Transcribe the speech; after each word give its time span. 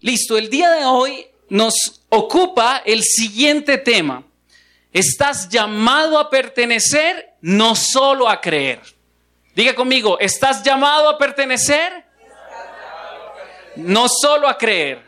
Listo, 0.00 0.36
el 0.36 0.50
día 0.50 0.70
de 0.72 0.84
hoy 0.84 1.26
nos 1.48 2.02
ocupa 2.10 2.82
el 2.84 3.02
siguiente 3.02 3.78
tema. 3.78 4.22
Estás 4.92 5.48
llamado 5.48 6.18
a 6.18 6.28
pertenecer, 6.28 7.34
no 7.40 7.74
solo 7.74 8.28
a 8.28 8.40
creer. 8.40 8.80
Diga 9.54 9.74
conmigo, 9.74 10.18
¿estás 10.18 10.62
llamado 10.62 11.08
a 11.08 11.16
pertenecer? 11.16 12.04
No 13.76 14.06
solo 14.08 14.48
a 14.48 14.58
creer. 14.58 15.04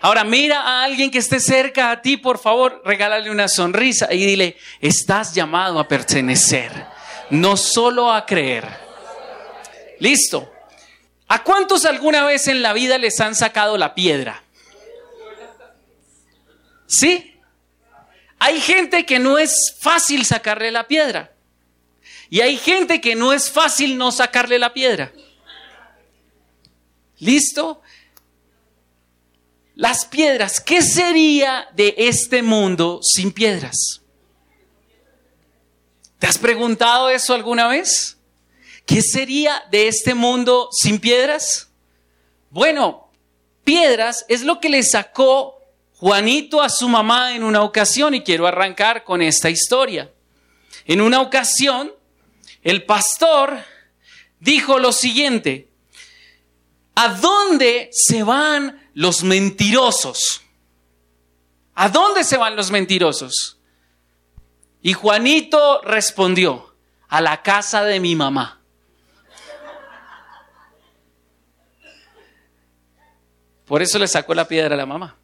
Ahora 0.00 0.24
mira 0.24 0.60
a 0.60 0.84
alguien 0.84 1.10
que 1.10 1.18
esté 1.18 1.40
cerca 1.40 1.90
a 1.90 2.02
ti, 2.02 2.16
por 2.16 2.38
favor, 2.38 2.82
regálale 2.84 3.30
una 3.30 3.48
sonrisa 3.48 4.12
y 4.12 4.24
dile, 4.24 4.56
estás 4.80 5.34
llamado 5.34 5.78
a 5.78 5.88
pertenecer, 5.88 6.72
no 7.30 7.56
solo 7.56 8.12
a 8.12 8.24
creer. 8.24 8.66
Listo. 9.98 10.53
¿A 11.28 11.42
cuántos 11.42 11.84
alguna 11.84 12.24
vez 12.24 12.48
en 12.48 12.62
la 12.62 12.72
vida 12.72 12.98
les 12.98 13.20
han 13.20 13.34
sacado 13.34 13.78
la 13.78 13.94
piedra? 13.94 14.42
¿Sí? 16.86 17.34
Hay 18.38 18.60
gente 18.60 19.06
que 19.06 19.18
no 19.18 19.38
es 19.38 19.74
fácil 19.80 20.24
sacarle 20.24 20.70
la 20.70 20.86
piedra. 20.86 21.32
Y 22.28 22.40
hay 22.40 22.56
gente 22.56 23.00
que 23.00 23.14
no 23.14 23.32
es 23.32 23.50
fácil 23.50 23.96
no 23.96 24.12
sacarle 24.12 24.58
la 24.58 24.72
piedra. 24.74 25.12
¿Listo? 27.18 27.80
Las 29.74 30.04
piedras, 30.04 30.60
¿qué 30.60 30.82
sería 30.82 31.68
de 31.74 31.94
este 31.96 32.42
mundo 32.42 33.00
sin 33.02 33.32
piedras? 33.32 34.02
¿Te 36.18 36.26
has 36.26 36.38
preguntado 36.38 37.10
eso 37.10 37.34
alguna 37.34 37.66
vez? 37.66 38.13
¿Qué 38.86 39.02
sería 39.02 39.64
de 39.70 39.88
este 39.88 40.14
mundo 40.14 40.68
sin 40.72 40.98
piedras? 40.98 41.70
Bueno, 42.50 43.10
piedras 43.64 44.24
es 44.28 44.42
lo 44.42 44.60
que 44.60 44.68
le 44.68 44.82
sacó 44.82 45.58
Juanito 45.96 46.60
a 46.60 46.68
su 46.68 46.88
mamá 46.88 47.34
en 47.34 47.44
una 47.44 47.62
ocasión 47.62 48.14
y 48.14 48.22
quiero 48.22 48.46
arrancar 48.46 49.04
con 49.04 49.22
esta 49.22 49.48
historia. 49.50 50.12
En 50.84 51.00
una 51.00 51.20
ocasión, 51.20 51.92
el 52.62 52.84
pastor 52.84 53.64
dijo 54.38 54.78
lo 54.78 54.92
siguiente, 54.92 55.70
¿a 56.94 57.08
dónde 57.08 57.88
se 57.92 58.22
van 58.22 58.84
los 58.94 59.24
mentirosos. 59.24 60.42
¿A 61.74 61.88
dónde 61.88 62.24
se 62.24 62.36
van 62.36 62.56
los 62.56 62.70
mentirosos? 62.70 63.58
Y 64.80 64.92
Juanito 64.92 65.82
respondió, 65.82 66.74
a 67.08 67.20
la 67.20 67.42
casa 67.42 67.84
de 67.84 68.00
mi 68.00 68.16
mamá. 68.16 68.60
Por 73.66 73.82
eso 73.82 73.98
le 73.98 74.08
sacó 74.08 74.34
la 74.34 74.46
piedra 74.46 74.74
a 74.74 74.78
la 74.78 74.86
mamá. 74.86 75.16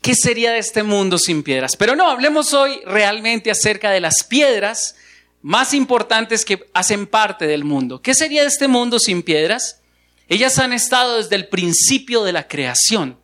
¿Qué 0.00 0.14
sería 0.14 0.52
de 0.52 0.58
este 0.58 0.82
mundo 0.82 1.16
sin 1.16 1.42
piedras? 1.42 1.76
Pero 1.76 1.94
no, 1.94 2.10
hablemos 2.10 2.52
hoy 2.54 2.80
realmente 2.84 3.50
acerca 3.50 3.90
de 3.90 4.00
las 4.00 4.24
piedras 4.24 4.96
más 5.42 5.74
importantes 5.74 6.44
que 6.44 6.68
hacen 6.74 7.06
parte 7.06 7.46
del 7.46 7.64
mundo. 7.64 8.02
¿Qué 8.02 8.14
sería 8.14 8.42
de 8.42 8.48
este 8.48 8.66
mundo 8.68 8.98
sin 8.98 9.22
piedras? 9.22 9.80
Ellas 10.28 10.58
han 10.58 10.72
estado 10.72 11.18
desde 11.18 11.36
el 11.36 11.48
principio 11.48 12.24
de 12.24 12.32
la 12.32 12.48
creación. 12.48 13.18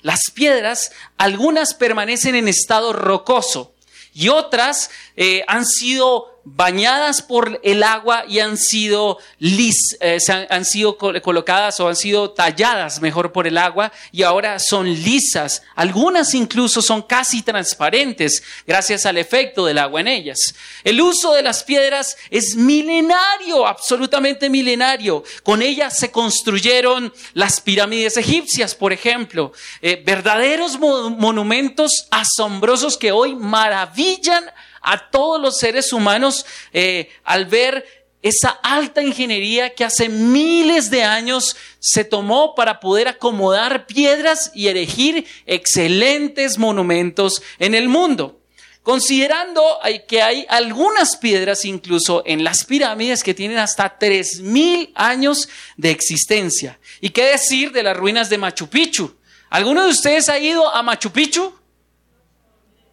Las 0.00 0.20
piedras, 0.32 0.92
algunas 1.18 1.74
permanecen 1.74 2.34
en 2.34 2.48
estado 2.48 2.92
rocoso 2.92 3.74
y 4.14 4.28
otras 4.28 4.90
eh, 5.16 5.44
han 5.48 5.66
sido 5.66 6.31
bañadas 6.44 7.22
por 7.22 7.60
el 7.62 7.82
agua 7.82 8.24
y 8.28 8.40
han 8.40 8.56
sido, 8.56 9.18
lis, 9.38 9.96
eh, 10.00 10.18
han, 10.50 10.64
sido 10.64 10.96
colocadas 10.96 11.78
o 11.80 11.88
han 11.88 11.96
sido 11.96 12.30
talladas 12.30 13.00
mejor 13.00 13.32
por 13.32 13.46
el 13.46 13.58
agua 13.58 13.92
y 14.10 14.22
ahora 14.22 14.58
son 14.58 14.86
lisas. 14.92 15.62
Algunas 15.74 16.34
incluso 16.34 16.82
son 16.82 17.02
casi 17.02 17.42
transparentes 17.42 18.42
gracias 18.66 19.06
al 19.06 19.18
efecto 19.18 19.64
del 19.66 19.78
agua 19.78 20.00
en 20.00 20.08
ellas. 20.08 20.54
El 20.84 21.00
uso 21.00 21.32
de 21.34 21.42
las 21.42 21.62
piedras 21.62 22.16
es 22.30 22.56
milenario, 22.56 23.66
absolutamente 23.66 24.50
milenario. 24.50 25.22
Con 25.42 25.62
ellas 25.62 25.98
se 25.98 26.10
construyeron 26.10 27.12
las 27.34 27.60
pirámides 27.60 28.16
egipcias, 28.16 28.74
por 28.74 28.92
ejemplo, 28.92 29.52
eh, 29.80 30.02
verdaderos 30.04 30.78
monumentos 30.78 32.06
asombrosos 32.10 32.96
que 32.96 33.12
hoy 33.12 33.34
maravillan 33.34 34.44
a 34.82 35.10
todos 35.10 35.40
los 35.40 35.58
seres 35.58 35.92
humanos 35.92 36.44
eh, 36.72 37.10
al 37.24 37.46
ver 37.46 37.84
esa 38.22 38.50
alta 38.50 39.02
ingeniería 39.02 39.74
que 39.74 39.84
hace 39.84 40.08
miles 40.08 40.90
de 40.90 41.02
años 41.02 41.56
se 41.80 42.04
tomó 42.04 42.54
para 42.54 42.78
poder 42.78 43.08
acomodar 43.08 43.86
piedras 43.86 44.52
y 44.54 44.68
erigir 44.68 45.26
excelentes 45.44 46.56
monumentos 46.56 47.42
en 47.58 47.74
el 47.74 47.88
mundo. 47.88 48.38
Considerando 48.82 49.78
que 50.08 50.22
hay 50.22 50.46
algunas 50.48 51.16
piedras 51.16 51.64
incluso 51.64 52.22
en 52.26 52.42
las 52.42 52.64
pirámides 52.64 53.22
que 53.22 53.34
tienen 53.34 53.58
hasta 53.58 53.98
3.000 53.98 54.90
años 54.94 55.48
de 55.76 55.90
existencia. 55.90 56.80
¿Y 57.00 57.10
qué 57.10 57.24
decir 57.26 57.70
de 57.70 57.84
las 57.84 57.96
ruinas 57.96 58.28
de 58.28 58.38
Machu 58.38 58.68
Picchu? 58.68 59.16
¿Alguno 59.50 59.84
de 59.84 59.90
ustedes 59.90 60.28
ha 60.28 60.38
ido 60.38 60.68
a 60.72 60.82
Machu 60.82 61.10
Picchu? 61.10 61.54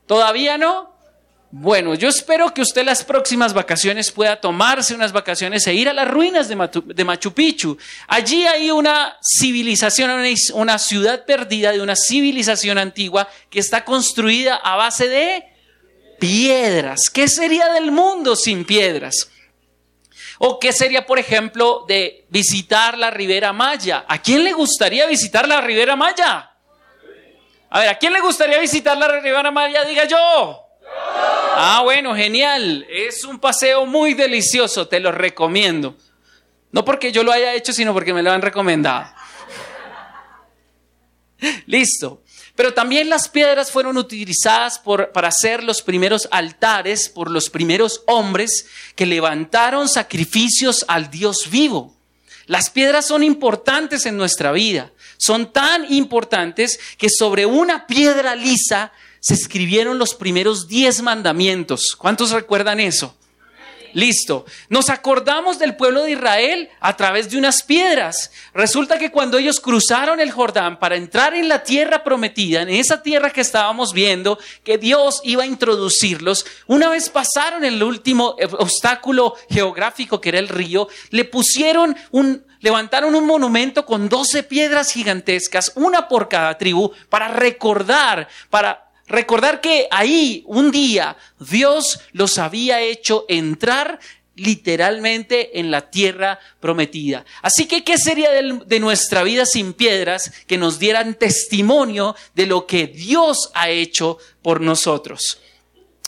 ¿Todavía 0.06 0.58
no? 0.58 0.89
Bueno, 1.52 1.96
yo 1.96 2.10
espero 2.10 2.54
que 2.54 2.62
usted 2.62 2.86
las 2.86 3.04
próximas 3.04 3.54
vacaciones 3.54 4.12
pueda 4.12 4.40
tomarse 4.40 4.94
unas 4.94 5.12
vacaciones 5.12 5.66
e 5.66 5.74
ir 5.74 5.90
a 5.90 5.94
las 5.94 6.08
ruinas 6.08 6.48
de, 6.48 6.56
Machu 7.06 7.34
Picchu. 7.34 7.76
Allí 8.08 8.46
hay 8.46 8.70
una 8.70 9.18
civilización, 9.20 10.12
una 10.54 10.78
ciudad 10.78 11.26
perdida 11.26 11.72
de 11.72 11.82
una 11.82 11.96
civilización 11.96 12.78
antigua 12.78 13.28
que 13.50 13.60
está 13.60 13.84
construida 13.84 14.58
a 14.58 14.76
base 14.76 15.08
de 15.08 15.44
piedras. 16.20 17.10
¿Qué 17.10 17.28
sería 17.28 17.70
del 17.70 17.92
mundo 17.92 18.36
sin 18.36 18.64
piedras? 18.64 19.31
¿O 20.38 20.60
qué 20.60 20.72
sería, 20.72 21.08
por 21.08 21.18
ejemplo, 21.18 21.84
de 21.88 22.28
visitar 22.30 22.96
la 22.96 23.10
Ribera 23.10 23.54
Maya? 23.54 24.06
¿A 24.08 24.22
quién 24.22 24.44
le 24.44 24.54
gustaría 24.54 25.08
visitar 25.08 25.48
la 25.48 25.62
Ribera 25.62 25.96
Maya? 25.96 26.52
A 27.72 27.80
ver, 27.80 27.90
¿a 27.90 27.98
quién 27.98 28.14
le 28.14 28.22
gustaría 28.22 28.60
visitar 28.60 28.96
la 28.96 29.08
Ribera 29.08 29.50
Maya? 29.50 29.84
Diga 29.84 30.06
yo. 30.06 30.69
Ah, 31.62 31.81
bueno, 31.84 32.16
genial. 32.16 32.88
Es 32.90 33.25
un 33.25 33.38
paseo 33.38 33.86
muy 33.86 34.14
delicioso, 34.14 34.88
te 34.88 35.02
lo 35.02 35.12
recomiendo. 35.12 35.97
No 36.72 36.86
porque 36.86 37.12
yo 37.12 37.22
lo 37.22 37.34
haya 37.34 37.53
hecho, 37.53 37.74
sino 37.74 37.92
porque 37.92 38.14
me 38.14 38.24
lo 38.24 38.31
han 38.31 38.42
recomendado. 38.42 39.12
Listo. 41.66 42.24
Pero 42.56 42.74
también 42.74 43.09
las 43.09 43.28
piedras 43.28 43.72
fueron 43.72 43.98
utilizadas 43.98 44.80
para 45.14 45.28
hacer 45.28 45.62
los 45.66 45.81
primeros 45.81 46.30
altares 46.31 47.09
por 47.09 47.30
los 47.30 47.50
primeros 47.50 48.03
hombres 48.08 48.66
que 48.96 49.06
levantaron 49.06 49.90
sacrificios 49.90 50.86
al 50.88 51.12
Dios 51.12 51.50
vivo. 51.50 51.94
Las 52.46 52.69
piedras 52.69 53.06
son 53.06 53.22
importantes 53.22 54.06
en 54.06 54.16
nuestra 54.16 54.53
vida. 54.53 54.94
Son 55.18 55.52
tan 55.52 55.92
importantes 55.92 56.80
que 56.98 57.09
sobre 57.09 57.46
una 57.46 57.86
piedra 57.86 58.34
lisa 58.36 58.94
se 59.19 59.34
escribieron 59.34 59.97
los 59.97 60.13
primeros 60.13 60.68
diez 60.68 61.02
mandamientos. 61.02 61.96
¿Cuántos 61.97 62.31
recuerdan 62.31 62.80
eso? 62.80 63.16
Listo. 63.94 64.46
Nos 64.69 64.90
acordamos 64.90 65.57
del 65.57 65.75
pueblo 65.75 66.03
de 66.03 66.12
Israel 66.12 66.69
a 66.80 66.96
través 66.96 67.30
de 67.30 67.38
unas 67.38 67.63
piedras. 67.63 68.31
Resulta 68.53 69.00
que 69.00 69.12
cuando 69.12 69.38
ellos 69.38 69.59
cruzaron 69.59 70.19
el 70.19 70.31
Jordán 70.31 70.80
para 70.80 70.96
entrar 70.96 71.34
en 71.34 71.47
la 71.47 71.63
tierra 71.63 72.03
prometida, 72.03 72.62
en 72.62 72.69
esa 72.69 73.02
tierra 73.02 73.31
que 73.31 73.41
estábamos 73.41 73.94
viendo, 73.94 74.38
que 74.63 74.78
Dios 74.78 75.22
iba 75.24 75.44
a 75.44 75.47
introducirlos, 75.47 76.46
una 76.68 76.90
vez 76.90 77.09
pasaron 77.09 77.63
el 77.63 77.81
último 77.81 78.36
obstáculo 78.59 79.36
geográfico 79.50 80.22
que 80.22 80.30
era 80.30 80.40
el 80.40 80.50
río, 80.50 80.88
le 81.09 81.25
pusieron 81.25 81.96
un, 82.12 82.46
levantaron 82.59 83.16
un 83.16 83.25
monumento 83.25 83.86
con 83.86 84.07
doce 84.07 84.44
piedras 84.44 84.91
gigantescas, 84.91 85.72
una 85.75 86.07
por 86.07 86.30
cada 86.30 86.57
tribu, 86.57 86.92
para 87.10 87.27
recordar, 87.30 88.27
para 88.50 88.88
Recordar 89.10 89.60
que 89.60 89.88
ahí 89.90 90.44
un 90.46 90.70
día 90.70 91.18
Dios 91.40 92.00
los 92.12 92.38
había 92.38 92.80
hecho 92.80 93.26
entrar 93.28 94.00
literalmente 94.36 95.60
en 95.60 95.72
la 95.72 95.90
tierra 95.90 96.40
prometida. 96.60 97.26
Así 97.42 97.66
que, 97.66 97.84
¿qué 97.84 97.98
sería 97.98 98.30
de, 98.30 98.80
nuestra 98.80 99.24
vida 99.24 99.48
sin 99.48 99.74
piedras 99.74 100.32
que 100.48 100.60
nos 100.60 100.78
dieran 100.78 101.16
testimonio 101.16 102.16
de 102.36 102.46
lo 102.46 102.68
que 102.68 102.86
Dios 102.86 103.50
ha 103.56 103.70
hecho 103.70 104.20
por 104.44 104.62
nosotros? 104.62 105.42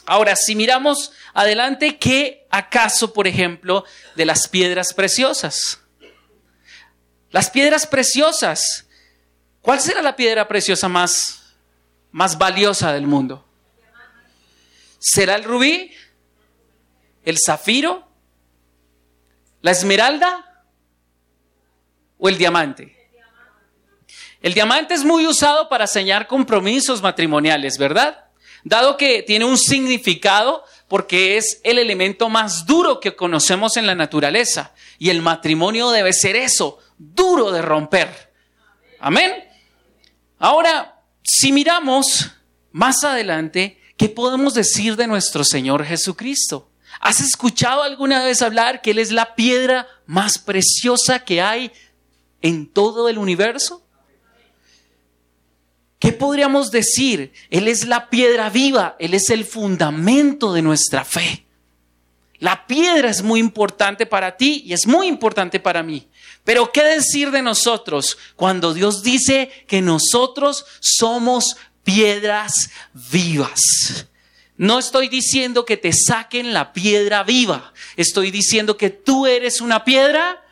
Ahora, 0.06 0.36
si 0.36 0.56
miramos 0.56 1.12
adelante, 1.33 1.98
¿qué 1.98 2.45
acaso, 2.51 3.13
por 3.13 3.27
ejemplo, 3.27 3.83
de 4.15 4.25
las 4.25 4.48
piedras 4.48 4.94
preciosas? 4.94 5.80
Las 7.31 7.50
piedras 7.50 7.88
preciosas. 7.88 8.86
¿Cuál 9.62 9.80
será 9.80 10.03
la 10.03 10.15
piedra 10.15 10.48
preciosa 10.48 10.88
más 10.88 11.40
más 12.11 12.37
valiosa 12.37 12.93
del 12.93 13.07
mundo? 13.07 13.45
¿Será 14.99 15.35
el 15.35 15.43
rubí? 15.43 15.91
¿El 17.23 17.37
zafiro? 17.43 18.07
¿La 19.61 19.71
esmeralda? 19.71 20.65
¿O 22.17 22.29
el 22.29 22.37
diamante? 22.37 22.97
El 24.41 24.53
diamante 24.53 24.93
es 24.93 25.03
muy 25.03 25.27
usado 25.27 25.69
para 25.69 25.87
señalar 25.87 26.27
compromisos 26.27 27.01
matrimoniales, 27.01 27.77
¿verdad? 27.77 28.25
Dado 28.63 28.97
que 28.97 29.23
tiene 29.23 29.45
un 29.45 29.57
significado 29.57 30.63
porque 30.87 31.37
es 31.37 31.61
el 31.63 31.79
elemento 31.79 32.27
más 32.29 32.65
duro 32.65 32.99
que 32.99 33.15
conocemos 33.15 33.77
en 33.77 33.87
la 33.87 33.95
naturaleza. 33.95 34.73
Y 34.99 35.09
el 35.09 35.21
matrimonio 35.21 35.89
debe 35.91 36.13
ser 36.13 36.35
eso, 36.35 36.79
duro 36.97 37.51
de 37.51 37.61
romper. 37.61 38.33
Amén. 38.99 39.31
Ahora, 40.37 41.00
si 41.23 41.51
miramos 41.51 42.31
más 42.71 43.03
adelante, 43.03 43.79
¿qué 43.97 44.09
podemos 44.09 44.53
decir 44.53 44.95
de 44.95 45.07
nuestro 45.07 45.44
Señor 45.44 45.85
Jesucristo? 45.85 46.69
¿Has 47.00 47.19
escuchado 47.19 47.83
alguna 47.83 48.23
vez 48.23 48.41
hablar 48.41 48.81
que 48.81 48.91
Él 48.91 49.00
es 49.00 49.12
la 49.12 49.35
piedra 49.35 49.88
más 50.06 50.38
preciosa 50.38 51.19
que 51.19 51.41
hay 51.41 51.71
en 52.41 52.68
todo 52.68 53.09
el 53.09 53.18
universo? 53.18 53.83
¿Qué 56.00 56.12
podríamos 56.12 56.71
decir? 56.71 57.31
Él 57.50 57.67
es 57.67 57.85
la 57.85 58.09
piedra 58.09 58.50
viva, 58.50 58.95
Él 59.00 59.13
es 59.13 59.29
el 59.29 59.45
fundamento 59.45 60.51
de 60.51 60.63
nuestra 60.63 61.06
fe. 61.06 61.45
La 62.39 62.65
piedra 62.65 63.09
es 63.09 63.21
muy 63.21 63.39
importante 63.39 64.07
para 64.07 64.35
ti 64.35 64.63
y 64.65 64.74
es 64.74 64.88
muy 64.88 65.06
importante 65.06 65.59
para 65.59 65.83
mí. 65.83 66.07
Pero 66.43 66.71
¿qué 66.71 66.83
decir 66.83 67.31
de 67.31 67.41
nosotros 67.41 68.17
cuando 68.35 68.73
Dios 68.73 69.03
dice 69.03 69.51
que 69.67 69.81
nosotros 69.81 70.65
somos 70.79 71.55
piedras 71.83 72.71
vivas? 73.11 74.07
No 74.57 74.79
estoy 74.79 75.07
diciendo 75.07 75.65
que 75.65 75.77
te 75.77 75.91
saquen 75.93 76.53
la 76.53 76.73
piedra 76.73 77.23
viva, 77.23 77.73
estoy 77.95 78.31
diciendo 78.31 78.77
que 78.77 78.89
tú 78.89 79.25
eres 79.25 79.61
una 79.61 79.83
piedra 79.83 80.43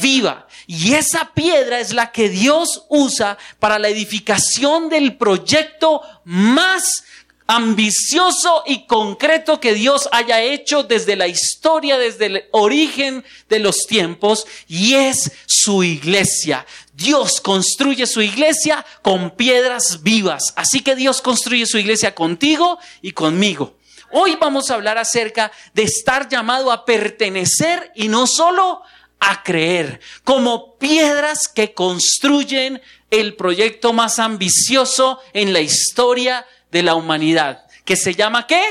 viva. 0.00 0.46
Y 0.66 0.94
esa 0.94 1.32
piedra 1.34 1.80
es 1.80 1.92
la 1.92 2.12
que 2.12 2.28
Dios 2.28 2.86
usa 2.88 3.38
para 3.58 3.78
la 3.78 3.88
edificación 3.88 4.88
del 4.88 5.16
proyecto 5.16 6.02
más 6.24 7.04
ambicioso 7.50 8.62
y 8.64 8.86
concreto 8.86 9.58
que 9.58 9.74
Dios 9.74 10.08
haya 10.12 10.40
hecho 10.40 10.84
desde 10.84 11.16
la 11.16 11.26
historia, 11.26 11.98
desde 11.98 12.26
el 12.26 12.44
origen 12.52 13.24
de 13.48 13.58
los 13.58 13.86
tiempos, 13.88 14.46
y 14.68 14.94
es 14.94 15.32
su 15.46 15.82
iglesia. 15.82 16.64
Dios 16.92 17.40
construye 17.40 18.06
su 18.06 18.22
iglesia 18.22 18.86
con 19.02 19.32
piedras 19.32 20.04
vivas. 20.04 20.52
Así 20.54 20.80
que 20.80 20.94
Dios 20.94 21.20
construye 21.20 21.66
su 21.66 21.76
iglesia 21.78 22.14
contigo 22.14 22.78
y 23.02 23.10
conmigo. 23.12 23.76
Hoy 24.12 24.36
vamos 24.40 24.70
a 24.70 24.74
hablar 24.74 24.98
acerca 24.98 25.50
de 25.74 25.82
estar 25.82 26.28
llamado 26.28 26.70
a 26.70 26.84
pertenecer 26.84 27.90
y 27.96 28.06
no 28.06 28.28
solo 28.28 28.82
a 29.18 29.42
creer, 29.42 30.00
como 30.22 30.78
piedras 30.78 31.48
que 31.48 31.74
construyen 31.74 32.80
el 33.10 33.34
proyecto 33.34 33.92
más 33.92 34.20
ambicioso 34.20 35.18
en 35.32 35.52
la 35.52 35.60
historia 35.60 36.46
de 36.70 36.82
la 36.82 36.94
humanidad, 36.94 37.66
que 37.84 37.96
se 37.96 38.14
llama 38.14 38.46
¿qué? 38.46 38.62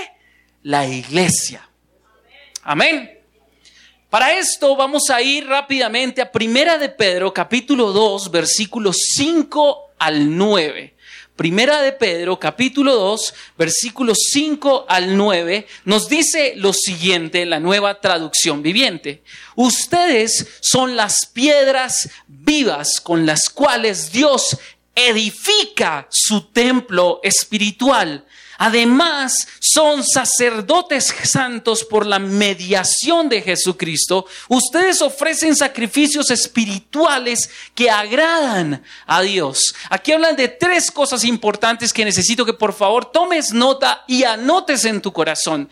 La 0.64 0.86
iglesia. 0.88 1.68
Amén. 2.64 3.20
Para 4.10 4.34
esto 4.34 4.76
vamos 4.76 5.10
a 5.10 5.22
ir 5.22 5.46
rápidamente 5.48 6.22
a 6.22 6.32
Primera 6.32 6.78
de 6.78 6.90
Pedro, 6.90 7.34
capítulo 7.34 7.92
2, 7.92 8.32
versículos 8.32 8.98
5 9.16 9.92
al 10.00 10.36
9. 10.36 10.96
Primera 11.36 11.82
de 11.82 11.94
Pedro, 11.94 12.38
capítulo 12.38 12.96
2, 12.96 13.34
versículos 13.58 14.18
5 14.32 14.88
al 14.90 15.16
9, 15.16 15.68
nos 15.86 16.10
dice 16.10 16.54
lo 16.58 16.74
siguiente 16.74 17.44
en 17.44 17.52
la 17.52 17.62
nueva 17.62 18.02
traducción 18.02 18.62
viviente. 18.62 19.24
Ustedes 19.56 20.58
son 20.60 20.98
las 20.98 21.26
piedras 21.28 22.10
vivas 22.28 23.00
con 23.00 23.26
las 23.26 23.48
cuales 23.48 24.12
Dios 24.12 24.58
edifica 25.08 26.08
su 26.10 26.52
templo 26.52 27.20
espiritual. 27.24 28.26
Además, 28.62 29.48
son 29.62 30.04
sacerdotes 30.04 31.16
santos 31.24 31.86
por 31.86 32.06
la 32.06 32.20
mediación 32.20 33.30
de 33.30 33.42
Jesucristo. 33.42 34.26
Ustedes 34.50 35.02
ofrecen 35.02 35.56
sacrificios 35.56 36.30
espirituales 36.30 37.50
que 37.74 37.90
agradan 37.90 38.84
a 39.06 39.22
Dios. 39.22 39.74
Aquí 39.90 40.12
hablan 40.12 40.36
de 40.36 40.50
tres 40.50 40.92
cosas 40.92 41.24
importantes 41.24 41.94
que 41.94 42.04
necesito 42.04 42.46
que 42.46 42.52
por 42.52 42.74
favor 42.74 43.06
tomes 43.06 43.54
nota 43.54 44.04
y 44.08 44.26
anotes 44.26 44.84
en 44.84 45.02
tu 45.02 45.14
corazón. 45.14 45.70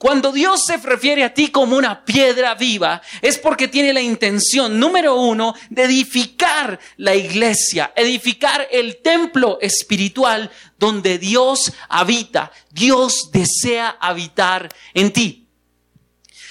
Cuando 0.00 0.32
Dios 0.32 0.62
se 0.64 0.78
refiere 0.78 1.24
a 1.24 1.34
ti 1.34 1.48
como 1.48 1.76
una 1.76 2.06
piedra 2.06 2.54
viva, 2.54 3.02
es 3.20 3.36
porque 3.36 3.68
tiene 3.68 3.92
la 3.92 4.00
intención, 4.00 4.80
número 4.80 5.16
uno, 5.16 5.54
de 5.68 5.82
edificar 5.82 6.80
la 6.96 7.14
iglesia, 7.14 7.92
edificar 7.94 8.66
el 8.70 9.02
templo 9.02 9.58
espiritual 9.60 10.50
donde 10.78 11.18
Dios 11.18 11.70
habita. 11.90 12.50
Dios 12.70 13.30
desea 13.30 13.98
habitar 14.00 14.70
en 14.94 15.12
ti. 15.12 15.46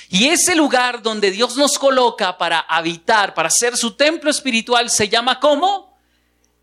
Y 0.09 0.27
ese 0.27 0.53
lugar 0.53 1.01
donde 1.01 1.31
Dios 1.31 1.57
nos 1.57 1.79
coloca 1.79 2.37
para 2.37 2.59
habitar, 2.59 3.33
para 3.33 3.49
ser 3.49 3.75
su 3.75 3.95
templo 3.95 4.29
espiritual, 4.29 4.91
se 4.91 5.09
llama 5.09 5.39
como 5.39 5.97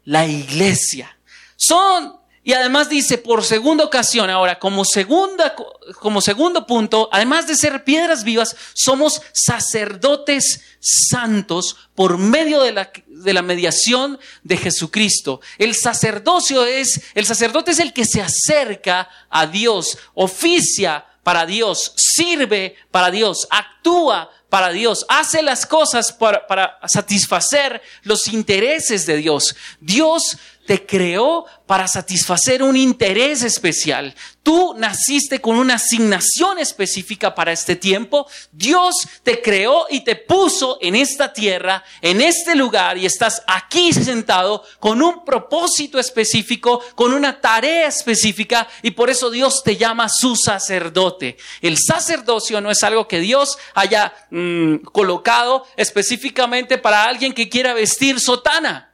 la 0.05 0.25
iglesia. 0.25 1.19
Son 1.56 2.15
y 2.47 2.53
además 2.53 2.89
dice, 2.89 3.19
por 3.19 3.43
segunda 3.43 3.83
ocasión, 3.83 4.31
ahora, 4.31 4.61
como, 4.61 4.85
segunda, 4.85 5.57
como 5.99 6.21
segundo 6.21 6.65
punto, 6.65 7.09
además 7.11 7.49
de 7.49 7.57
ser 7.57 7.83
piedras 7.83 8.23
vivas, 8.23 8.55
somos 8.73 9.21
sacerdotes 9.33 10.61
santos 10.79 11.77
por 11.97 12.19
medio 12.19 12.63
de 12.63 12.71
la, 12.71 12.93
de 13.09 13.33
la 13.33 13.43
mediación 13.43 14.21
de 14.45 14.59
Jesucristo. 14.59 15.41
El 15.59 15.75
sacerdocio 15.75 16.65
es, 16.65 17.01
el 17.17 17.27
sacerdote 17.27 17.73
es 17.73 17.81
el 17.81 17.93
que 17.93 18.05
se 18.05 18.23
acerca 18.23 19.09
a 19.29 19.49
Dios, 19.49 19.99
oficia 20.15 21.05
para 21.25 21.47
Dios, 21.47 21.95
sirve 21.97 22.77
para 22.93 23.11
Dios, 23.11 23.49
actúa 23.51 24.31
para 24.49 24.71
Dios, 24.71 25.05
hace 25.09 25.43
las 25.43 25.67
cosas 25.67 26.13
para, 26.13 26.47
para 26.47 26.79
satisfacer 26.87 27.83
los 28.05 28.29
intereses 28.29 29.05
de 29.05 29.17
Dios. 29.17 29.57
Dios 29.81 30.39
te 30.67 30.85
creó 30.85 31.47
para 31.67 31.89
satisfacer 31.89 32.63
un 32.63 32.77
interés 32.77 33.43
especial. 33.43 34.15
Tú 34.43 34.75
naciste 34.77 35.41
con 35.41 35.57
una 35.57 35.75
asignación 35.75 36.59
específica 36.59 37.35
para 37.35 37.53
este 37.53 37.75
tiempo. 37.75 38.29
Dios 38.53 38.95
te 39.23 39.43
creó 39.43 39.87
y 39.91 40.03
te 40.03 40.15
puso 40.15 40.79
en 40.81 40.95
esta 40.95 41.33
tierra, 41.33 41.83
en 42.01 42.21
este 42.21 42.55
lugar, 42.55 42.99
y 42.99 43.07
estás 43.07 43.43
aquí 43.47 43.93
sentado 43.93 44.63
con 44.79 45.03
un 45.03 45.25
propósito 45.25 45.99
específico, 45.99 46.83
con 46.95 47.12
una 47.12 47.40
tarea 47.40 47.88
específica, 47.88 48.69
y 48.83 48.93
por 48.93 49.11
eso 49.11 49.31
Dios 49.31 49.62
te 49.64 49.76
llama 49.76 50.09
su 50.09 50.37
sacerdote. 50.37 51.37
El 51.61 51.79
sacerdocio 51.79 52.61
no 52.61 52.71
es 52.71 52.83
algo 52.85 53.09
que 53.09 53.21
Dios 53.21 53.59
haya 53.75 54.14
mm, 54.31 54.76
colocado 54.93 55.67
específicamente 55.76 56.79
para 56.79 57.05
alguien 57.05 57.33
que 57.33 57.49
quiera 57.49 57.75
vestir 57.75 58.21
sotana 58.21 58.93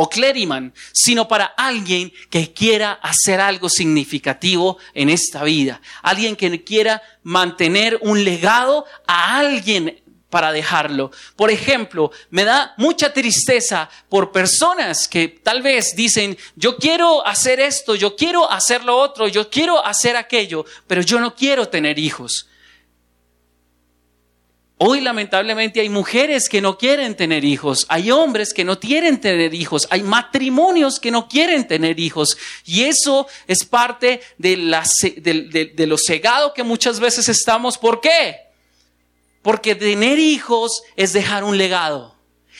o 0.00 0.08
clériman, 0.08 0.72
sino 0.92 1.26
para 1.26 1.44
alguien 1.44 2.12
que 2.30 2.52
quiera 2.52 2.92
hacer 3.02 3.40
algo 3.40 3.68
significativo 3.68 4.78
en 4.94 5.10
esta 5.10 5.42
vida. 5.42 5.82
Alguien 6.02 6.36
que 6.36 6.62
quiera 6.62 7.02
mantener 7.24 7.98
un 8.02 8.22
legado 8.22 8.86
a 9.08 9.38
alguien 9.38 10.00
para 10.30 10.52
dejarlo. 10.52 11.10
Por 11.34 11.50
ejemplo, 11.50 12.12
me 12.30 12.44
da 12.44 12.74
mucha 12.76 13.12
tristeza 13.12 13.90
por 14.08 14.30
personas 14.30 15.08
que 15.08 15.26
tal 15.26 15.62
vez 15.62 15.96
dicen, 15.96 16.38
yo 16.54 16.76
quiero 16.76 17.26
hacer 17.26 17.58
esto, 17.58 17.96
yo 17.96 18.14
quiero 18.14 18.48
hacer 18.48 18.84
lo 18.84 18.96
otro, 18.96 19.26
yo 19.26 19.50
quiero 19.50 19.84
hacer 19.84 20.16
aquello, 20.16 20.64
pero 20.86 21.02
yo 21.02 21.18
no 21.18 21.34
quiero 21.34 21.68
tener 21.68 21.98
hijos. 21.98 22.47
Hoy 24.80 25.00
lamentablemente 25.00 25.80
hay 25.80 25.88
mujeres 25.88 26.48
que 26.48 26.60
no 26.60 26.78
quieren 26.78 27.16
tener 27.16 27.44
hijos, 27.44 27.84
hay 27.88 28.12
hombres 28.12 28.54
que 28.54 28.64
no 28.64 28.78
quieren 28.78 29.20
tener 29.20 29.52
hijos, 29.52 29.88
hay 29.90 30.04
matrimonios 30.04 31.00
que 31.00 31.10
no 31.10 31.28
quieren 31.28 31.66
tener 31.66 31.98
hijos. 31.98 32.38
Y 32.64 32.84
eso 32.84 33.26
es 33.48 33.64
parte 33.64 34.20
de, 34.38 34.56
la, 34.56 34.84
lo 35.78 35.96
cegado 35.98 36.54
que 36.54 36.62
muchas 36.62 37.00
veces 37.00 37.28
estamos. 37.28 37.76
¿Por 37.76 38.00
qué? 38.00 38.36
Porque 39.42 39.74
tener 39.74 40.20
hijos 40.20 40.82
es 40.94 41.12
dejar 41.12 41.42
un 41.42 41.58
legado 41.58 42.17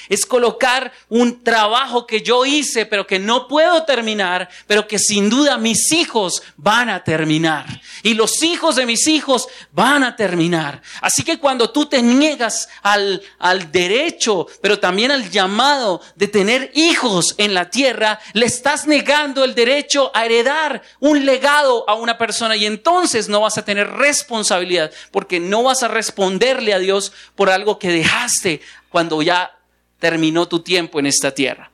es 0.08 0.26
colocar 0.26 0.92
un 1.08 1.42
trabajo 1.42 2.06
que 2.06 2.22
yo 2.22 2.44
hice, 2.44 2.86
pero 2.86 3.06
que 3.06 3.18
no 3.18 3.48
puedo 3.48 3.84
terminar, 3.84 4.48
pero 4.66 4.86
que 4.86 4.98
sin 4.98 5.30
duda 5.30 5.58
mis 5.58 5.92
hijos 5.92 6.42
van 6.56 6.88
a 6.90 7.04
terminar. 7.04 7.66
Y 8.02 8.14
los 8.14 8.42
hijos 8.42 8.76
de 8.76 8.86
mis 8.86 9.06
hijos 9.06 9.48
van 9.72 10.04
a 10.04 10.16
terminar. 10.16 10.82
Así 11.00 11.22
que 11.22 11.38
cuando 11.38 11.70
tú 11.70 11.86
te 11.86 12.02
niegas 12.02 12.68
al, 12.82 13.22
al 13.38 13.70
derecho, 13.72 14.46
pero 14.60 14.78
también 14.78 15.10
al 15.10 15.30
llamado 15.30 16.00
de 16.16 16.28
tener 16.28 16.70
hijos 16.74 17.34
en 17.38 17.54
la 17.54 17.70
tierra, 17.70 18.20
le 18.32 18.46
estás 18.46 18.86
negando 18.86 19.44
el 19.44 19.54
derecho 19.54 20.10
a 20.14 20.24
heredar 20.24 20.82
un 21.00 21.24
legado 21.24 21.88
a 21.88 21.94
una 21.94 22.18
persona 22.18 22.56
y 22.56 22.66
entonces 22.66 23.28
no 23.28 23.40
vas 23.40 23.58
a 23.58 23.64
tener 23.64 23.90
responsabilidad 23.90 24.92
porque 25.10 25.40
no 25.40 25.62
vas 25.62 25.82
a 25.82 25.88
responderle 25.88 26.74
a 26.74 26.78
Dios 26.78 27.12
por 27.34 27.50
algo 27.50 27.78
que 27.78 27.90
dejaste 27.90 28.60
cuando 28.90 29.22
ya 29.22 29.57
terminó 29.98 30.48
tu 30.48 30.60
tiempo 30.60 30.98
en 30.98 31.06
esta 31.06 31.34
tierra. 31.34 31.70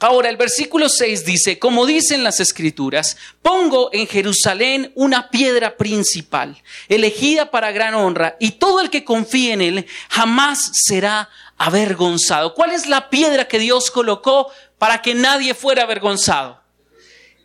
Ahora, 0.00 0.28
el 0.28 0.36
versículo 0.36 0.88
6 0.88 1.24
dice, 1.24 1.58
como 1.58 1.86
dicen 1.86 2.24
las 2.24 2.40
escrituras, 2.40 3.16
pongo 3.40 3.90
en 3.92 4.06
Jerusalén 4.06 4.92
una 4.96 5.30
piedra 5.30 5.76
principal, 5.76 6.62
elegida 6.88 7.50
para 7.50 7.72
gran 7.72 7.94
honra, 7.94 8.36
y 8.38 8.52
todo 8.52 8.80
el 8.80 8.90
que 8.90 9.04
confíe 9.04 9.52
en 9.52 9.62
él 9.62 9.86
jamás 10.10 10.72
será 10.74 11.30
avergonzado. 11.56 12.54
¿Cuál 12.54 12.72
es 12.72 12.86
la 12.86 13.08
piedra 13.08 13.48
que 13.48 13.58
Dios 13.58 13.90
colocó 13.90 14.50
para 14.78 15.00
que 15.00 15.14
nadie 15.14 15.54
fuera 15.54 15.84
avergonzado? 15.84 16.60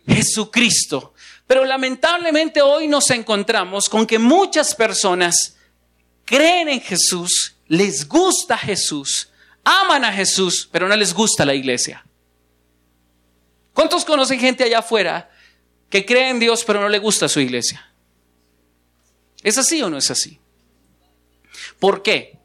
Jesucristo. 0.06 1.14
Pero 1.46 1.64
lamentablemente 1.64 2.62
hoy 2.62 2.88
nos 2.88 3.10
encontramos 3.10 3.88
con 3.88 4.06
que 4.06 4.18
muchas 4.18 4.74
personas 4.74 5.56
creen 6.24 6.68
en 6.68 6.80
Jesús, 6.80 7.54
les 7.68 8.06
gusta 8.06 8.58
Jesús, 8.58 9.29
aman 9.64 10.04
a 10.04 10.12
Jesús, 10.12 10.68
pero 10.70 10.88
no 10.88 10.96
les 10.96 11.12
gusta 11.14 11.44
la 11.44 11.54
iglesia. 11.54 12.04
¿Cuántos 13.74 14.04
conocen 14.04 14.40
gente 14.40 14.64
allá 14.64 14.80
afuera 14.80 15.30
que 15.88 16.04
cree 16.04 16.28
en 16.28 16.40
Dios 16.40 16.64
pero 16.64 16.80
no 16.80 16.88
le 16.88 16.98
gusta 16.98 17.28
su 17.28 17.40
iglesia? 17.40 17.90
¿Es 19.42 19.56
así 19.58 19.80
o 19.82 19.90
no 19.90 19.96
es 19.96 20.10
así? 20.10 20.38
¿Por 21.78 22.02
qué? 22.02 22.38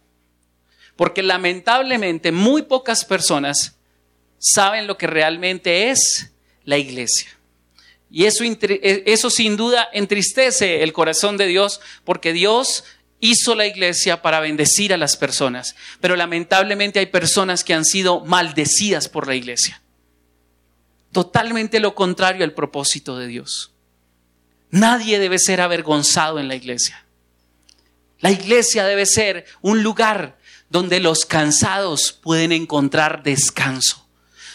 Porque 0.95 1.23
lamentablemente 1.23 2.31
muy 2.31 2.61
pocas 2.61 3.03
personas 3.03 3.75
saben 4.39 4.87
lo 4.87 4.97
que 4.97 5.07
realmente 5.07 5.89
es 5.89 6.31
la 6.63 6.77
iglesia. 6.77 7.29
Y 8.09 8.25
eso, 8.25 8.43
eso 8.45 9.29
sin 9.29 9.57
duda 9.57 9.89
entristece 9.91 10.83
el 10.83 10.93
corazón 10.93 11.37
de 11.37 11.47
Dios 11.47 11.81
porque 12.05 12.31
Dios 12.31 12.85
hizo 13.19 13.55
la 13.55 13.65
iglesia 13.65 14.21
para 14.21 14.39
bendecir 14.39 14.93
a 14.93 14.97
las 14.97 15.17
personas. 15.17 15.75
Pero 16.01 16.15
lamentablemente 16.15 16.99
hay 16.99 17.07
personas 17.07 17.63
que 17.63 17.73
han 17.73 17.85
sido 17.85 18.21
maldecidas 18.25 19.09
por 19.09 19.27
la 19.27 19.35
iglesia 19.35 19.81
totalmente 21.15 21.79
lo 21.79 21.95
contrario 21.95 22.43
al 22.43 22.51
propósito 22.51 23.17
de 23.17 23.27
Dios. 23.27 23.71
Nadie 24.69 25.17
debe 25.17 25.39
ser 25.39 25.61
avergonzado 25.61 26.39
en 26.39 26.49
la 26.49 26.55
iglesia. 26.55 27.05
La 28.19 28.31
iglesia 28.31 28.83
debe 28.83 29.05
ser 29.05 29.45
un 29.61 29.81
lugar 29.81 30.37
donde 30.69 30.99
los 30.99 31.25
cansados 31.25 32.11
pueden 32.11 32.51
encontrar 32.51 33.23
descanso, 33.23 34.05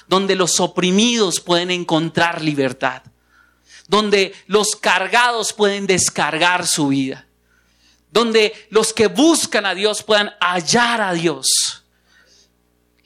donde 0.06 0.34
los 0.34 0.60
oprimidos 0.60 1.40
pueden 1.40 1.70
encontrar 1.70 2.42
libertad, 2.42 3.04
donde 3.88 4.34
los 4.46 4.76
cargados 4.76 5.54
pueden 5.54 5.86
descargar 5.86 6.66
su 6.66 6.88
vida, 6.88 7.26
donde 8.10 8.52
los 8.70 8.92
que 8.92 9.06
buscan 9.06 9.66
a 9.66 9.74
Dios 9.74 10.02
puedan 10.02 10.32
hallar 10.40 11.00
a 11.00 11.12
Dios 11.12 11.80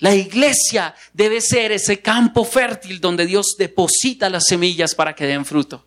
la 0.04 0.14
iglesia 0.14 0.94
debe 1.14 1.40
ser 1.40 1.72
ese 1.72 2.02
campo 2.02 2.44
fértil 2.44 3.00
donde 3.00 3.24
Dios 3.24 3.54
deposita 3.58 4.28
las 4.28 4.46
semillas 4.46 4.94
para 4.94 5.14
que 5.14 5.26
den 5.26 5.46
fruto. 5.46 5.86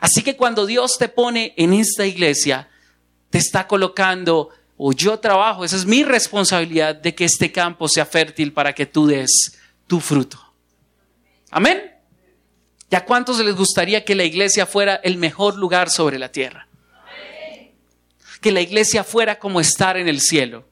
Así 0.00 0.22
que 0.22 0.36
cuando 0.36 0.66
Dios 0.66 0.98
te 0.98 1.08
pone 1.08 1.54
en 1.56 1.72
esta 1.72 2.06
iglesia, 2.06 2.68
te 3.30 3.38
está 3.38 3.66
colocando, 3.66 4.50
o 4.76 4.92
yo 4.92 5.18
trabajo, 5.18 5.64
esa 5.64 5.76
es 5.76 5.86
mi 5.86 6.02
responsabilidad 6.04 6.94
de 6.94 7.14
que 7.14 7.24
este 7.24 7.50
campo 7.50 7.88
sea 7.88 8.04
fértil 8.04 8.52
para 8.52 8.74
que 8.74 8.84
tú 8.84 9.06
des 9.06 9.58
tu 9.86 10.00
fruto. 10.00 10.38
Amén. 11.50 11.94
¿Y 12.90 12.96
a 12.96 13.04
cuántos 13.06 13.38
les 13.38 13.54
gustaría 13.54 14.04
que 14.04 14.14
la 14.14 14.24
iglesia 14.24 14.66
fuera 14.66 14.96
el 14.96 15.16
mejor 15.16 15.56
lugar 15.56 15.88
sobre 15.88 16.18
la 16.18 16.30
tierra? 16.32 16.66
Que 18.40 18.52
la 18.52 18.60
iglesia 18.60 19.04
fuera 19.04 19.38
como 19.38 19.60
estar 19.60 19.96
en 19.96 20.08
el 20.08 20.20
cielo 20.20 20.70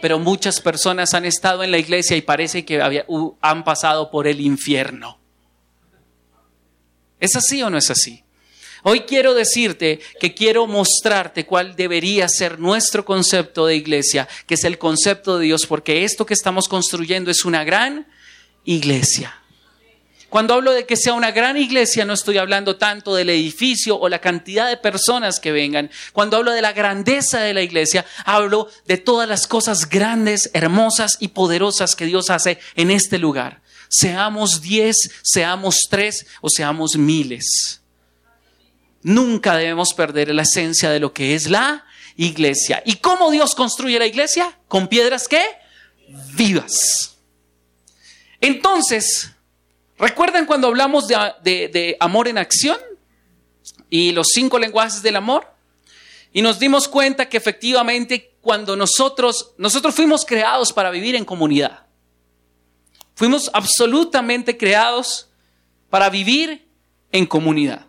pero 0.00 0.18
muchas 0.18 0.60
personas 0.60 1.14
han 1.14 1.24
estado 1.24 1.62
en 1.62 1.70
la 1.70 1.78
iglesia 1.78 2.16
y 2.16 2.22
parece 2.22 2.64
que 2.64 2.80
han 3.40 3.64
pasado 3.64 4.10
por 4.10 4.26
el 4.26 4.40
infierno. 4.40 5.18
¿Es 7.18 7.34
así 7.34 7.62
o 7.62 7.70
no 7.70 7.78
es 7.78 7.90
así? 7.90 8.22
Hoy 8.82 9.00
quiero 9.00 9.34
decirte 9.34 9.98
que 10.20 10.34
quiero 10.34 10.66
mostrarte 10.66 11.44
cuál 11.44 11.74
debería 11.74 12.28
ser 12.28 12.60
nuestro 12.60 13.04
concepto 13.04 13.66
de 13.66 13.74
iglesia, 13.74 14.28
que 14.46 14.54
es 14.54 14.64
el 14.64 14.78
concepto 14.78 15.38
de 15.38 15.46
Dios, 15.46 15.66
porque 15.66 16.04
esto 16.04 16.24
que 16.24 16.34
estamos 16.34 16.68
construyendo 16.68 17.30
es 17.30 17.44
una 17.44 17.64
gran 17.64 18.06
iglesia. 18.64 19.42
Cuando 20.36 20.52
hablo 20.52 20.72
de 20.72 20.84
que 20.84 20.98
sea 20.98 21.14
una 21.14 21.30
gran 21.30 21.56
iglesia, 21.56 22.04
no 22.04 22.12
estoy 22.12 22.36
hablando 22.36 22.76
tanto 22.76 23.14
del 23.14 23.30
edificio 23.30 23.98
o 23.98 24.06
la 24.10 24.20
cantidad 24.20 24.68
de 24.68 24.76
personas 24.76 25.40
que 25.40 25.50
vengan. 25.50 25.90
Cuando 26.12 26.36
hablo 26.36 26.52
de 26.52 26.60
la 26.60 26.74
grandeza 26.74 27.40
de 27.40 27.54
la 27.54 27.62
iglesia, 27.62 28.04
hablo 28.26 28.68
de 28.84 28.98
todas 28.98 29.26
las 29.26 29.46
cosas 29.46 29.88
grandes, 29.88 30.50
hermosas 30.52 31.16
y 31.20 31.28
poderosas 31.28 31.96
que 31.96 32.04
Dios 32.04 32.28
hace 32.28 32.58
en 32.74 32.90
este 32.90 33.16
lugar. 33.16 33.62
Seamos 33.88 34.60
diez, 34.60 35.10
seamos 35.22 35.86
tres 35.88 36.26
o 36.42 36.50
seamos 36.50 36.98
miles. 36.98 37.80
Nunca 39.00 39.56
debemos 39.56 39.94
perder 39.94 40.34
la 40.34 40.42
esencia 40.42 40.90
de 40.90 41.00
lo 41.00 41.14
que 41.14 41.34
es 41.34 41.48
la 41.48 41.86
iglesia. 42.14 42.82
¿Y 42.84 42.96
cómo 42.96 43.30
Dios 43.30 43.54
construye 43.54 43.98
la 43.98 44.06
iglesia? 44.06 44.58
¿Con 44.68 44.88
piedras 44.88 45.28
qué? 45.28 45.42
Vivas. 46.34 47.16
Entonces, 48.42 49.30
¿Recuerdan 49.98 50.46
cuando 50.46 50.68
hablamos 50.68 51.08
de, 51.08 51.96
amor 52.00 52.28
en 52.28 52.38
acción? 52.38 52.78
Y 53.88 54.12
los 54.12 54.28
cinco 54.32 54.58
lenguajes 54.58 55.02
del 55.02 55.16
amor. 55.16 55.46
Y 56.32 56.42
nos 56.42 56.58
dimos 56.58 56.86
cuenta 56.86 57.28
que 57.28 57.36
efectivamente 57.36 58.34
cuando 58.42 58.76
nosotros, 58.76 59.54
nosotros 59.56 59.94
fuimos 59.94 60.24
creados 60.24 60.72
para 60.72 60.90
vivir 60.90 61.14
en 61.14 61.24
comunidad. 61.24 61.86
Fuimos 63.14 63.50
absolutamente 63.54 64.58
creados 64.58 65.28
para 65.88 66.10
vivir 66.10 66.68
en 67.10 67.24
comunidad. 67.24 67.86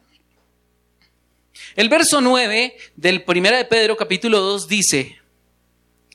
El 1.76 1.90
verso 1.90 2.22
9 2.22 2.78
del 2.96 3.24
1 3.28 3.42
de 3.52 3.66
Pedro 3.66 3.98
capítulo 3.98 4.40
2 4.40 4.68
dice, 4.68 5.20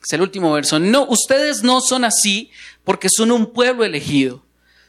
es 0.03 0.13
el 0.13 0.23
último 0.23 0.53
verso, 0.53 0.79
no, 0.79 1.05
ustedes 1.05 1.63
no 1.63 1.81
son 1.81 2.05
así 2.05 2.51
porque 2.85 3.09
son 3.11 3.31
un 3.31 3.53
pueblo 3.53 3.85
elegido 3.85 4.43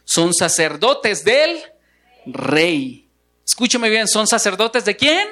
son 0.06 0.34
sacerdotes 0.34 1.24
del 1.24 1.60
rey. 2.26 3.08
Escúchame 3.46 3.90
bien, 3.90 4.08
¿son 4.08 4.28
sacerdotes 4.28 4.86
de 4.86 4.96
quién? 4.96 5.28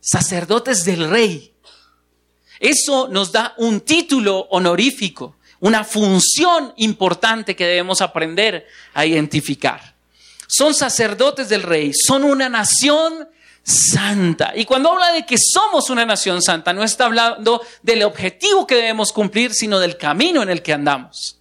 Sacerdotes 0.00 0.84
del 0.84 1.08
rey. 1.10 1.54
Eso 2.60 3.08
nos 3.08 3.30
da 3.32 3.54
un 3.58 3.80
título 3.80 4.40
honorífico, 4.50 5.36
una 5.60 5.84
función 5.84 6.72
importante 6.76 7.54
que 7.54 7.66
debemos 7.66 8.00
aprender 8.00 8.66
a 8.94 9.06
identificar. 9.06 9.94
Son 10.46 10.74
sacerdotes 10.74 11.48
del 11.48 11.62
rey, 11.62 11.92
son 11.94 12.24
una 12.24 12.48
nación 12.48 13.28
santa. 13.62 14.52
Y 14.56 14.64
cuando 14.64 14.90
habla 14.90 15.12
de 15.12 15.26
que 15.26 15.36
somos 15.38 15.90
una 15.90 16.06
nación 16.06 16.42
santa, 16.42 16.72
no 16.72 16.82
está 16.82 17.04
hablando 17.04 17.62
del 17.82 18.02
objetivo 18.02 18.66
que 18.66 18.76
debemos 18.76 19.12
cumplir, 19.12 19.52
sino 19.52 19.78
del 19.78 19.98
camino 19.98 20.42
en 20.42 20.48
el 20.48 20.62
que 20.62 20.72
andamos. 20.72 21.37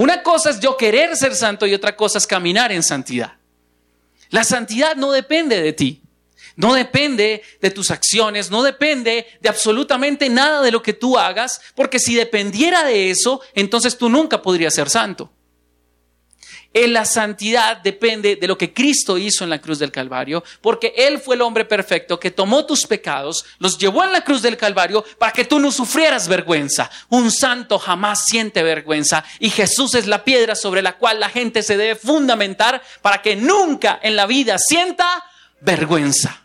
Una 0.00 0.22
cosa 0.22 0.48
es 0.48 0.60
yo 0.60 0.78
querer 0.78 1.14
ser 1.14 1.36
santo 1.36 1.66
y 1.66 1.74
otra 1.74 1.94
cosa 1.94 2.16
es 2.16 2.26
caminar 2.26 2.72
en 2.72 2.82
santidad. 2.82 3.34
La 4.30 4.44
santidad 4.44 4.96
no 4.96 5.12
depende 5.12 5.60
de 5.60 5.74
ti, 5.74 6.00
no 6.56 6.72
depende 6.72 7.42
de 7.60 7.70
tus 7.70 7.90
acciones, 7.90 8.50
no 8.50 8.62
depende 8.62 9.26
de 9.42 9.48
absolutamente 9.50 10.30
nada 10.30 10.62
de 10.62 10.70
lo 10.70 10.82
que 10.82 10.94
tú 10.94 11.18
hagas, 11.18 11.60
porque 11.74 11.98
si 11.98 12.14
dependiera 12.14 12.82
de 12.84 13.10
eso, 13.10 13.42
entonces 13.52 13.98
tú 13.98 14.08
nunca 14.08 14.40
podrías 14.40 14.72
ser 14.72 14.88
santo. 14.88 15.30
En 16.72 16.92
la 16.92 17.04
santidad 17.04 17.78
depende 17.78 18.36
de 18.36 18.46
lo 18.46 18.56
que 18.56 18.72
Cristo 18.72 19.18
hizo 19.18 19.42
en 19.42 19.50
la 19.50 19.60
cruz 19.60 19.80
del 19.80 19.90
Calvario, 19.90 20.44
porque 20.60 20.94
Él 20.96 21.18
fue 21.18 21.34
el 21.34 21.42
hombre 21.42 21.64
perfecto 21.64 22.20
que 22.20 22.30
tomó 22.30 22.64
tus 22.64 22.86
pecados, 22.86 23.44
los 23.58 23.76
llevó 23.76 24.04
en 24.04 24.12
la 24.12 24.22
cruz 24.22 24.40
del 24.40 24.56
Calvario 24.56 25.04
para 25.18 25.32
que 25.32 25.44
tú 25.44 25.58
no 25.58 25.72
sufrieras 25.72 26.28
vergüenza. 26.28 26.88
Un 27.08 27.32
santo 27.32 27.76
jamás 27.76 28.24
siente 28.24 28.62
vergüenza 28.62 29.24
y 29.40 29.50
Jesús 29.50 29.96
es 29.96 30.06
la 30.06 30.22
piedra 30.22 30.54
sobre 30.54 30.80
la 30.80 30.96
cual 30.96 31.18
la 31.18 31.28
gente 31.28 31.64
se 31.64 31.76
debe 31.76 31.96
fundamentar 31.96 32.80
para 33.02 33.20
que 33.20 33.34
nunca 33.34 33.98
en 34.00 34.14
la 34.14 34.26
vida 34.26 34.56
sienta 34.58 35.24
vergüenza. 35.60 36.40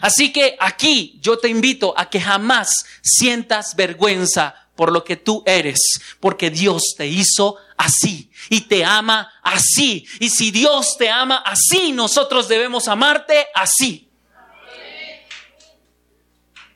Así 0.00 0.32
que 0.32 0.56
aquí 0.60 1.18
yo 1.22 1.38
te 1.38 1.48
invito 1.48 1.94
a 1.96 2.10
que 2.10 2.20
jamás 2.20 2.84
sientas 3.00 3.74
vergüenza 3.74 4.54
por 4.74 4.90
lo 4.90 5.04
que 5.04 5.16
tú 5.16 5.42
eres, 5.46 5.78
porque 6.18 6.50
Dios 6.50 6.94
te 6.96 7.06
hizo 7.06 7.56
así 7.82 8.30
y 8.48 8.62
te 8.62 8.84
ama 8.84 9.32
así. 9.42 10.06
Y 10.20 10.30
si 10.30 10.50
Dios 10.50 10.96
te 10.98 11.10
ama 11.10 11.42
así, 11.44 11.92
nosotros 11.92 12.48
debemos 12.48 12.88
amarte 12.88 13.48
así. 13.54 14.08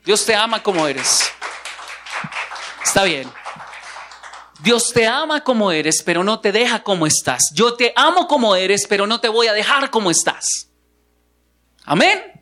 Dios 0.05 0.25
te 0.25 0.35
ama 0.35 0.63
como 0.63 0.87
eres. 0.87 1.31
Está 2.85 3.05
bien. 3.05 3.31
Dios 4.61 4.93
te 4.93 5.07
ama 5.07 5.43
como 5.43 5.71
eres, 5.71 6.03
pero 6.03 6.25
no 6.25 6.41
te 6.41 6.53
deja 6.53 6.83
como 6.83 7.07
estás. 7.07 7.51
Yo 7.53 7.75
te 7.75 7.93
amo 7.95 8.27
como 8.27 8.57
eres, 8.57 8.87
pero 8.89 9.07
no 9.07 9.21
te 9.21 9.29
voy 9.29 9.49
a 9.49 9.53
dejar 9.53 9.91
como 9.91 10.11
estás. 10.11 10.71
Amén. 11.85 12.41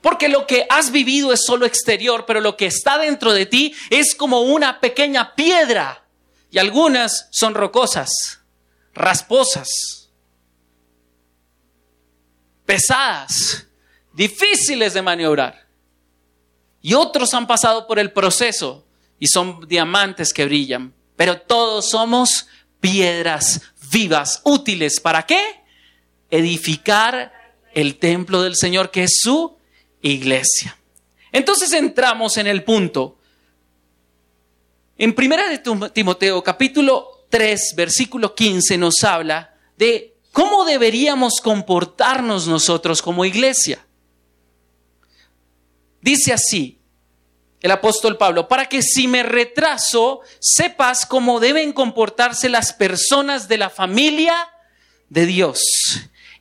Porque 0.00 0.28
lo 0.28 0.46
que 0.46 0.66
has 0.70 0.90
vivido 0.90 1.32
es 1.32 1.44
solo 1.44 1.66
exterior, 1.66 2.24
pero 2.26 2.40
lo 2.40 2.56
que 2.56 2.66
está 2.66 2.98
dentro 2.98 3.32
de 3.32 3.46
ti 3.46 3.74
es 3.90 4.14
como 4.14 4.42
una 4.42 4.80
pequeña 4.80 5.34
piedra 5.34 6.05
y 6.56 6.58
algunas 6.58 7.28
son 7.32 7.52
rocosas, 7.52 8.40
rasposas, 8.94 10.08
pesadas, 12.64 13.66
difíciles 14.14 14.94
de 14.94 15.02
maniobrar. 15.02 15.66
Y 16.80 16.94
otros 16.94 17.34
han 17.34 17.46
pasado 17.46 17.86
por 17.86 17.98
el 17.98 18.10
proceso 18.10 18.86
y 19.18 19.26
son 19.26 19.68
diamantes 19.68 20.32
que 20.32 20.46
brillan. 20.46 20.94
Pero 21.14 21.38
todos 21.42 21.90
somos 21.90 22.46
piedras 22.80 23.60
vivas, 23.92 24.40
útiles. 24.42 24.98
¿Para 24.98 25.26
qué? 25.26 25.62
Edificar 26.30 27.34
el 27.74 27.98
templo 27.98 28.40
del 28.40 28.56
Señor, 28.56 28.90
que 28.90 29.02
es 29.02 29.20
su 29.20 29.58
iglesia. 30.00 30.78
Entonces 31.32 31.74
entramos 31.74 32.38
en 32.38 32.46
el 32.46 32.64
punto. 32.64 33.15
En 34.98 35.14
primera 35.14 35.48
de 35.48 35.58
Timoteo, 35.90 36.42
capítulo 36.42 37.26
3, 37.28 37.74
versículo 37.76 38.34
15, 38.34 38.78
nos 38.78 39.04
habla 39.04 39.54
de 39.76 40.16
cómo 40.32 40.64
deberíamos 40.64 41.40
comportarnos 41.42 42.46
nosotros 42.46 43.02
como 43.02 43.26
iglesia. 43.26 43.84
Dice 46.00 46.32
así, 46.32 46.78
el 47.60 47.70
apóstol 47.72 48.16
Pablo, 48.16 48.48
para 48.48 48.66
que 48.66 48.80
si 48.80 49.06
me 49.06 49.22
retraso, 49.22 50.20
sepas 50.40 51.04
cómo 51.04 51.40
deben 51.40 51.72
comportarse 51.72 52.48
las 52.48 52.72
personas 52.72 53.48
de 53.48 53.58
la 53.58 53.68
familia 53.68 54.34
de 55.10 55.26
Dios. 55.26 55.60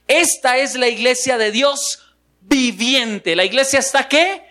Esta 0.07 0.57
es 0.59 0.75
la 0.75 0.87
iglesia 0.87 1.37
de 1.37 1.51
Dios 1.51 1.99
viviente. 2.41 3.35
La 3.35 3.43
iglesia 3.43 3.79
está 3.79 4.07
qué? 4.07 4.43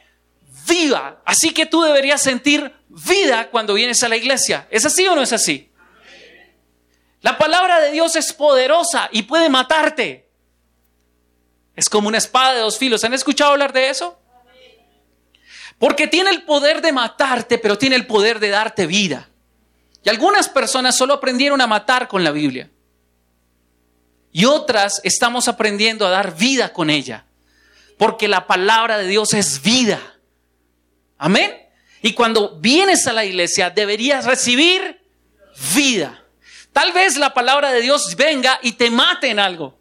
Viva. 0.69 1.23
Así 1.25 1.53
que 1.55 1.65
tú 1.65 1.83
deberías 1.83 2.21
sentir 2.21 2.73
vida 2.95 3.51
cuando 3.51 3.75
vienes 3.75 4.03
a 4.03 4.09
la 4.09 4.17
iglesia. 4.17 4.67
¿Es 4.71 4.85
así 4.85 5.07
o 5.07 5.15
no 5.15 5.23
es 5.23 5.33
así? 5.33 5.71
La 7.21 7.39
palabra 7.39 7.81
de 7.81 7.93
Dios 7.93 8.17
es 8.17 8.33
poderosa 8.33 9.09
y 9.11 9.23
puede 9.23 9.49
matarte. 9.49 10.29
Es 11.75 11.89
como 11.89 12.09
una 12.09 12.19
espada 12.19 12.55
de 12.55 12.61
dos 12.61 12.79
filos. 12.79 13.03
¿Han 13.05 13.15
escuchado 13.15 13.53
hablar 13.53 13.73
de 13.73 13.89
eso? 13.89 14.19
Porque 15.79 16.07
tiene 16.07 16.31
el 16.31 16.45
poder 16.45 16.83
de 16.83 16.93
matarte, 16.93 17.59
pero 17.59 17.79
tiene 17.79 17.97
el 17.97 18.07
poder 18.07 18.39
de 18.39 18.51
darte 18.51 18.87
vida. 18.87 19.29
Y 20.05 20.09
algunas 20.09 20.49
personas 20.49 20.97
solo 20.97 21.15
aprendieron 21.15 21.61
a 21.61 21.67
matar 21.67 22.09
con 22.09 22.23
la 22.23 22.31
Biblia. 22.31 22.71
Y 24.31 24.45
otras 24.45 25.01
estamos 25.05 25.49
aprendiendo 25.49 26.07
a 26.07 26.11
dar 26.11 26.37
vida 26.37 26.73
con 26.73 26.91
ella. 26.91 27.25
Porque 27.97 28.29
la 28.29 28.47
palabra 28.47 28.99
de 28.99 29.07
Dios 29.07 29.33
es 29.33 29.63
vida. 29.63 30.01
Amén. 31.17 31.64
Y 32.05 32.13
cuando 32.13 32.59
vienes 32.61 33.07
a 33.07 33.15
la 33.15 33.25
iglesia 33.25 33.71
deberías 33.71 34.27
recibir 34.27 35.01
vida. 35.75 36.23
Tal 36.71 36.93
vez 36.93 37.17
la 37.17 37.33
palabra 37.33 37.73
de 37.73 37.81
Dios 37.81 38.15
venga 38.15 38.59
y 38.61 38.73
te 38.73 38.91
mate 38.91 39.31
en 39.31 39.39
algo. 39.39 39.75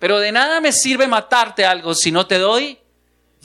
Pero 0.00 0.18
de 0.18 0.32
nada 0.32 0.60
me 0.60 0.72
sirve 0.72 1.06
matarte 1.06 1.64
algo 1.64 1.94
si 1.94 2.10
no 2.10 2.26
te 2.26 2.38
doy 2.38 2.76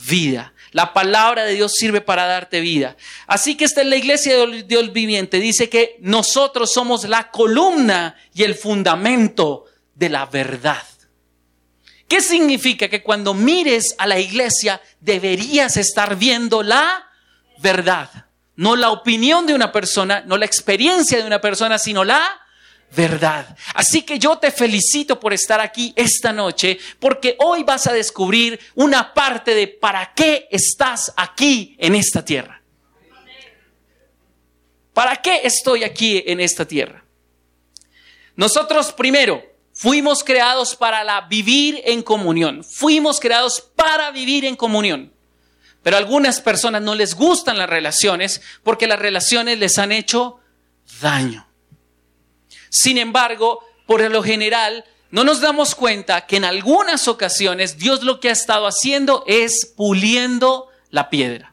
vida. 0.08 0.56
La 0.72 0.92
palabra 0.92 1.44
de 1.44 1.54
Dios 1.54 1.74
sirve 1.74 2.02
para 2.02 2.26
darte 2.26 2.62
vida. 2.62 2.98
Así 3.28 3.56
que 3.56 3.66
esta 3.66 3.82
es 3.82 3.88
la 3.88 3.98
iglesia 3.98 4.36
de 4.36 4.64
Dios 4.64 4.92
viviente. 4.92 5.38
Dice 5.38 5.70
que 5.70 5.98
nosotros 6.00 6.74
somos 6.74 7.08
la 7.08 7.30
columna 7.30 8.18
y 8.34 8.42
el 8.42 8.56
fundamento 8.56 9.66
de 9.94 10.10
la 10.10 10.26
verdad. 10.26 10.82
¿Qué 12.12 12.20
significa? 12.20 12.90
Que 12.90 13.02
cuando 13.02 13.34
mires 13.34 13.96
a 13.98 14.06
la 14.06 14.20
iglesia 14.20 14.82
deberías 15.00 15.78
estar 15.78 16.18
viendo 16.18 16.62
la 16.62 17.10
verdad. 17.60 18.26
No 18.58 18.76
la 18.76 18.92
opinión 18.92 19.46
de 19.46 19.54
una 19.54 19.72
persona, 19.72 20.22
no 20.26 20.36
la 20.36 20.46
experiencia 20.46 21.20
de 21.20 21.26
una 21.26 21.40
persona, 21.40 21.80
sino 21.80 22.04
la 22.04 22.42
verdad. 22.94 23.56
Así 23.76 24.02
que 24.02 24.20
yo 24.20 24.38
te 24.40 24.52
felicito 24.52 25.22
por 25.22 25.32
estar 25.32 25.62
aquí 25.62 25.94
esta 25.96 26.34
noche, 26.34 26.78
porque 27.00 27.38
hoy 27.40 27.64
vas 27.64 27.88
a 27.88 27.94
descubrir 27.94 28.60
una 28.76 29.14
parte 29.14 29.56
de 29.56 29.70
para 29.70 30.14
qué 30.14 30.50
estás 30.52 31.14
aquí 31.16 31.78
en 31.80 31.96
esta 31.96 32.26
tierra. 32.26 32.62
¿Para 34.94 35.16
qué 35.16 35.44
estoy 35.46 35.86
aquí 35.86 36.22
en 36.28 36.42
esta 36.42 36.66
tierra? 36.68 37.06
Nosotros 38.36 38.92
primero 38.92 39.51
fuimos 39.82 40.24
creados 40.24 40.76
para 40.76 41.04
la 41.04 41.22
vivir 41.22 41.82
en 41.86 42.04
comunión. 42.04 42.64
Fuimos 42.64 43.20
creados 43.20 43.62
para 43.76 44.12
vivir 44.12 44.46
en 44.46 44.56
comunión. 44.56 45.12
Pero 45.82 45.96
a 45.96 46.00
algunas 46.00 46.40
personas 46.40 46.84
no 46.84 46.94
les 46.94 47.16
gustan 47.16 47.58
las 47.58 47.68
relaciones 47.68 48.44
porque 48.62 48.86
las 48.86 49.00
relaciones 49.00 49.58
les 49.58 49.80
han 49.80 49.92
hecho 49.92 50.40
daño. 51.02 51.48
Sin 52.70 53.00
embargo, 53.00 53.66
por 53.88 54.08
lo 54.12 54.22
general, 54.22 54.86
no 55.10 55.24
nos 55.24 55.42
damos 55.42 55.74
cuenta 55.74 56.28
que 56.28 56.38
en 56.38 56.46
algunas 56.46 57.08
ocasiones 57.08 57.80
Dios 57.80 58.04
lo 58.04 58.20
que 58.20 58.30
ha 58.30 58.34
estado 58.34 58.68
haciendo 58.68 59.24
es 59.26 59.74
puliendo 59.76 60.68
la 60.92 61.10
piedra. 61.10 61.51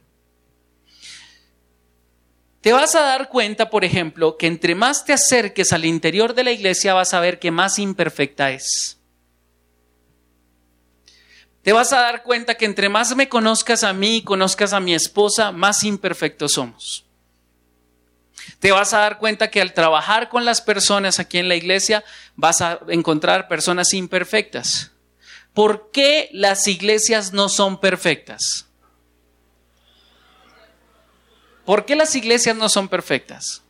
Te 2.69 2.75
vas 2.75 2.95
a 2.95 3.01
dar 3.01 3.31
cuenta, 3.31 3.71
por 3.71 3.83
ejemplo, 3.83 4.37
que 4.37 4.47
entre 4.47 4.75
más 4.75 5.03
te 5.07 5.15
acerques 5.15 5.73
al 5.73 5.87
interior 5.87 6.35
de 6.35 6.45
la 6.45 6.53
iglesia 6.53 6.93
vas 6.93 7.15
a 7.15 7.21
ver 7.21 7.39
que 7.39 7.51
más 7.51 7.79
imperfecta 7.79 8.51
es. 8.51 8.99
Te 11.63 11.73
vas 11.73 11.95
a 11.95 12.01
dar 12.01 12.25
cuenta 12.25 12.57
que 12.57 12.67
entre 12.67 12.91
más 12.91 13.17
me 13.17 13.27
conozcas 13.27 13.85
a 13.85 13.95
mí 13.95 14.17
y 14.17 14.23
conozcas 14.23 14.75
a 14.75 14.81
mi 14.81 14.93
esposa, 14.93 15.51
más 15.51 15.83
imperfectos 15.83 16.53
somos 16.53 17.07
te 18.59 18.71
vas 18.71 18.93
a 18.93 18.99
dar 18.99 19.19
cuenta 19.19 19.51
que 19.51 19.63
al 19.63 19.73
trabajar 19.73 20.29
con 20.29 20.45
las 20.45 20.61
personas 20.61 21.19
aquí 21.19 21.39
en 21.39 21.49
la 21.49 21.57
iglesia 21.57 22.05
vas 22.37 22.61
a 22.61 22.81
encontrar 22.89 23.49
personas 23.49 23.95
imperfectas. 23.95 24.91
¿Por 25.55 25.91
qué 25.91 26.29
las 26.33 26.67
iglesias 26.69 27.33
no 27.33 27.49
son 27.49 27.81
perfectas? 27.81 28.68
¿Por 31.69 31.85
qué 31.85 31.97
las 31.97 32.17
iglesias 32.17 32.57
no 32.57 32.71
son 32.71 32.89
perfectas? 32.89 33.61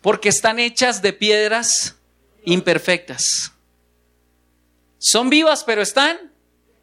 Porque 0.00 0.28
están 0.28 0.60
hechas 0.60 1.02
de 1.02 1.12
piedras 1.12 1.96
imperfectas. 2.44 3.50
Son 4.96 5.28
vivas, 5.28 5.64
pero 5.64 5.82
están 5.82 6.30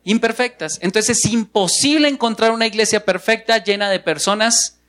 imperfectas. 0.04 0.80
Entonces 0.82 1.17
es 1.17 1.32
imposible 1.32 2.10
encontrar 2.10 2.52
una 2.52 2.67
iglesia 2.67 3.06
perfecta 3.06 3.63
llena 3.63 3.89
de 3.89 4.02
personas 4.02 4.80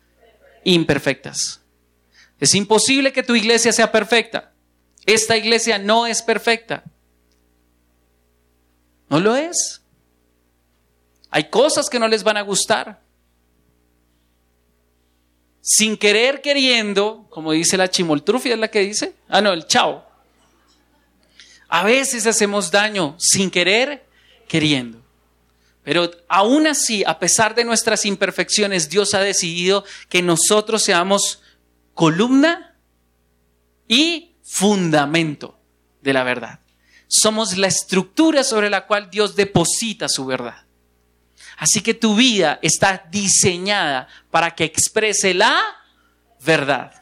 imperfectas. 0.64 1.60
Es 2.40 2.52
imposible 2.56 3.12
que 3.12 3.22
tu 3.22 3.36
iglesia 3.36 3.72
sea 3.72 3.92
perfecta. 3.92 4.54
Esta 5.06 5.36
iglesia 5.36 5.78
no 5.78 6.08
es 6.08 6.20
perfecta. 6.20 6.82
No 9.08 9.20
lo 9.20 9.36
es. 9.36 9.82
Hay 11.30 11.48
cosas 11.48 11.88
que 11.88 12.00
no 12.00 12.08
les 12.08 12.24
van 12.24 12.38
a 12.38 12.42
gustar. 12.42 13.03
Sin 15.66 15.96
querer 15.96 16.42
queriendo, 16.42 17.26
como 17.30 17.52
dice 17.52 17.78
la 17.78 17.88
chimoltrufia, 17.88 18.52
es 18.52 18.58
la 18.58 18.68
que 18.68 18.80
dice. 18.80 19.14
Ah, 19.30 19.40
no, 19.40 19.50
el 19.54 19.66
chao. 19.66 20.06
A 21.68 21.84
veces 21.84 22.26
hacemos 22.26 22.70
daño 22.70 23.14
sin 23.18 23.50
querer 23.50 24.04
queriendo. 24.46 25.02
Pero 25.82 26.10
aún 26.28 26.66
así, 26.66 27.02
a 27.06 27.18
pesar 27.18 27.54
de 27.54 27.64
nuestras 27.64 28.04
imperfecciones, 28.04 28.90
Dios 28.90 29.14
ha 29.14 29.20
decidido 29.20 29.86
que 30.10 30.20
nosotros 30.20 30.82
seamos 30.82 31.40
columna 31.94 32.76
y 33.88 34.34
fundamento 34.42 35.58
de 36.02 36.12
la 36.12 36.24
verdad. 36.24 36.60
Somos 37.08 37.56
la 37.56 37.68
estructura 37.68 38.44
sobre 38.44 38.68
la 38.68 38.86
cual 38.86 39.08
Dios 39.10 39.34
deposita 39.34 40.10
su 40.10 40.26
verdad. 40.26 40.63
Así 41.56 41.82
que 41.82 41.94
tu 41.94 42.14
vida 42.14 42.58
está 42.62 43.04
diseñada 43.10 44.08
para 44.30 44.54
que 44.54 44.64
exprese 44.64 45.34
la 45.34 45.60
verdad. 46.44 46.92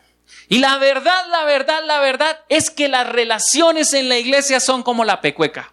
Y 0.49 0.59
la 0.59 0.77
verdad, 0.79 1.27
la 1.31 1.45
verdad, 1.45 1.83
la 1.87 2.01
verdad 2.01 2.41
es 2.49 2.71
que 2.71 2.88
las 2.88 3.09
relaciones 3.09 3.95
en 3.95 4.09
la 4.09 4.19
iglesia 4.19 4.61
son 4.61 4.83
como 4.83 5.05
la 5.05 5.21
pecueca. 5.21 5.73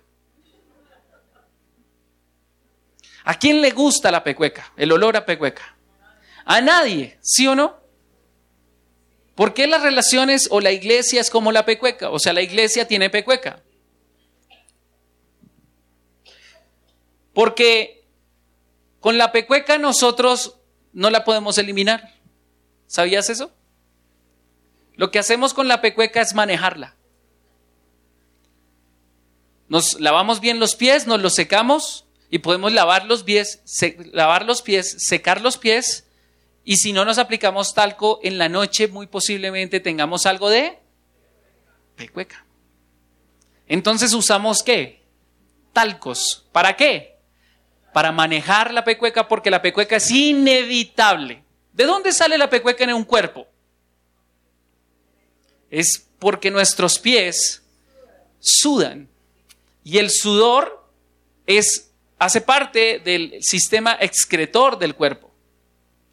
¿A 3.26 3.38
quién 3.38 3.62
le 3.62 3.72
gusta 3.72 4.10
la 4.10 4.24
pecueca? 4.24 4.72
El 4.78 4.92
olor 4.92 5.18
a 5.18 5.26
pecueca. 5.26 5.76
A 6.46 6.62
nadie, 6.62 7.20
¿sí 7.22 7.46
o 7.48 7.56
no? 7.56 7.78
¿Por 9.36 9.54
qué 9.54 9.68
las 9.68 9.84
relaciones 9.84 10.48
o 10.52 10.60
la 10.60 10.72
iglesia 10.72 11.22
es 11.22 11.30
como 11.30 11.52
la 11.52 11.66
pecueca? 11.66 12.10
O 12.10 12.20
sea, 12.20 12.34
la 12.34 12.42
iglesia 12.42 12.88
tiene 12.88 13.10
pecueca. 13.10 13.62
Porque 17.34 17.99
con 19.00 19.18
la 19.18 19.32
pecueca 19.32 19.78
nosotros 19.78 20.56
no 20.94 21.10
la 21.10 21.24
podemos 21.24 21.58
eliminar. 21.58 22.16
¿Sabías 22.88 23.30
eso? 23.30 23.52
Lo 24.96 25.12
que 25.12 25.20
hacemos 25.20 25.54
con 25.54 25.68
la 25.68 25.82
pecueca 25.82 26.22
es 26.22 26.34
manejarla. 26.34 26.96
Nos 29.70 30.00
lavamos 30.00 30.40
bien 30.40 30.60
los 30.60 30.76
pies, 30.76 31.08
nos 31.08 31.22
los 31.22 31.36
secamos 31.36 32.06
y 32.30 32.40
podemos 32.40 32.74
lavar 32.74 33.06
los 33.06 33.24
pies, 33.24 33.62
lavar 34.12 34.46
los 34.46 34.62
pies, 34.62 34.96
secar 35.00 35.42
los 35.42 35.58
pies 35.58 36.06
Y 36.64 36.78
si 36.78 36.94
no 36.94 37.06
nos 37.06 37.18
aplicamos 37.18 37.74
talco 37.74 38.20
en 38.24 38.38
la 38.38 38.50
noche, 38.50 38.88
muy 38.88 39.08
posiblemente 39.08 39.80
tengamos 39.80 40.26
algo 40.26 40.50
de 40.50 40.78
pecueca. 41.96 42.46
Entonces 43.68 44.14
usamos 44.14 44.62
qué? 44.64 45.02
Talcos. 45.74 46.46
¿Para 46.52 46.76
qué? 46.76 47.09
Para 48.00 48.14
manejar 48.14 48.74
la 48.74 48.86
pecueca 48.86 49.28
porque 49.28 49.52
la 49.52 49.62
pecueca 49.62 49.98
es 49.98 50.10
inevitable. 50.10 51.44
¿De 51.74 51.84
dónde 51.84 52.14
sale 52.14 52.38
la 52.38 52.50
pecueca 52.50 52.86
en 52.86 52.94
un 52.94 53.04
cuerpo? 53.04 53.46
Es 55.70 56.08
porque 56.18 56.50
nuestros 56.50 56.98
pies 56.98 57.62
sudan. 58.40 59.10
Y 59.84 59.98
el 59.98 60.12
sudor 60.12 60.90
es, 61.46 61.92
hace 62.20 62.40
parte 62.40 63.00
del 63.00 63.44
sistema 63.44 63.98
excretor 64.00 64.80
del 64.80 64.96
cuerpo. 64.96 65.30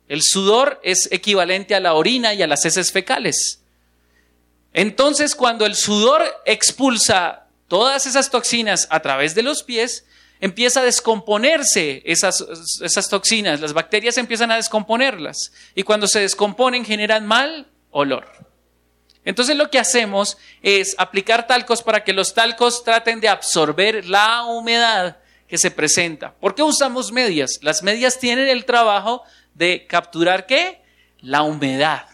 El 0.08 0.22
sudor 0.22 0.80
es 0.82 1.08
equivalente 1.12 1.76
a 1.76 1.80
la 1.80 1.94
orina 1.94 2.34
y 2.34 2.42
a 2.42 2.48
las 2.48 2.64
heces 2.64 2.90
fecales. 2.90 3.60
Entonces, 4.72 5.36
cuando 5.36 5.64
el 5.64 5.76
sudor 5.76 6.24
expulsa 6.46 7.46
todas 7.68 8.06
esas 8.06 8.28
toxinas 8.28 8.88
a 8.90 8.98
través 8.98 9.36
de 9.36 9.44
los 9.44 9.62
pies, 9.62 10.04
empieza 10.40 10.80
a 10.80 10.84
descomponerse 10.84 12.02
esas, 12.04 12.44
esas 12.82 13.08
toxinas, 13.08 13.60
las 13.60 13.72
bacterias 13.72 14.18
empiezan 14.18 14.50
a 14.50 14.56
descomponerlas 14.56 15.52
y 15.74 15.82
cuando 15.82 16.06
se 16.06 16.20
descomponen 16.20 16.84
generan 16.84 17.26
mal 17.26 17.68
olor. 17.90 18.26
Entonces 19.24 19.56
lo 19.56 19.70
que 19.70 19.78
hacemos 19.78 20.38
es 20.62 20.94
aplicar 20.98 21.46
talcos 21.46 21.82
para 21.82 22.04
que 22.04 22.12
los 22.12 22.32
talcos 22.32 22.84
traten 22.84 23.20
de 23.20 23.28
absorber 23.28 24.06
la 24.06 24.44
humedad 24.44 25.18
que 25.48 25.58
se 25.58 25.70
presenta. 25.70 26.32
¿Por 26.34 26.54
qué 26.54 26.62
usamos 26.62 27.10
medias? 27.10 27.58
Las 27.62 27.82
medias 27.82 28.18
tienen 28.18 28.48
el 28.48 28.64
trabajo 28.64 29.22
de 29.54 29.86
capturar 29.86 30.46
qué? 30.46 30.80
La 31.20 31.42
humedad. 31.42 32.06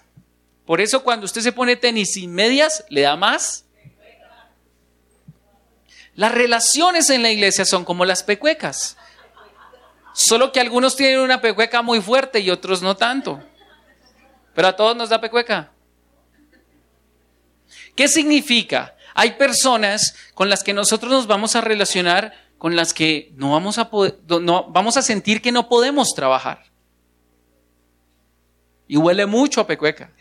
Por 0.65 0.81
eso 0.81 1.03
cuando 1.03 1.27
usted 1.27 1.43
se 1.43 1.53
pone 1.53 1.77
tenis 1.77 2.13
sin 2.13 2.33
medias, 2.33 2.85
le 2.89 3.03
da 3.03 3.17
más. 3.17 3.67
Las 6.15 6.33
relaciones 6.33 7.09
en 7.11 7.23
la 7.23 7.31
iglesia 7.31 7.65
son 7.65 7.85
como 7.85 8.05
las 8.05 8.23
pecuecas. 8.23 8.97
Solo 10.13 10.53
que 10.53 10.61
algunos 10.61 10.95
tienen 10.95 11.21
una 11.21 11.41
pecueca 11.41 11.81
muy 11.83 12.01
fuerte 12.01 12.41
y 12.41 12.51
otros 12.51 12.83
no 12.83 12.97
tanto. 12.97 13.43
Pero 14.55 14.69
a 14.69 14.77
todos 14.77 14.95
nos 14.95 15.09
da 15.09 15.21
pecueca. 15.21 15.73
¿Qué 17.97 18.09
significa? 18.09 18.95
Hay 19.15 19.33
personas 19.33 20.15
con 20.35 20.51
las 20.51 20.63
que 20.63 20.75
nosotros 20.75 21.11
nos 21.11 21.27
vamos 21.27 21.57
a 21.57 21.61
relacionar 21.61 22.35
con 22.59 22.77
las 22.77 22.95
que 22.95 23.33
no 23.35 23.51
vamos 23.51 23.79
a, 23.79 23.91
no, 24.41 24.71
vamos 24.71 24.97
a 24.97 25.03
sentir 25.03 25.43
que 25.43 25.51
no 25.51 25.69
podemos 25.69 26.15
trabajar. 26.15 26.65
Y 28.87 28.97
huele 28.97 29.27
mucho 29.27 29.61
a 29.61 29.67
pecueca. 29.67 30.13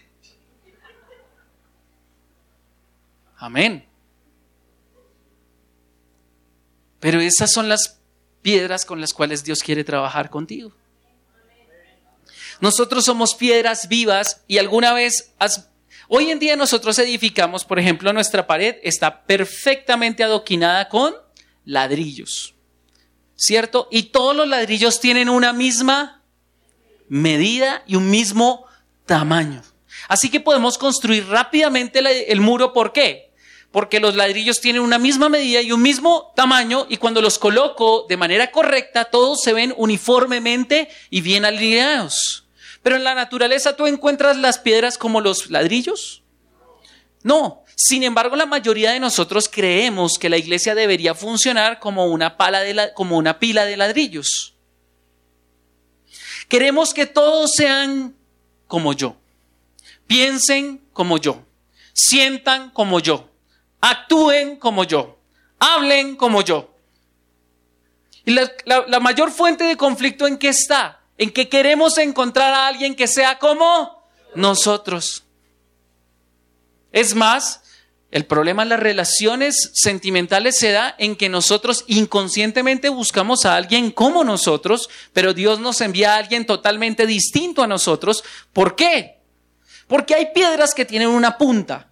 Amén. 3.38 3.91
Pero 7.02 7.20
esas 7.20 7.52
son 7.52 7.68
las 7.68 8.00
piedras 8.42 8.86
con 8.86 9.02
las 9.02 9.14
cuales 9.14 9.44
Dios 9.44 9.60
quiere 9.60 9.84
trabajar 9.84 10.30
contigo. 10.30 10.72
Nosotros 12.62 13.04
somos 13.04 13.36
piedras 13.36 13.90
vivas 13.90 14.44
y 14.48 14.60
alguna 14.60 14.94
vez 14.94 15.34
Hoy 16.14 16.30
en 16.30 16.40
día 16.40 16.58
nosotros 16.58 17.00
edificamos, 17.00 17.64
por 17.64 17.80
ejemplo, 17.80 18.12
nuestra 18.12 18.46
pared 18.46 18.76
está 18.84 19.24
perfectamente 19.24 20.26
adoquinada 20.26 20.90
con 20.90 21.16
ladrillos, 21.64 22.54
¿cierto? 23.38 23.88
Y 23.90 24.04
todos 24.04 24.36
los 24.36 24.46
ladrillos 24.46 25.00
tienen 25.00 25.30
una 25.30 25.54
misma 25.54 26.22
medida 27.08 27.84
y 27.88 27.96
un 27.96 28.10
mismo 28.10 28.66
tamaño. 29.06 29.62
Así 30.10 30.30
que 30.30 30.42
podemos 30.42 30.78
construir 30.78 31.28
rápidamente 31.28 32.00
el 32.30 32.42
muro, 32.42 32.74
¿por 32.74 32.92
qué? 32.92 33.31
Porque 33.72 34.02
los 34.02 34.16
ladrillos 34.16 34.60
tienen 34.60 34.82
una 34.82 35.00
misma 35.00 35.30
medida 35.30 35.62
y 35.62 35.72
un 35.72 35.82
mismo 35.82 36.34
tamaño 36.36 36.86
y 36.90 36.98
cuando 36.98 37.22
los 37.22 37.40
coloco 37.40 38.06
de 38.10 38.18
manera 38.18 38.52
correcta, 38.52 39.06
todos 39.06 39.42
se 39.42 39.54
ven 39.54 39.74
uniformemente 39.78 40.90
y 41.10 41.22
bien 41.22 41.46
alineados. 41.46 42.46
Pero 42.84 42.96
en 42.98 43.04
la 43.04 43.16
naturaleza 43.16 43.76
tú 43.76 43.88
encuentras 43.88 44.38
las 44.38 44.58
piedras 44.58 44.98
como 44.98 45.22
los 45.22 45.50
ladrillos. 45.50 46.24
No, 47.24 47.64
sin 47.76 48.04
embargo 48.04 48.36
la 48.36 48.46
mayoría 48.46 48.92
de 48.92 49.00
nosotros 49.00 49.48
creemos 49.50 50.18
que 50.20 50.30
la 50.30 50.38
iglesia 50.38 50.76
debería 50.76 51.16
funcionar 51.16 51.80
como 51.80 52.08
una, 52.08 52.36
pala 52.38 52.62
de 52.62 52.92
como 52.94 53.18
una 53.18 53.40
pila 53.40 53.66
de 53.66 53.78
ladrillos. 53.78 54.56
Queremos 56.48 56.94
que 56.94 57.06
todos 57.06 57.54
sean 57.56 58.16
como 58.68 58.94
yo, 58.94 59.16
piensen 60.08 60.82
como 60.92 61.18
yo, 61.18 61.46
sientan 61.94 62.72
como 62.72 63.00
yo, 63.00 63.31
actúen 63.82 64.56
como 64.56 64.84
yo, 64.84 65.20
hablen 65.60 66.16
como 66.16 66.42
yo. 66.42 66.74
Y 68.24 68.32
la, 68.32 69.00
mayor 69.00 69.32
fuente 69.32 69.64
de 69.64 69.76
conflicto 69.76 70.28
en 70.28 70.38
qué 70.38 70.50
está? 70.50 71.02
en 71.22 71.30
que 71.30 71.50
queremos 71.50 72.00
encontrar 72.00 72.52
a 72.52 72.66
alguien 72.66 72.96
que 72.96 73.08
sea 73.08 73.38
como 73.38 74.04
nosotros. 74.34 75.24
Es 76.92 77.14
más, 77.14 77.62
el 78.10 78.26
problema 78.26 78.64
en 78.64 78.70
las 78.70 78.80
relaciones 78.80 79.70
sentimentales 79.76 80.58
se 80.58 80.72
da 80.72 80.96
en 80.98 81.16
que 81.16 81.30
nosotros 81.30 81.84
inconscientemente 81.86 82.90
buscamos 82.90 83.46
a 83.46 83.56
alguien 83.56 83.92
como 83.92 84.24
nosotros, 84.24 84.90
pero 85.14 85.36
Dios 85.36 85.60
nos 85.60 85.80
envía 85.82 86.16
a 86.16 86.18
alguien 86.18 86.48
totalmente 86.48 87.06
distinto 87.06 87.62
a 87.62 87.68
nosotros. 87.68 88.24
¿Por 88.52 88.76
qué? 88.76 89.20
Porque 89.86 90.16
hay 90.16 90.34
piedras 90.34 90.74
que 90.74 90.86
tienen 90.86 91.10
una 91.10 91.38
punta 91.38 91.92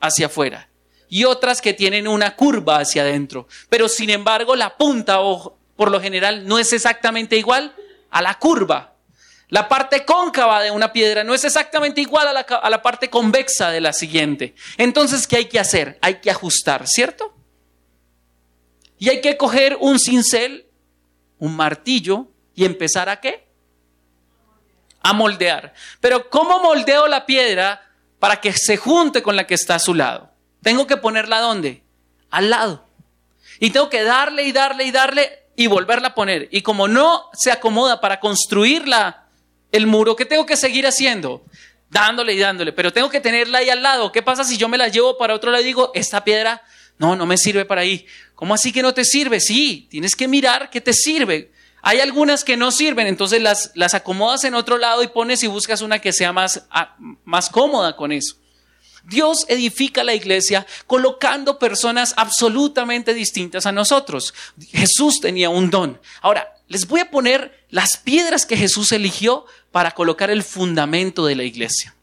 hacia 0.00 0.24
afuera 0.24 0.70
y 1.14 1.26
otras 1.26 1.60
que 1.60 1.72
tienen 1.74 2.08
una 2.08 2.34
curva 2.34 2.78
hacia 2.78 3.02
adentro. 3.02 3.46
Pero 3.68 3.88
sin 3.88 4.10
embargo, 4.10 4.56
la 4.56 4.76
punta, 4.76 5.20
o 5.20 5.56
por 5.76 5.92
lo 5.92 6.00
general, 6.00 6.44
no 6.48 6.58
es 6.58 6.72
exactamente 6.72 7.36
igual 7.36 7.72
a 8.10 8.20
la 8.20 8.36
curva. 8.40 8.96
La 9.48 9.68
parte 9.68 10.04
cóncava 10.04 10.60
de 10.60 10.72
una 10.72 10.92
piedra 10.92 11.22
no 11.22 11.32
es 11.32 11.44
exactamente 11.44 12.00
igual 12.00 12.26
a 12.26 12.32
la, 12.32 12.40
a 12.40 12.68
la, 12.68 12.82
parte 12.82 13.10
convexa 13.10 13.70
de 13.70 13.80
la 13.80 13.92
siguiente. 13.92 14.56
Entonces, 14.76 15.28
¿qué 15.28 15.36
hay 15.36 15.44
que 15.44 15.60
hacer? 15.60 16.00
Hay 16.02 16.16
que 16.16 16.32
ajustar, 16.32 16.88
¿cierto? 16.88 17.32
Y 18.98 19.08
hay 19.08 19.20
que 19.20 19.36
coger 19.36 19.76
un 19.78 20.00
cincel, 20.00 20.66
un 21.38 21.54
martillo 21.54 22.26
y 22.56 22.64
empezar 22.64 23.08
a 23.08 23.20
qué? 23.20 23.46
A 25.00 25.12
moldear. 25.12 25.74
Pero 26.00 26.28
¿cómo 26.28 26.60
moldeo 26.60 27.06
la 27.06 27.24
piedra 27.24 27.88
para 28.18 28.40
que 28.40 28.52
se 28.52 28.76
junte 28.76 29.22
con 29.22 29.36
la 29.36 29.46
que 29.46 29.54
está 29.54 29.76
a 29.76 29.78
su 29.78 29.94
lado? 29.94 30.33
Tengo 30.64 30.88
que 30.88 30.96
ponerla 30.96 31.38
¿dónde? 31.40 31.82
Al 32.30 32.50
lado. 32.50 32.88
Y 33.60 33.70
tengo 33.70 33.88
que 33.88 34.02
darle 34.02 34.42
y 34.42 34.50
darle 34.50 34.84
y 34.84 34.90
darle 34.90 35.44
y 35.54 35.68
volverla 35.68 36.08
a 36.08 36.14
poner. 36.14 36.48
Y 36.50 36.62
como 36.62 36.88
no 36.88 37.28
se 37.34 37.52
acomoda 37.52 38.00
para 38.00 38.18
construirla, 38.18 39.26
el 39.70 39.86
muro, 39.86 40.16
¿qué 40.16 40.24
tengo 40.24 40.46
que 40.46 40.56
seguir 40.56 40.86
haciendo? 40.86 41.44
Dándole 41.90 42.32
y 42.32 42.38
dándole, 42.38 42.72
pero 42.72 42.92
tengo 42.92 43.10
que 43.10 43.20
tenerla 43.20 43.58
ahí 43.58 43.70
al 43.70 43.82
lado. 43.82 44.10
¿Qué 44.10 44.22
pasa 44.22 44.42
si 44.42 44.56
yo 44.56 44.68
me 44.68 44.78
la 44.78 44.88
llevo 44.88 45.16
para 45.16 45.34
otro 45.34 45.52
lado 45.52 45.62
y 45.62 45.66
digo, 45.66 45.92
esta 45.94 46.24
piedra, 46.24 46.62
no, 46.98 47.14
no 47.14 47.26
me 47.26 47.36
sirve 47.36 47.64
para 47.64 47.82
ahí? 47.82 48.06
¿Cómo 48.34 48.54
así 48.54 48.72
que 48.72 48.82
no 48.82 48.94
te 48.94 49.04
sirve? 49.04 49.38
Sí, 49.38 49.86
tienes 49.90 50.16
que 50.16 50.26
mirar 50.26 50.70
qué 50.70 50.80
te 50.80 50.92
sirve. 50.92 51.52
Hay 51.82 52.00
algunas 52.00 52.42
que 52.42 52.56
no 52.56 52.72
sirven, 52.72 53.06
entonces 53.06 53.42
las, 53.42 53.70
las 53.74 53.94
acomodas 53.94 54.44
en 54.44 54.54
otro 54.54 54.78
lado 54.78 55.02
y 55.02 55.08
pones 55.08 55.42
y 55.42 55.46
buscas 55.46 55.82
una 55.82 55.98
que 55.98 56.12
sea 56.12 56.32
más, 56.32 56.66
ah, 56.70 56.96
más 57.24 57.50
cómoda 57.50 57.94
con 57.94 58.10
eso. 58.10 58.36
Dios 59.06 59.44
edifica 59.48 60.02
la 60.02 60.14
iglesia 60.14 60.66
colocando 60.86 61.58
personas 61.58 62.14
absolutamente 62.16 63.12
distintas 63.12 63.66
a 63.66 63.72
nosotros. 63.72 64.32
Jesús 64.70 65.20
tenía 65.20 65.50
un 65.50 65.70
don. 65.70 66.00
Ahora, 66.22 66.54
les 66.68 66.86
voy 66.86 67.00
a 67.00 67.10
poner 67.10 67.66
las 67.68 67.98
piedras 67.98 68.46
que 68.46 68.56
Jesús 68.56 68.92
eligió 68.92 69.44
para 69.70 69.90
colocar 69.90 70.30
el 70.30 70.42
fundamento 70.42 71.26
de 71.26 71.36
la 71.36 71.44
iglesia. 71.44 71.94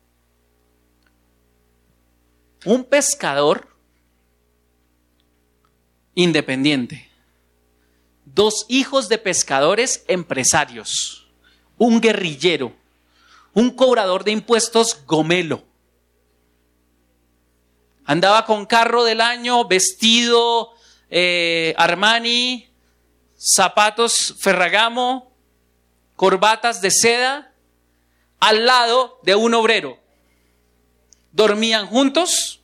Un 2.66 2.84
pescador 2.84 3.76
independiente. 6.14 7.10
Dos 8.26 8.68
hijos 8.70 9.10
de 9.10 9.18
pescadores 9.18 10.06
empresarios. 10.08 11.28
Un 11.80 12.00
guerrillero. 12.00 12.76
Un 13.54 13.72
cobrador 13.72 14.24
de 14.24 14.32
impuestos 14.32 15.04
gomelo 15.08 15.71
Andaba 18.06 18.46
con 18.46 18.66
carro 18.66 19.04
del 19.04 19.22
año, 19.22 19.68
vestido 19.68 20.74
eh, 21.10 21.74
Armani, 21.78 22.70
zapatos 23.38 24.36
Ferragamo, 24.40 25.32
corbatas 26.16 26.82
de 26.82 26.92
seda, 26.92 27.54
al 28.40 28.66
lado 28.66 29.20
de 29.24 29.36
un 29.36 29.54
obrero. 29.54 30.00
Dormían 31.32 31.88
juntos, 31.88 32.62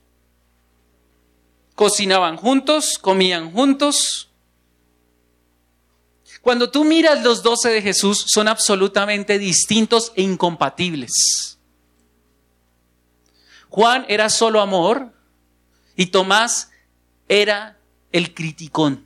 cocinaban 1.74 2.36
juntos, 2.36 2.98
comían 2.98 3.52
juntos. 3.52 4.28
Cuando 6.42 6.70
tú 6.70 6.84
miras 6.84 7.22
los 7.22 7.42
doce 7.42 7.68
de 7.70 7.82
Jesús, 7.82 8.24
son 8.28 8.48
absolutamente 8.48 9.38
distintos 9.38 10.12
e 10.14 10.22
incompatibles. 10.22 11.58
Juan 13.68 14.06
era 14.08 14.30
solo 14.30 14.60
amor 14.60 15.12
y 15.98 16.06
Tomás 16.06 16.70
era 17.28 17.76
el 18.12 18.32
criticón. 18.32 19.04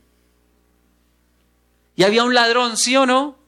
Y 1.95 2.03
había 2.03 2.23
un 2.23 2.35
ladrón, 2.35 2.77
¿sí 2.77 2.95
o 2.95 3.07
no? 3.07 3.39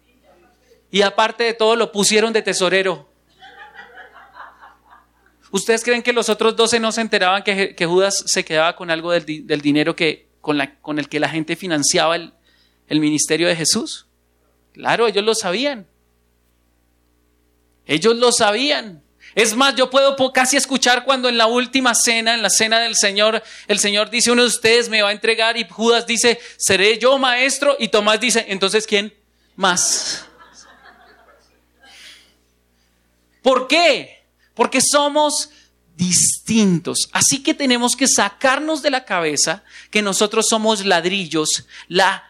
Y 0.90 1.04
aparte 1.04 1.44
de 1.44 1.54
todo 1.54 1.76
lo 1.76 1.92
pusieron 1.92 2.34
de 2.34 2.42
tesorero. 2.42 3.08
¿Ustedes 5.52 5.84
creen 5.84 6.02
que 6.02 6.12
los 6.12 6.28
otros 6.28 6.56
doce 6.56 6.80
no 6.80 6.92
se 6.92 7.02
enteraban 7.02 7.44
que, 7.44 7.86
Judas 7.86 8.24
se 8.26 8.44
quedaba 8.44 8.76
con 8.76 8.90
algo 8.90 9.12
del, 9.12 9.62
dinero 9.62 9.96
que, 9.96 10.28
con, 10.42 10.60
el 10.60 11.08
que 11.08 11.20
la 11.20 11.30
gente 11.30 11.56
financiaba 11.56 12.16
el, 12.16 12.34
el 12.88 13.00
ministerio 13.00 13.48
de 13.48 13.56
Jesús? 13.56 14.08
Claro, 14.74 15.06
ellos 15.06 15.24
lo 15.24 15.36
sabían. 15.36 15.86
Ellos 17.86 18.16
lo 18.16 18.32
sabían. 18.32 19.04
Es 19.36 19.54
más, 19.54 19.76
yo 19.76 19.90
puedo 19.90 20.16
casi 20.32 20.56
escuchar 20.56 21.04
cuando 21.04 21.28
en 21.28 21.38
la 21.38 21.48
última 21.48 21.94
cena, 21.94 22.34
en 22.34 22.42
la 22.42 22.50
cena 22.50 22.80
del 22.80 22.96
Señor, 22.96 23.44
el 23.68 23.80
Señor 23.80 24.10
dice, 24.10 24.32
uno 24.32 24.44
de 24.44 24.48
ustedes 24.48 24.88
me 24.88 25.02
va 25.02 25.10
a 25.10 25.12
entregar 25.12 25.58
y 25.58 25.68
Judas 25.68 26.08
dice, 26.08 26.40
seré 26.56 26.98
yo 26.98 27.18
maestro 27.18 27.76
y 27.78 27.90
Tomás 27.90 28.22
dice, 28.22 28.46
entonces 28.48 28.88
¿quién 28.88 29.14
más? 29.58 30.26
¿Por 33.42 33.68
qué? 33.68 34.26
Porque 34.54 34.80
somos 34.80 35.50
distintos. 35.98 37.10
Así 37.12 37.44
que 37.44 37.54
tenemos 37.54 37.98
que 37.98 38.08
sacarnos 38.08 38.82
de 38.82 38.90
la 38.90 39.04
cabeza 39.04 39.66
que 39.92 40.02
nosotros 40.02 40.48
somos 40.48 40.86
ladrillos. 40.86 41.66
La, 41.90 42.24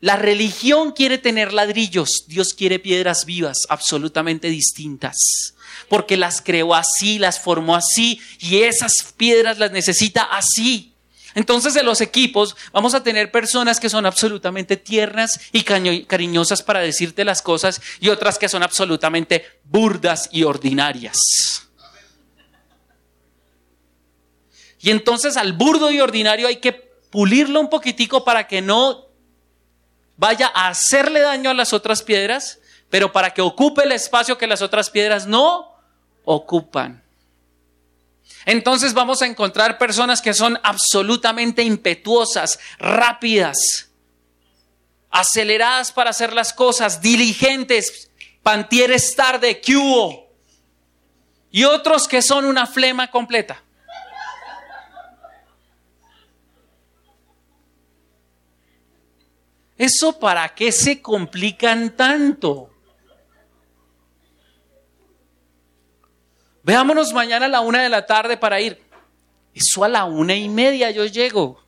la 0.00 0.16
religión 0.16 0.92
quiere 0.92 1.16
tener 1.16 1.54
ladrillos, 1.54 2.26
Dios 2.26 2.52
quiere 2.52 2.78
piedras 2.78 3.24
vivas, 3.24 3.60
absolutamente 3.70 4.48
distintas 4.48 5.54
porque 5.90 6.16
las 6.16 6.40
creó 6.40 6.72
así, 6.72 7.18
las 7.18 7.40
formó 7.40 7.74
así 7.74 8.20
y 8.38 8.62
esas 8.62 9.12
piedras 9.16 9.58
las 9.58 9.72
necesita 9.72 10.22
así. 10.22 10.94
Entonces 11.34 11.74
en 11.74 11.84
los 11.84 12.00
equipos 12.00 12.54
vamos 12.72 12.94
a 12.94 13.02
tener 13.02 13.32
personas 13.32 13.80
que 13.80 13.90
son 13.90 14.06
absolutamente 14.06 14.76
tiernas 14.76 15.40
y 15.50 15.64
cariñosas 15.64 16.62
para 16.62 16.78
decirte 16.78 17.24
las 17.24 17.42
cosas 17.42 17.82
y 17.98 18.08
otras 18.08 18.38
que 18.38 18.48
son 18.48 18.62
absolutamente 18.62 19.44
burdas 19.64 20.28
y 20.30 20.44
ordinarias. 20.44 21.18
Y 24.78 24.90
entonces 24.90 25.36
al 25.36 25.54
burdo 25.54 25.90
y 25.90 26.00
ordinario 26.00 26.46
hay 26.46 26.58
que 26.58 26.72
pulirlo 27.10 27.58
un 27.58 27.68
poquitico 27.68 28.24
para 28.24 28.46
que 28.46 28.62
no 28.62 29.08
vaya 30.16 30.52
a 30.54 30.68
hacerle 30.68 31.18
daño 31.18 31.50
a 31.50 31.54
las 31.54 31.72
otras 31.72 32.04
piedras, 32.04 32.60
pero 32.90 33.10
para 33.10 33.34
que 33.34 33.42
ocupe 33.42 33.82
el 33.82 33.90
espacio 33.90 34.38
que 34.38 34.46
las 34.46 34.62
otras 34.62 34.90
piedras 34.90 35.26
no 35.26 35.70
ocupan. 36.24 37.02
Entonces 38.46 38.94
vamos 38.94 39.22
a 39.22 39.26
encontrar 39.26 39.78
personas 39.78 40.22
que 40.22 40.34
son 40.34 40.58
absolutamente 40.62 41.62
impetuosas, 41.62 42.58
rápidas, 42.78 43.90
aceleradas 45.10 45.92
para 45.92 46.10
hacer 46.10 46.32
las 46.32 46.52
cosas, 46.52 47.00
diligentes, 47.00 48.10
pantieres 48.42 49.14
tarde, 49.14 49.60
que 49.60 49.76
hubo. 49.76 50.30
Y 51.50 51.64
otros 51.64 52.08
que 52.08 52.22
son 52.22 52.44
una 52.44 52.66
flema 52.66 53.10
completa. 53.10 53.62
¿Eso 59.76 60.18
para 60.18 60.54
qué 60.54 60.72
se 60.72 61.00
complican 61.00 61.96
tanto? 61.96 62.69
Veámonos 66.62 67.12
mañana 67.12 67.46
a 67.46 67.48
la 67.48 67.60
una 67.60 67.82
de 67.82 67.88
la 67.88 68.06
tarde 68.06 68.36
para 68.36 68.60
ir. 68.60 68.80
Eso 69.54 69.84
a 69.84 69.88
la 69.88 70.04
una 70.04 70.34
y 70.34 70.48
media 70.48 70.90
yo 70.90 71.04
llego. 71.06 71.62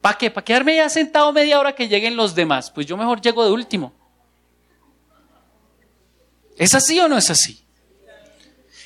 ¿Para 0.00 0.16
qué? 0.16 0.30
¿Para 0.30 0.44
quedarme 0.44 0.76
ya 0.76 0.88
sentado 0.88 1.32
media 1.32 1.58
hora 1.58 1.74
que 1.74 1.88
lleguen 1.88 2.16
los 2.16 2.34
demás? 2.34 2.70
Pues 2.70 2.86
yo 2.86 2.96
mejor 2.96 3.20
llego 3.20 3.44
de 3.44 3.50
último. 3.50 3.92
¿Es 6.56 6.74
así 6.74 6.98
o 7.00 7.08
no 7.08 7.16
es 7.16 7.30
así? 7.30 7.64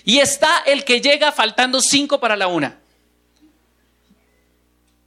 Y 0.05 0.19
está 0.19 0.59
el 0.67 0.85
que 0.85 1.01
llega 1.01 1.33
faltando 1.33 1.81
cinco 1.81 2.21
para 2.21 2.37
la 2.37 2.49
una. 2.49 2.81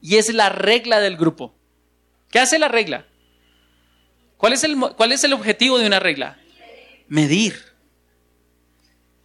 Y 0.01 0.17
es 0.17 0.33
la 0.33 0.49
regla 0.49 0.99
del 0.99 1.17
grupo. 1.17 1.53
¿Qué 2.29 2.39
hace 2.39 2.59
la 2.59 2.67
regla? 2.67 3.05
¿Cuál 4.37 4.53
es 4.53 4.63
el, 4.63 4.77
cuál 4.77 5.11
es 5.11 5.23
el 5.23 5.33
objetivo 5.33 5.77
de 5.79 5.87
una 5.87 5.99
regla? 5.99 6.37
Medir. 7.07 7.74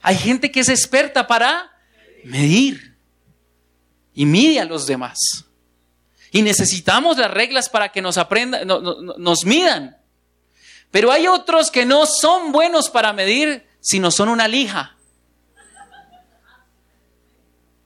Hay 0.03 0.17
gente 0.17 0.51
que 0.51 0.61
es 0.61 0.69
experta 0.69 1.27
para 1.27 1.71
medir 2.25 2.97
y 4.15 4.27
mide 4.27 4.61
a 4.61 4.65
los 4.65 4.87
demás. 4.87 5.45
Y 6.31 6.43
necesitamos 6.43 7.19
las 7.19 7.31
reglas 7.31 7.69
para 7.69 7.91
que 7.91 8.01
nos 8.01 8.17
aprendan, 8.17 8.67
nos 8.67 9.45
midan. 9.45 9.97
Pero 10.91 11.13
hay 11.13 11.27
otros 11.27 11.71
que 11.71 11.85
no 11.85 12.07
son 12.07 12.53
buenos 12.53 12.89
para 12.89 13.13
medir, 13.13 13.67
sino 13.81 14.11
son 14.11 14.29
una 14.29 14.49
lija. 14.49 14.97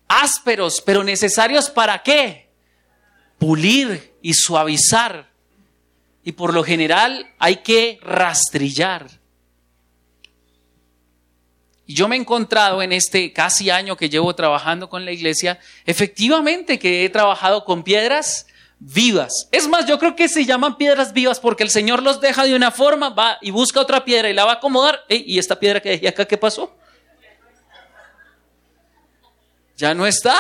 Ásperos, 0.08 0.80
pero 0.80 1.02
necesarios 1.02 1.70
para 1.70 2.02
qué? 2.02 2.50
Pulir 3.38 4.14
y 4.22 4.34
suavizar. 4.34 5.30
Y 6.22 6.32
por 6.32 6.54
lo 6.54 6.64
general 6.64 7.30
hay 7.38 7.56
que 7.56 7.98
rastrillar. 8.02 9.08
Y 11.86 11.94
yo 11.94 12.08
me 12.08 12.16
he 12.16 12.18
encontrado 12.18 12.82
en 12.82 12.92
este 12.92 13.32
casi 13.32 13.70
año 13.70 13.96
que 13.96 14.08
llevo 14.08 14.34
trabajando 14.34 14.88
con 14.88 15.04
la 15.04 15.12
iglesia, 15.12 15.58
efectivamente 15.84 16.78
que 16.78 17.04
he 17.04 17.08
trabajado 17.10 17.64
con 17.64 17.82
piedras 17.82 18.46
vivas. 18.78 19.48
Es 19.52 19.68
más, 19.68 19.86
yo 19.86 19.98
creo 19.98 20.16
que 20.16 20.28
se 20.28 20.44
llaman 20.44 20.76
piedras 20.76 21.12
vivas 21.12 21.40
porque 21.40 21.62
el 21.62 21.70
Señor 21.70 22.02
los 22.02 22.20
deja 22.20 22.44
de 22.44 22.54
una 22.54 22.70
forma, 22.70 23.10
va 23.10 23.38
y 23.40 23.50
busca 23.50 23.80
otra 23.80 24.04
piedra 24.04 24.30
y 24.30 24.34
la 24.34 24.44
va 24.44 24.52
a 24.52 24.54
acomodar. 24.56 25.04
¿Y 25.08 25.38
esta 25.38 25.58
piedra 25.58 25.80
que 25.80 25.90
dejé 25.90 26.08
acá 26.08 26.24
qué 26.24 26.38
pasó? 26.38 26.74
Ya 29.76 29.94
no 29.94 30.06
está. 30.06 30.36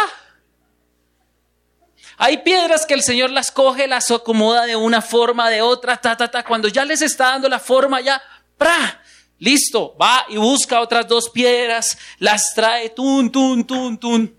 Hay 2.16 2.38
piedras 2.38 2.86
que 2.86 2.94
el 2.94 3.02
Señor 3.02 3.30
las 3.30 3.50
coge, 3.50 3.88
las 3.88 4.10
acomoda 4.10 4.66
de 4.66 4.76
una 4.76 5.02
forma, 5.02 5.50
de 5.50 5.62
otra, 5.62 5.96
ta, 5.96 6.16
ta, 6.16 6.30
ta. 6.30 6.44
Cuando 6.44 6.68
ya 6.68 6.84
les 6.84 7.02
está 7.02 7.30
dando 7.30 7.48
la 7.48 7.58
forma, 7.58 8.00
ya, 8.00 8.22
¡pra! 8.56 9.02
Listo, 9.38 9.96
va 10.00 10.24
y 10.28 10.36
busca 10.36 10.80
otras 10.80 11.08
dos 11.08 11.28
piedras, 11.30 11.98
las 12.18 12.54
trae, 12.54 12.90
tun, 12.90 13.30
tun, 13.30 13.66
tun, 13.66 13.98
tun. 13.98 14.34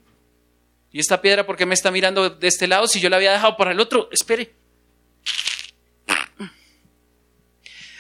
¿Y 0.92 1.00
esta 1.00 1.22
piedra 1.22 1.46
por 1.46 1.58
qué 1.58 1.66
me 1.66 1.74
está 1.74 1.92
mirando 1.92 2.30
de 2.30 2.48
este 2.48 2.68
lado 2.68 2.88
si 2.88 3.00
yo 3.00 3.10
la 3.10 3.18
había 3.18 3.34
dejado 3.34 3.58
para 3.58 3.72
el 3.72 3.80
otro? 3.80 4.08
Espere. 4.12 4.56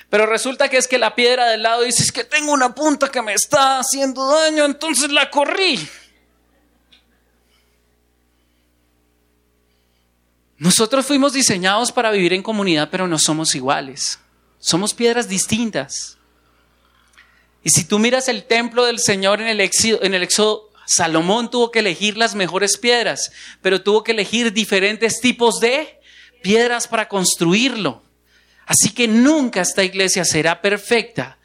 Pero 0.09 0.25
resulta 0.27 0.69
que 0.69 0.77
es 0.77 0.87
que 0.87 0.97
la 0.97 1.13
piedra 1.13 1.47
del 1.49 1.63
lado 1.63 1.81
dice, 1.81 2.03
es 2.03 2.11
que 2.11 2.23
tengo 2.23 2.53
una 2.53 2.73
punta 2.73 3.11
que 3.11 3.21
me 3.21 3.33
está 3.33 3.79
haciendo 3.79 4.25
daño, 4.27 4.63
entonces 4.63 5.11
la 5.11 5.29
corrí. 5.29 5.85
Nosotros 10.57 11.05
fuimos 11.05 11.33
diseñados 11.33 11.91
para 11.91 12.11
vivir 12.11 12.31
en 12.31 12.41
comunidad, 12.41 12.87
pero 12.89 13.07
no 13.07 13.19
somos 13.19 13.55
iguales. 13.55 14.19
Somos 14.57 14.93
piedras 14.93 15.27
distintas. 15.27 16.17
Y 17.65 17.71
si 17.71 17.83
tú 17.83 17.97
miras 17.97 18.29
el 18.29 18.43
templo 18.43 18.85
del 18.85 18.99
Señor 18.99 19.41
en 19.41 19.47
el, 19.47 19.59
éxodo, 19.59 20.03
en 20.03 20.13
el 20.13 20.21
Éxodo, 20.21 20.69
Salomón 20.85 21.49
tuvo 21.49 21.71
que 21.71 21.79
elegir 21.79 22.15
las 22.15 22.35
mejores 22.35 22.77
piedras, 22.77 23.31
pero 23.63 23.81
tuvo 23.81 24.03
que 24.03 24.11
elegir 24.11 24.53
diferentes 24.53 25.19
tipos 25.19 25.59
de 25.59 25.99
piedras 26.43 26.87
para 26.87 27.07
construirlo. 27.07 28.03
Así 28.67 28.91
que 28.91 29.07
nunca 29.07 29.61
esta 29.61 29.83
iglesia 29.83 30.25
será 30.25 30.61
perfecta, 30.61 31.39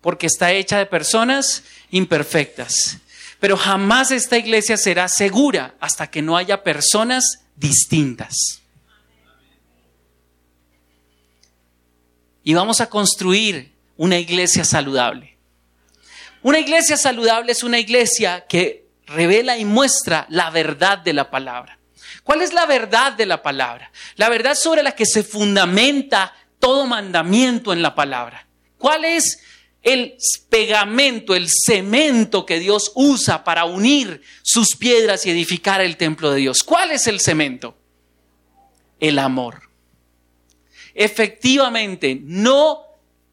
porque 0.00 0.26
está 0.26 0.50
hecha 0.50 0.76
de 0.76 0.86
personas 0.86 1.62
imperfectas. 1.92 2.98
Pero 3.38 3.56
jamás 3.56 4.10
esta 4.10 4.38
iglesia 4.38 4.76
será 4.76 5.06
segura 5.06 5.76
hasta 5.78 6.10
que 6.10 6.20
no 6.20 6.36
haya 6.36 6.64
personas 6.64 7.44
distintas. 7.54 8.60
Y 12.42 12.54
vamos 12.54 12.80
a 12.80 12.90
construir 12.90 13.72
una 13.96 14.18
iglesia 14.18 14.64
saludable. 14.64 15.30
Una 16.42 16.58
iglesia 16.58 16.96
saludable 16.96 17.52
es 17.52 17.62
una 17.62 17.78
iglesia 17.78 18.46
que 18.48 18.86
revela 19.06 19.58
y 19.58 19.64
muestra 19.64 20.26
la 20.30 20.50
verdad 20.50 20.98
de 20.98 21.12
la 21.12 21.30
palabra. 21.30 21.78
¿Cuál 22.22 22.42
es 22.42 22.52
la 22.52 22.66
verdad 22.66 23.12
de 23.12 23.26
la 23.26 23.42
palabra? 23.42 23.90
La 24.16 24.28
verdad 24.28 24.54
sobre 24.54 24.82
la 24.82 24.92
que 24.92 25.06
se 25.06 25.22
fundamenta 25.22 26.34
todo 26.58 26.86
mandamiento 26.86 27.72
en 27.72 27.82
la 27.82 27.94
palabra. 27.94 28.46
¿Cuál 28.78 29.04
es 29.04 29.40
el 29.82 30.16
pegamento, 30.48 31.34
el 31.34 31.48
cemento 31.48 32.46
que 32.46 32.58
Dios 32.58 32.92
usa 32.94 33.44
para 33.44 33.64
unir 33.64 34.22
sus 34.42 34.76
piedras 34.76 35.26
y 35.26 35.30
edificar 35.30 35.80
el 35.80 35.96
templo 35.96 36.30
de 36.30 36.38
Dios? 36.38 36.62
¿Cuál 36.62 36.92
es 36.92 37.06
el 37.06 37.20
cemento? 37.20 37.76
El 38.98 39.18
amor. 39.18 39.70
Efectivamente, 40.94 42.18
no 42.22 42.89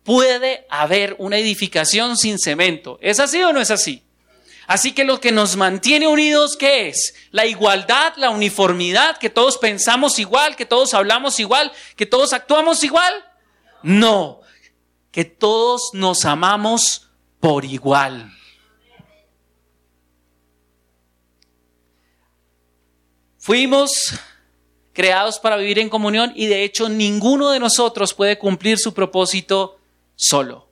puede 0.07 0.65
haber 0.69 1.17
una 1.19 1.37
edificación 1.37 2.15
sin 2.15 2.39
cemento. 2.39 2.97
¿Es 3.01 3.19
así 3.19 3.43
o 3.43 3.51
no 3.51 3.59
es 3.59 3.71
así? 3.71 4.03
Así 4.65 4.93
que 4.93 5.03
lo 5.03 5.19
que 5.19 5.33
nos 5.33 5.57
mantiene 5.57 6.07
unidos, 6.07 6.55
¿qué 6.55 6.87
es? 6.87 7.13
La 7.31 7.45
igualdad, 7.45 8.13
la 8.15 8.29
uniformidad, 8.29 9.17
que 9.17 9.29
todos 9.29 9.57
pensamos 9.57 10.17
igual, 10.17 10.55
que 10.55 10.65
todos 10.65 10.93
hablamos 10.93 11.41
igual, 11.41 11.73
que 11.97 12.05
todos 12.05 12.31
actuamos 12.31 12.85
igual. 12.85 13.13
No, 13.83 14.39
que 15.11 15.25
todos 15.25 15.89
nos 15.91 16.23
amamos 16.23 17.09
por 17.41 17.65
igual. 17.65 18.31
Fuimos 23.39 24.13
creados 24.93 25.37
para 25.37 25.57
vivir 25.57 25.79
en 25.79 25.89
comunión 25.89 26.31
y 26.33 26.45
de 26.45 26.63
hecho 26.63 26.87
ninguno 26.87 27.49
de 27.49 27.59
nosotros 27.59 28.13
puede 28.13 28.39
cumplir 28.39 28.79
su 28.79 28.93
propósito 28.93 29.77
solo. 30.17 30.67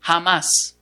Jamás. 0.00 0.76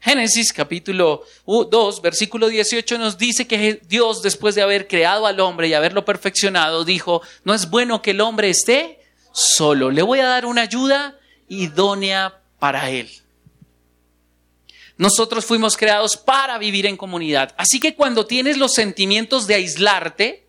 Génesis 0.00 0.52
capítulo 0.52 1.22
2, 1.46 2.02
versículo 2.02 2.48
18 2.48 2.98
nos 2.98 3.18
dice 3.18 3.46
que 3.46 3.80
Dios, 3.86 4.22
después 4.22 4.54
de 4.54 4.62
haber 4.62 4.88
creado 4.88 5.26
al 5.26 5.38
hombre 5.38 5.68
y 5.68 5.74
haberlo 5.74 6.04
perfeccionado, 6.04 6.84
dijo, 6.84 7.22
no 7.44 7.54
es 7.54 7.70
bueno 7.70 8.02
que 8.02 8.10
el 8.10 8.20
hombre 8.20 8.50
esté 8.50 8.98
solo, 9.32 9.90
le 9.90 10.02
voy 10.02 10.18
a 10.18 10.26
dar 10.26 10.44
una 10.44 10.62
ayuda 10.62 11.20
idónea 11.48 12.40
para 12.58 12.90
él. 12.90 13.10
Nosotros 14.96 15.44
fuimos 15.44 15.76
creados 15.76 16.16
para 16.16 16.58
vivir 16.58 16.86
en 16.86 16.96
comunidad. 16.96 17.54
Así 17.56 17.78
que 17.78 17.94
cuando 17.94 18.26
tienes 18.26 18.56
los 18.56 18.74
sentimientos 18.74 19.46
de 19.46 19.54
aislarte, 19.54 20.46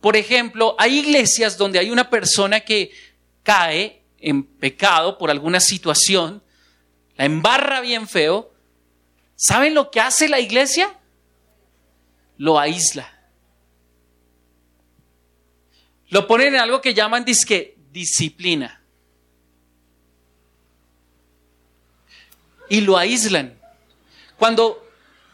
por 0.00 0.16
ejemplo, 0.16 0.76
hay 0.78 1.00
iglesias 1.00 1.58
donde 1.58 1.78
hay 1.78 1.90
una 1.90 2.08
persona 2.08 2.60
que 2.60 2.92
cae 3.42 3.99
en 4.20 4.44
pecado 4.44 5.18
por 5.18 5.30
alguna 5.30 5.60
situación, 5.60 6.42
la 7.16 7.24
embarra 7.24 7.80
bien 7.80 8.08
feo, 8.08 8.50
¿Saben 9.42 9.72
lo 9.72 9.90
que 9.90 10.00
hace 10.00 10.28
la 10.28 10.38
iglesia? 10.38 10.94
Lo 12.36 12.58
aísla. 12.58 13.10
Lo 16.10 16.26
ponen 16.26 16.48
en 16.48 16.60
algo 16.60 16.82
que 16.82 16.92
llaman 16.92 17.24
disque 17.24 17.78
disciplina. 17.90 18.82
Y 22.68 22.82
lo 22.82 22.98
aíslan. 22.98 23.58
Cuando 24.36 24.86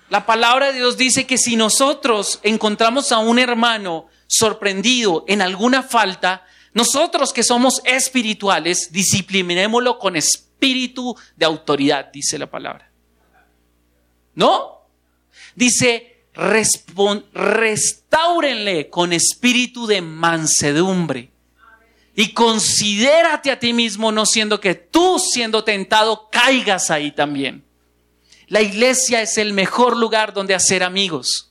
la 0.08 0.24
palabra 0.24 0.68
de 0.68 0.74
Dios 0.74 0.96
dice 0.96 1.26
que 1.26 1.36
si 1.36 1.56
nosotros 1.56 2.38
encontramos 2.44 3.10
a 3.10 3.18
un 3.18 3.40
hermano 3.40 4.06
sorprendido 4.28 5.24
en 5.26 5.42
alguna 5.42 5.82
falta, 5.82 6.46
nosotros 6.76 7.32
que 7.32 7.42
somos 7.42 7.80
espirituales, 7.86 8.92
disciplinémoslo 8.92 9.98
con 9.98 10.14
espíritu 10.14 11.16
de 11.34 11.46
autoridad, 11.46 12.12
dice 12.12 12.38
la 12.38 12.50
palabra. 12.50 12.92
¿No? 14.34 14.82
Dice, 15.54 16.26
restáurenle 17.32 18.90
con 18.90 19.14
espíritu 19.14 19.86
de 19.86 20.02
mansedumbre. 20.02 21.30
Y 22.14 22.34
considérate 22.34 23.50
a 23.50 23.58
ti 23.58 23.72
mismo, 23.72 24.12
no 24.12 24.26
siendo 24.26 24.60
que 24.60 24.74
tú, 24.74 25.18
siendo 25.18 25.64
tentado, 25.64 26.28
caigas 26.30 26.90
ahí 26.90 27.10
también. 27.10 27.64
La 28.48 28.60
iglesia 28.60 29.22
es 29.22 29.38
el 29.38 29.54
mejor 29.54 29.96
lugar 29.96 30.34
donde 30.34 30.54
hacer 30.54 30.82
amigos. 30.82 31.45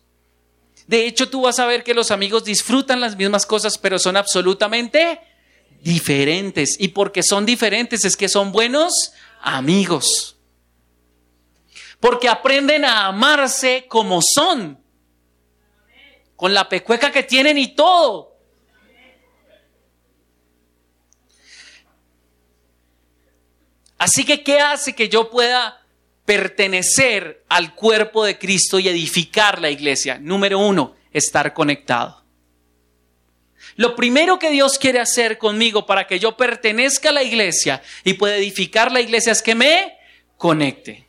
De 0.87 1.07
hecho, 1.07 1.29
tú 1.29 1.41
vas 1.41 1.59
a 1.59 1.65
ver 1.65 1.83
que 1.83 1.93
los 1.93 2.11
amigos 2.11 2.43
disfrutan 2.43 2.99
las 2.99 3.15
mismas 3.15 3.45
cosas, 3.45 3.77
pero 3.77 3.97
son 3.97 4.17
absolutamente 4.17 5.19
diferentes. 5.81 6.75
Y 6.79 6.89
porque 6.89 7.23
son 7.23 7.45
diferentes 7.45 8.05
es 8.05 8.15
que 8.15 8.29
son 8.29 8.51
buenos 8.51 9.13
amigos 9.41 10.35
porque 12.05 12.29
aprenden 12.29 12.85
a 12.85 13.07
amarse 13.07 13.87
como 13.87 14.19
son, 14.21 14.79
con 16.35 16.53
la 16.53 16.69
pecueca 16.69 17.11
que 17.11 17.23
tienen 17.23 17.57
y 17.57 17.75
todo. 17.75 18.35
Así 23.97 24.23
que, 24.23 24.43
¿qué 24.43 24.59
hace 24.59 24.93
que 24.93 25.09
yo 25.09 25.31
pueda 25.31 25.84
pertenecer 26.25 27.45
al 27.47 27.75
cuerpo 27.75 28.25
de 28.25 28.37
Cristo 28.37 28.79
y 28.79 28.89
edificar 28.89 29.61
la 29.61 29.69
iglesia? 29.69 30.17
Número 30.19 30.59
uno, 30.59 30.95
estar 31.11 31.53
conectado. 31.53 32.25
Lo 33.77 33.95
primero 33.95 34.39
que 34.39 34.51
Dios 34.51 34.77
quiere 34.77 34.99
hacer 34.99 35.37
conmigo 35.37 35.85
para 35.85 36.07
que 36.07 36.19
yo 36.19 36.37
pertenezca 36.37 37.09
a 37.09 37.13
la 37.13 37.23
iglesia 37.23 37.81
y 38.03 38.13
pueda 38.13 38.37
edificar 38.37 38.91
la 38.91 39.01
iglesia 39.01 39.31
es 39.31 39.41
que 39.41 39.55
me 39.55 39.97
conecte. 40.37 41.05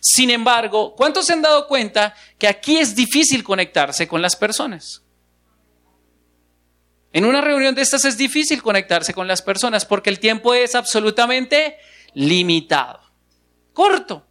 Sin 0.00 0.30
embargo, 0.30 0.94
¿cuántos 0.96 1.26
se 1.26 1.32
han 1.32 1.42
dado 1.42 1.66
cuenta 1.68 2.14
que 2.36 2.48
aquí 2.48 2.78
es 2.78 2.94
difícil 2.94 3.42
conectarse 3.44 4.08
con 4.08 4.20
las 4.20 4.36
personas? 4.36 5.02
En 7.12 7.24
una 7.24 7.40
reunión 7.40 7.74
de 7.74 7.82
estas 7.82 8.04
es 8.04 8.16
difícil 8.16 8.62
conectarse 8.62 9.14
con 9.14 9.28
las 9.28 9.42
personas 9.42 9.84
porque 9.84 10.10
el 10.10 10.18
tiempo 10.18 10.54
es 10.54 10.74
absolutamente 10.74 11.76
limitado, 12.14 13.00
corto. 13.72 14.26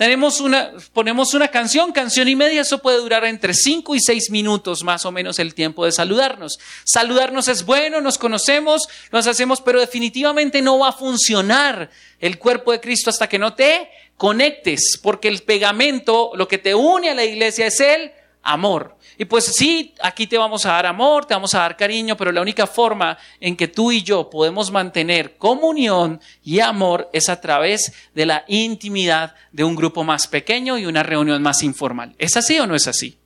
Tenemos 0.00 0.40
una, 0.40 0.72
ponemos 0.94 1.34
una 1.34 1.48
canción, 1.48 1.92
canción 1.92 2.26
y 2.26 2.34
media, 2.34 2.62
eso 2.62 2.78
puede 2.78 2.96
durar 2.96 3.26
entre 3.26 3.52
5 3.52 3.94
y 3.94 4.00
6 4.00 4.30
minutos 4.30 4.82
más 4.82 5.04
o 5.04 5.12
menos 5.12 5.38
el 5.38 5.52
tiempo 5.52 5.84
de 5.84 5.92
saludarnos. 5.92 6.58
Saludarnos 6.84 7.48
es 7.48 7.66
bueno, 7.66 8.00
nos 8.00 8.16
conocemos, 8.16 8.88
nos 9.12 9.26
hacemos, 9.26 9.60
pero 9.60 9.78
definitivamente 9.78 10.62
no 10.62 10.78
va 10.78 10.88
a 10.88 10.92
funcionar 10.92 11.90
el 12.18 12.38
cuerpo 12.38 12.72
de 12.72 12.80
Cristo 12.80 13.10
hasta 13.10 13.28
que 13.28 13.38
no 13.38 13.52
te 13.52 13.90
conectes, 14.16 14.98
porque 15.02 15.28
el 15.28 15.42
pegamento, 15.42 16.30
lo 16.34 16.48
que 16.48 16.56
te 16.56 16.74
une 16.74 17.10
a 17.10 17.14
la 17.14 17.26
iglesia 17.26 17.66
es 17.66 17.78
el 17.80 18.10
amor. 18.42 18.96
Y 19.18 19.26
pues 19.26 19.44
sí, 19.44 19.94
aquí 20.02 20.26
te 20.26 20.38
vamos 20.38 20.64
a 20.66 20.70
dar 20.72 20.86
amor, 20.86 21.26
te 21.26 21.34
vamos 21.34 21.54
a 21.54 21.60
dar 21.60 21.76
cariño, 21.76 22.16
pero 22.16 22.32
la 22.32 22.40
única 22.40 22.66
forma 22.66 23.18
en 23.38 23.56
que 23.56 23.68
tú 23.68 23.92
y 23.92 24.02
yo 24.02 24.30
podemos 24.30 24.70
mantener 24.70 25.36
comunión 25.36 26.20
y 26.42 26.60
amor 26.60 27.08
es 27.12 27.28
a 27.28 27.40
través 27.40 27.92
de 28.14 28.26
la 28.26 28.44
intimidad 28.48 29.34
de 29.52 29.64
un 29.64 29.76
grupo 29.76 30.04
más 30.04 30.26
pequeño 30.26 30.78
y 30.78 30.86
una 30.86 31.02
reunión 31.02 31.42
más 31.42 31.62
informal. 31.62 32.14
¿Es 32.18 32.36
así 32.36 32.58
o 32.58 32.66
no 32.66 32.74
es 32.74 32.88
así? 32.88 33.19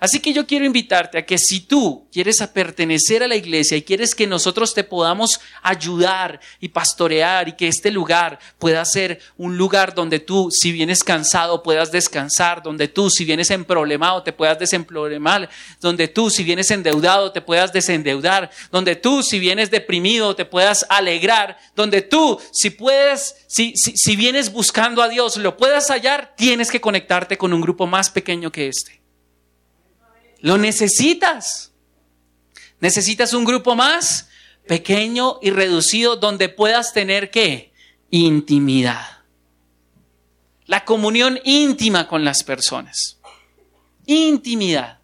Así 0.00 0.20
que 0.20 0.32
yo 0.32 0.46
quiero 0.46 0.64
invitarte 0.64 1.18
a 1.18 1.26
que 1.26 1.38
si 1.38 1.60
tú 1.60 2.08
quieres 2.12 2.36
pertenecer 2.52 3.22
a 3.22 3.28
la 3.28 3.36
iglesia 3.36 3.76
y 3.76 3.82
quieres 3.82 4.14
que 4.14 4.26
nosotros 4.26 4.74
te 4.74 4.84
podamos 4.84 5.40
ayudar 5.62 6.40
y 6.60 6.68
pastorear 6.68 7.48
y 7.48 7.52
que 7.52 7.68
este 7.68 7.90
lugar 7.90 8.38
pueda 8.58 8.84
ser 8.84 9.20
un 9.36 9.56
lugar 9.56 9.94
donde 9.94 10.18
tú, 10.18 10.48
si 10.50 10.72
vienes 10.72 11.04
cansado, 11.04 11.62
puedas 11.62 11.92
descansar, 11.92 12.62
donde 12.62 12.88
tú, 12.88 13.10
si 13.10 13.24
vienes 13.24 13.50
en 13.50 13.64
problemado, 13.64 14.22
te 14.22 14.32
puedas 14.32 14.58
desemproblemar, 14.58 15.48
donde 15.80 16.08
tú, 16.08 16.30
si 16.30 16.44
vienes 16.44 16.70
endeudado, 16.70 17.32
te 17.32 17.40
puedas 17.40 17.72
desendeudar, 17.72 18.50
donde 18.70 18.96
tú, 18.96 19.22
si 19.22 19.38
vienes 19.38 19.70
deprimido, 19.70 20.34
te 20.34 20.44
puedas 20.44 20.86
alegrar, 20.88 21.58
donde 21.74 22.02
tú, 22.02 22.40
si 22.52 22.70
puedes, 22.70 23.36
si, 23.46 23.74
si, 23.76 23.96
si 23.96 24.16
vienes 24.16 24.52
buscando 24.52 25.02
a 25.02 25.08
Dios, 25.08 25.36
lo 25.36 25.56
puedas 25.56 25.88
hallar, 25.88 26.34
tienes 26.36 26.70
que 26.70 26.80
conectarte 26.80 27.38
con 27.38 27.52
un 27.52 27.60
grupo 27.60 27.86
más 27.86 28.10
pequeño 28.10 28.50
que 28.50 28.68
este. 28.68 29.03
Lo 30.44 30.58
necesitas. 30.58 31.72
Necesitas 32.78 33.32
un 33.32 33.46
grupo 33.46 33.74
más 33.74 34.28
pequeño 34.66 35.38
y 35.40 35.48
reducido 35.48 36.16
donde 36.16 36.50
puedas 36.50 36.92
tener 36.92 37.30
qué? 37.30 37.72
Intimidad. 38.10 39.22
La 40.66 40.84
comunión 40.84 41.40
íntima 41.44 42.08
con 42.08 42.26
las 42.26 42.42
personas. 42.42 43.18
Intimidad. 44.04 44.98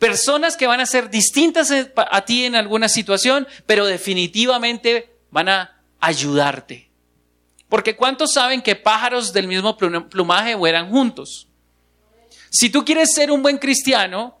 Personas 0.00 0.56
que 0.56 0.66
van 0.66 0.80
a 0.80 0.86
ser 0.86 1.08
distintas 1.08 1.72
a 1.94 2.24
ti 2.24 2.44
en 2.44 2.56
alguna 2.56 2.88
situación, 2.88 3.46
pero 3.64 3.86
definitivamente 3.86 5.20
van 5.30 5.50
a 5.50 5.82
ayudarte. 6.00 6.90
Porque 7.68 7.94
¿cuántos 7.94 8.32
saben 8.32 8.60
que 8.60 8.74
pájaros 8.74 9.32
del 9.32 9.46
mismo 9.46 9.76
plumaje 9.76 10.56
vuelan 10.56 10.90
juntos? 10.90 11.46
Si 12.50 12.70
tú 12.70 12.84
quieres 12.84 13.14
ser 13.14 13.30
un 13.30 13.40
buen 13.40 13.58
cristiano, 13.58 14.37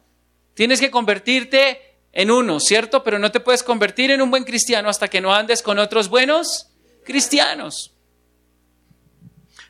Tienes 0.58 0.80
que 0.80 0.90
convertirte 0.90 2.00
en 2.10 2.32
uno, 2.32 2.58
¿cierto? 2.58 3.04
Pero 3.04 3.20
no 3.20 3.30
te 3.30 3.38
puedes 3.38 3.62
convertir 3.62 4.10
en 4.10 4.20
un 4.20 4.28
buen 4.28 4.42
cristiano 4.42 4.88
hasta 4.88 5.06
que 5.06 5.20
no 5.20 5.32
andes 5.32 5.62
con 5.62 5.78
otros 5.78 6.08
buenos 6.08 6.66
cristianos. 7.04 7.92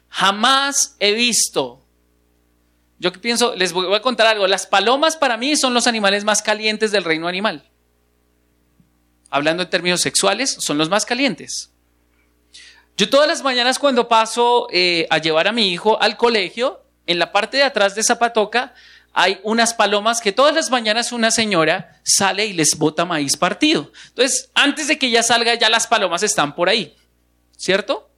Jamás 0.08 0.96
he 0.98 1.12
visto, 1.12 1.84
yo 2.98 3.12
pienso, 3.12 3.54
les 3.54 3.74
voy 3.74 3.94
a 3.94 4.00
contar 4.00 4.28
algo, 4.28 4.46
las 4.46 4.66
palomas 4.66 5.18
para 5.18 5.36
mí 5.36 5.56
son 5.58 5.74
los 5.74 5.86
animales 5.86 6.24
más 6.24 6.40
calientes 6.40 6.90
del 6.90 7.04
reino 7.04 7.28
animal. 7.28 7.68
Hablando 9.28 9.64
en 9.64 9.68
términos 9.68 10.00
sexuales, 10.00 10.56
son 10.58 10.78
los 10.78 10.88
más 10.88 11.04
calientes. 11.04 11.70
Yo 12.96 13.10
todas 13.10 13.28
las 13.28 13.42
mañanas 13.42 13.78
cuando 13.78 14.08
paso 14.08 14.68
eh, 14.72 15.06
a 15.10 15.18
llevar 15.18 15.48
a 15.48 15.52
mi 15.52 15.70
hijo 15.70 16.00
al 16.00 16.16
colegio, 16.16 16.82
en 17.06 17.18
la 17.18 17.30
parte 17.30 17.58
de 17.58 17.64
atrás 17.64 17.94
de 17.94 18.02
Zapatoca, 18.02 18.74
hay 19.20 19.40
unas 19.42 19.74
palomas 19.74 20.20
que 20.20 20.30
todas 20.30 20.54
las 20.54 20.70
mañanas 20.70 21.10
una 21.10 21.32
señora 21.32 21.98
sale 22.04 22.46
y 22.46 22.52
les 22.52 22.78
bota 22.78 23.04
maíz 23.04 23.36
partido. 23.36 23.90
Entonces, 24.10 24.48
antes 24.54 24.86
de 24.86 24.96
que 24.96 25.08
ella 25.08 25.24
salga, 25.24 25.56
ya 25.56 25.68
las 25.68 25.88
palomas 25.88 26.22
están 26.22 26.54
por 26.54 26.68
ahí, 26.68 26.94
¿cierto? 27.56 28.08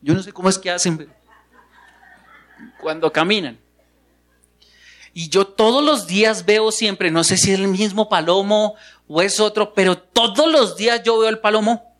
Yo 0.00 0.14
no 0.14 0.22
sé 0.22 0.32
cómo 0.32 0.48
es 0.48 0.56
que 0.56 0.70
hacen 0.70 1.12
cuando 2.80 3.12
caminan. 3.12 3.58
Y 5.12 5.30
yo 5.30 5.48
todos 5.48 5.82
los 5.82 6.06
días 6.06 6.44
veo 6.44 6.70
siempre, 6.70 7.10
no 7.10 7.24
sé 7.24 7.38
si 7.38 7.50
es 7.50 7.58
el 7.58 7.66
mismo 7.66 8.08
palomo 8.08 8.76
o 9.08 9.20
es 9.20 9.40
otro, 9.40 9.74
pero 9.74 9.98
todos 9.98 10.48
los 10.48 10.76
días 10.76 11.02
yo 11.02 11.18
veo 11.18 11.28
el 11.28 11.40
palomo. 11.40 11.96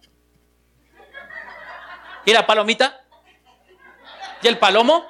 ¿Y 2.25 2.33
la 2.33 2.47
palomita? 2.47 3.01
¿Y 4.41 4.47
el 4.47 4.57
palomo? 4.57 5.05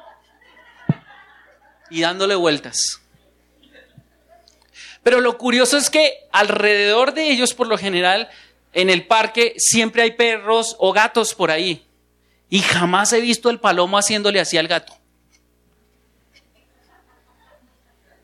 Y 1.91 2.01
dándole 2.01 2.35
vueltas. 2.35 3.01
Pero 5.03 5.21
lo 5.21 5.39
curioso 5.39 5.77
es 5.77 5.91
que 5.91 6.29
alrededor 6.31 7.15
de 7.15 7.31
ellos, 7.31 7.55
por 7.55 7.67
lo 7.67 7.79
general, 7.79 8.29
en 8.73 8.91
el 8.91 9.07
parque 9.07 9.55
siempre 9.59 10.03
hay 10.03 10.13
perros 10.13 10.77
o 10.79 10.93
gatos 10.93 11.35
por 11.35 11.51
ahí. 11.51 11.87
Y 12.49 12.61
jamás 12.61 13.13
he 13.13 13.21
visto 13.21 13.51
el 13.51 13.61
palomo 13.61 13.99
haciéndole 13.99 14.41
así 14.41 14.59
al 14.59 14.69
gato. 14.69 14.93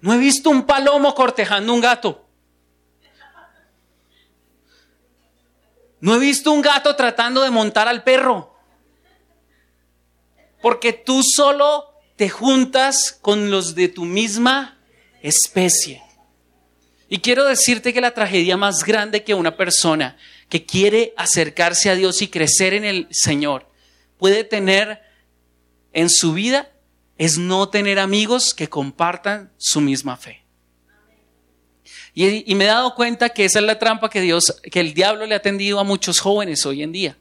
No 0.01 0.13
he 0.15 0.19
visto 0.19 0.51
un 0.51 0.67
palomo 0.67 1.15
cortejando 1.15 1.73
un 1.73 1.81
gato. 1.81 2.25
No 6.01 6.15
he 6.15 6.19
visto 6.19 6.53
un 6.53 6.61
gato 6.61 6.95
tratando 6.95 7.43
de 7.43 7.51
montar 7.51 7.89
al 7.89 8.05
perro. 8.05 8.55
Porque 10.61 10.93
tú 10.93 11.23
solo 11.25 11.96
te 12.17 12.29
juntas 12.29 13.19
con 13.21 13.51
los 13.51 13.75
de 13.75 13.89
tu 13.89 14.05
misma 14.05 14.79
especie. 15.23 16.03
Y 17.09 17.19
quiero 17.19 17.45
decirte 17.45 17.93
que 17.93 18.01
la 18.01 18.15
tragedia 18.15 18.57
más 18.57 18.85
grande 18.85 19.23
que 19.23 19.35
una 19.35 19.57
persona 19.57 20.17
que 20.49 20.65
quiere 20.65 21.15
acercarse 21.17 21.91
a 21.91 21.95
Dios 21.95 22.21
y 22.23 22.29
crecer 22.29 22.75
en 22.75 22.85
el 22.85 23.07
Señor 23.11 23.71
puede 24.19 24.45
tener 24.45 25.03
en 25.93 26.11
su 26.11 26.33
vida 26.33 26.71
es 27.19 27.39
no 27.39 27.69
tener 27.69 27.99
amigos 27.99 28.55
que 28.55 28.69
compartan 28.69 29.53
su 29.57 29.81
misma 29.81 30.17
fe. 30.17 30.45
Y, 32.13 32.55
me 32.55 32.65
he 32.65 32.69
dado 32.69 32.95
cuenta 32.95 33.29
que 33.29 33.45
esa 33.45 33.59
es 33.59 33.65
la 33.65 33.79
trampa 33.79 34.09
que 34.09 34.23
Dios, 34.23 34.61
que 34.71 34.81
el 34.81 34.95
diablo 34.95 35.27
le 35.27 35.35
ha 35.35 35.43
tendido 35.43 35.79
a 35.79 35.85
muchos 35.85 36.19
jóvenes 36.19 36.65
hoy 36.65 36.83
en 36.83 36.93
día. 36.93 37.17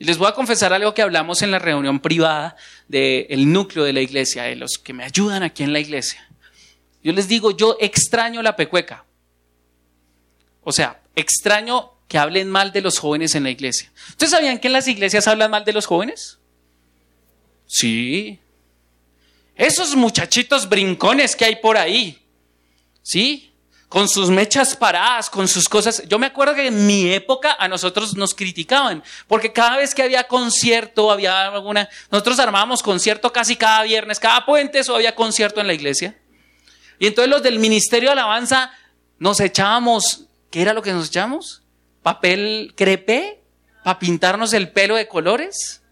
Y 0.00 0.04
les 0.04 0.16
voy 0.16 0.28
a 0.28 0.32
confesar 0.32 0.72
algo 0.72 0.94
que 0.94 1.02
hablamos 1.02 1.42
en 1.42 1.50
la 1.50 1.58
reunión 1.58 2.00
privada 2.00 2.56
del 2.88 3.52
núcleo 3.52 3.84
de 3.84 3.92
la 3.92 4.00
iglesia, 4.00 4.44
de 4.44 4.56
los 4.56 4.78
que 4.78 4.94
me 4.94 5.04
ayudan 5.04 5.42
aquí 5.42 5.62
en 5.62 5.74
la 5.74 5.78
iglesia. 5.78 6.26
Yo 7.04 7.12
les 7.12 7.28
digo, 7.28 7.50
yo 7.50 7.76
extraño 7.78 8.40
la 8.40 8.56
pecueca. 8.56 9.04
O 10.62 10.72
sea, 10.72 11.02
extraño 11.14 11.92
que 12.08 12.16
hablen 12.16 12.48
mal 12.48 12.72
de 12.72 12.80
los 12.80 12.98
jóvenes 12.98 13.34
en 13.34 13.42
la 13.42 13.50
iglesia. 13.50 13.92
¿Ustedes 14.08 14.30
sabían 14.30 14.58
que 14.58 14.68
en 14.68 14.72
las 14.72 14.88
iglesias 14.88 15.28
hablan 15.28 15.50
mal 15.50 15.66
de 15.66 15.74
los 15.74 15.84
jóvenes? 15.84 16.38
Sí. 17.66 18.38
Esos 19.54 19.94
muchachitos 19.96 20.66
brincones 20.66 21.36
que 21.36 21.44
hay 21.44 21.56
por 21.56 21.76
ahí. 21.76 22.18
¿Sí? 23.02 23.49
Con 23.90 24.08
sus 24.08 24.30
mechas 24.30 24.76
paradas, 24.76 25.28
con 25.28 25.48
sus 25.48 25.68
cosas. 25.68 26.04
Yo 26.06 26.16
me 26.20 26.26
acuerdo 26.26 26.54
que 26.54 26.68
en 26.68 26.86
mi 26.86 27.12
época 27.12 27.56
a 27.58 27.66
nosotros 27.66 28.14
nos 28.14 28.36
criticaban, 28.36 29.02
porque 29.26 29.52
cada 29.52 29.78
vez 29.78 29.96
que 29.96 30.04
había 30.04 30.28
concierto, 30.28 31.10
había 31.10 31.48
alguna, 31.48 31.88
nosotros 32.08 32.38
armábamos 32.38 32.84
concierto 32.84 33.32
casi 33.32 33.56
cada 33.56 33.82
viernes, 33.82 34.20
cada 34.20 34.46
puente, 34.46 34.80
o 34.88 34.94
había 34.94 35.16
concierto 35.16 35.60
en 35.60 35.66
la 35.66 35.74
iglesia. 35.74 36.16
Y 37.00 37.08
entonces 37.08 37.28
los 37.30 37.42
del 37.42 37.58
Ministerio 37.58 38.10
de 38.10 38.12
Alabanza 38.12 38.70
nos 39.18 39.40
echábamos, 39.40 40.26
¿qué 40.52 40.62
era 40.62 40.72
lo 40.72 40.82
que 40.82 40.92
nos 40.92 41.08
echábamos? 41.08 41.62
Papel 42.04 42.72
crepe 42.76 43.40
para 43.82 43.98
pintarnos 43.98 44.52
el 44.52 44.70
pelo 44.70 44.94
de 44.94 45.08
colores. 45.08 45.82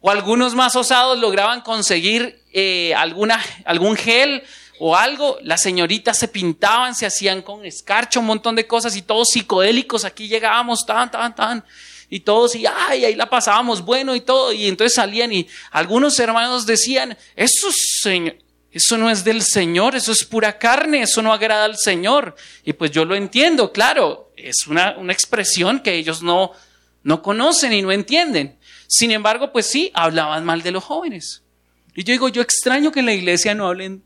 O 0.00 0.10
algunos 0.10 0.54
más 0.54 0.74
osados 0.74 1.18
lograban 1.18 1.60
conseguir 1.60 2.42
eh, 2.54 2.94
alguna, 2.94 3.40
algún 3.66 3.94
gel 3.94 4.42
o 4.84 4.96
algo, 4.96 5.38
las 5.42 5.62
señoritas 5.62 6.18
se 6.18 6.26
pintaban, 6.26 6.96
se 6.96 7.06
hacían 7.06 7.42
con 7.42 7.64
escarcha, 7.64 8.18
un 8.18 8.26
montón 8.26 8.56
de 8.56 8.66
cosas 8.66 8.96
y 8.96 9.02
todos 9.02 9.28
psicodélicos, 9.32 10.04
aquí 10.04 10.26
llegábamos 10.26 10.84
tan, 10.84 11.08
tan, 11.08 11.36
tan, 11.36 11.64
y 12.10 12.18
todos, 12.18 12.56
y 12.56 12.66
ay, 12.66 13.04
ahí 13.04 13.14
la 13.14 13.30
pasábamos 13.30 13.84
bueno 13.84 14.16
y 14.16 14.22
todo, 14.22 14.52
y 14.52 14.66
entonces 14.66 14.94
salían 14.94 15.32
y 15.32 15.46
algunos 15.70 16.18
hermanos 16.18 16.66
decían, 16.66 17.16
eso, 17.36 17.68
señor, 17.70 18.34
eso 18.72 18.98
no 18.98 19.08
es 19.08 19.22
del 19.22 19.42
Señor, 19.42 19.94
eso 19.94 20.10
es 20.10 20.24
pura 20.24 20.58
carne, 20.58 21.02
eso 21.02 21.22
no 21.22 21.32
agrada 21.32 21.66
al 21.66 21.76
Señor. 21.76 22.34
Y 22.64 22.72
pues 22.72 22.90
yo 22.90 23.04
lo 23.04 23.14
entiendo, 23.14 23.70
claro, 23.70 24.32
es 24.36 24.66
una, 24.66 24.96
una 24.98 25.12
expresión 25.12 25.78
que 25.78 25.94
ellos 25.94 26.22
no, 26.22 26.50
no 27.04 27.22
conocen 27.22 27.72
y 27.72 27.82
no 27.82 27.92
entienden. 27.92 28.58
Sin 28.88 29.12
embargo, 29.12 29.52
pues 29.52 29.66
sí, 29.66 29.92
hablaban 29.94 30.44
mal 30.44 30.62
de 30.62 30.72
los 30.72 30.82
jóvenes. 30.82 31.42
Y 31.94 32.02
yo 32.02 32.12
digo, 32.12 32.28
yo 32.30 32.42
extraño 32.42 32.90
que 32.90 33.00
en 33.00 33.06
la 33.06 33.12
iglesia 33.12 33.54
no 33.54 33.68
hablen 33.68 34.02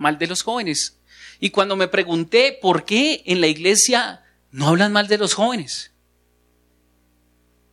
mal 0.00 0.18
de 0.18 0.26
los 0.26 0.42
jóvenes. 0.42 0.98
Y 1.38 1.50
cuando 1.50 1.76
me 1.76 1.86
pregunté 1.86 2.58
por 2.60 2.84
qué 2.84 3.22
en 3.26 3.40
la 3.40 3.46
iglesia 3.46 4.24
no 4.50 4.68
hablan 4.68 4.92
mal 4.92 5.06
de 5.06 5.18
los 5.18 5.34
jóvenes, 5.34 5.92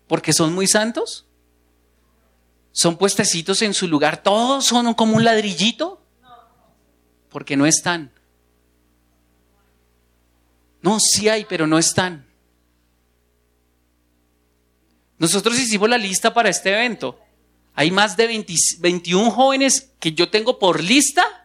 porque 0.08 0.34
son 0.34 0.54
muy 0.54 0.68
santos, 0.68 1.26
son 2.72 2.98
puestecitos 2.98 3.62
en 3.62 3.74
su 3.74 3.88
lugar, 3.88 4.22
todos 4.22 4.66
son 4.66 4.94
como 4.94 5.16
un 5.16 5.24
ladrillito, 5.24 6.02
porque 7.30 7.58
no 7.58 7.66
están. 7.66 8.12
No, 10.82 11.00
sí 11.00 11.30
hay, 11.30 11.46
pero 11.46 11.66
no 11.66 11.80
están. 11.80 12.28
Nosotros 15.18 15.58
hicimos 15.58 15.90
la 15.90 15.98
lista 15.98 16.34
para 16.34 16.50
este 16.50 16.72
evento. 16.72 17.20
Hay 17.74 17.90
más 17.90 18.18
de 18.18 18.28
21 18.80 19.32
jóvenes 19.32 19.92
que 20.00 20.12
yo 20.12 20.30
tengo 20.30 20.60
por 20.60 20.84
lista 20.84 21.37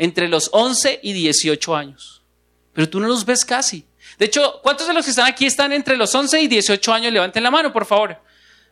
entre 0.00 0.28
los 0.28 0.48
11 0.52 1.00
y 1.02 1.12
18 1.12 1.76
años. 1.76 2.22
Pero 2.72 2.88
tú 2.88 3.00
no 3.00 3.06
los 3.06 3.26
ves 3.26 3.44
casi. 3.44 3.84
De 4.18 4.24
hecho, 4.24 4.60
¿cuántos 4.62 4.88
de 4.88 4.94
los 4.94 5.04
que 5.04 5.10
están 5.10 5.26
aquí 5.26 5.44
están 5.44 5.72
entre 5.74 5.94
los 5.94 6.14
11 6.14 6.40
y 6.40 6.48
18 6.48 6.92
años? 6.94 7.12
Levanten 7.12 7.42
la 7.42 7.50
mano, 7.50 7.70
por 7.70 7.84
favor. 7.84 8.18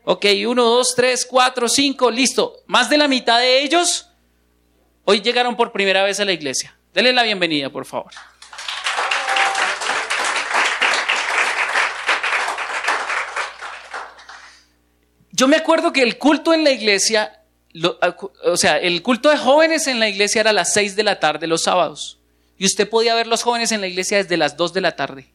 Ok, 0.05 0.25
1, 0.47 0.65
2, 0.65 0.95
3, 0.97 1.27
4, 1.27 1.69
5, 1.69 2.11
listo. 2.11 2.63
Más 2.67 2.89
de 2.89 2.97
la 2.97 3.09
mitad 3.09 3.41
de 3.41 3.63
ellos 3.63 4.09
hoy 5.05 5.21
llegaron 5.21 5.55
por 5.55 5.71
primera 5.71 6.03
vez 6.03 6.19
a 6.19 6.25
la 6.25 6.33
iglesia. 6.33 6.75
Denle 6.95 7.13
la 7.13 7.25
bienvenida, 7.25 7.69
por 7.69 7.85
favor. 7.85 8.11
Yo 15.31 15.47
me 15.47 15.59
acuerdo 15.59 15.93
que 15.93 16.03
el 16.03 16.17
culto 16.17 16.55
en 16.55 16.65
la 16.65 16.71
iglesia 16.71 17.38
O 18.45 18.57
sea, 18.57 18.79
el 18.79 19.03
culto 19.03 19.31
de 19.31 19.37
jóvenes 19.37 19.87
en 19.87 20.01
la 20.01 20.09
iglesia 20.09 20.41
era 20.41 20.51
a 20.51 20.55
las 20.55 20.73
6 20.73 20.97
de 20.97 21.03
la 21.03 21.21
tarde 21.21 21.47
los 21.47 21.63
sábados. 21.63 22.19
Y 22.57 22.67
usted 22.67 22.89
podía 22.89 23.15
ver 23.15 23.27
los 23.27 23.43
jóvenes 23.43 23.73
en 23.73 23.81
la 23.81 23.87
iglesia 23.87 24.19
desde 24.19 24.37
las 24.37 24.57
2 24.57 24.73
de 24.73 24.81
la 24.81 24.97
tarde. 24.97 25.33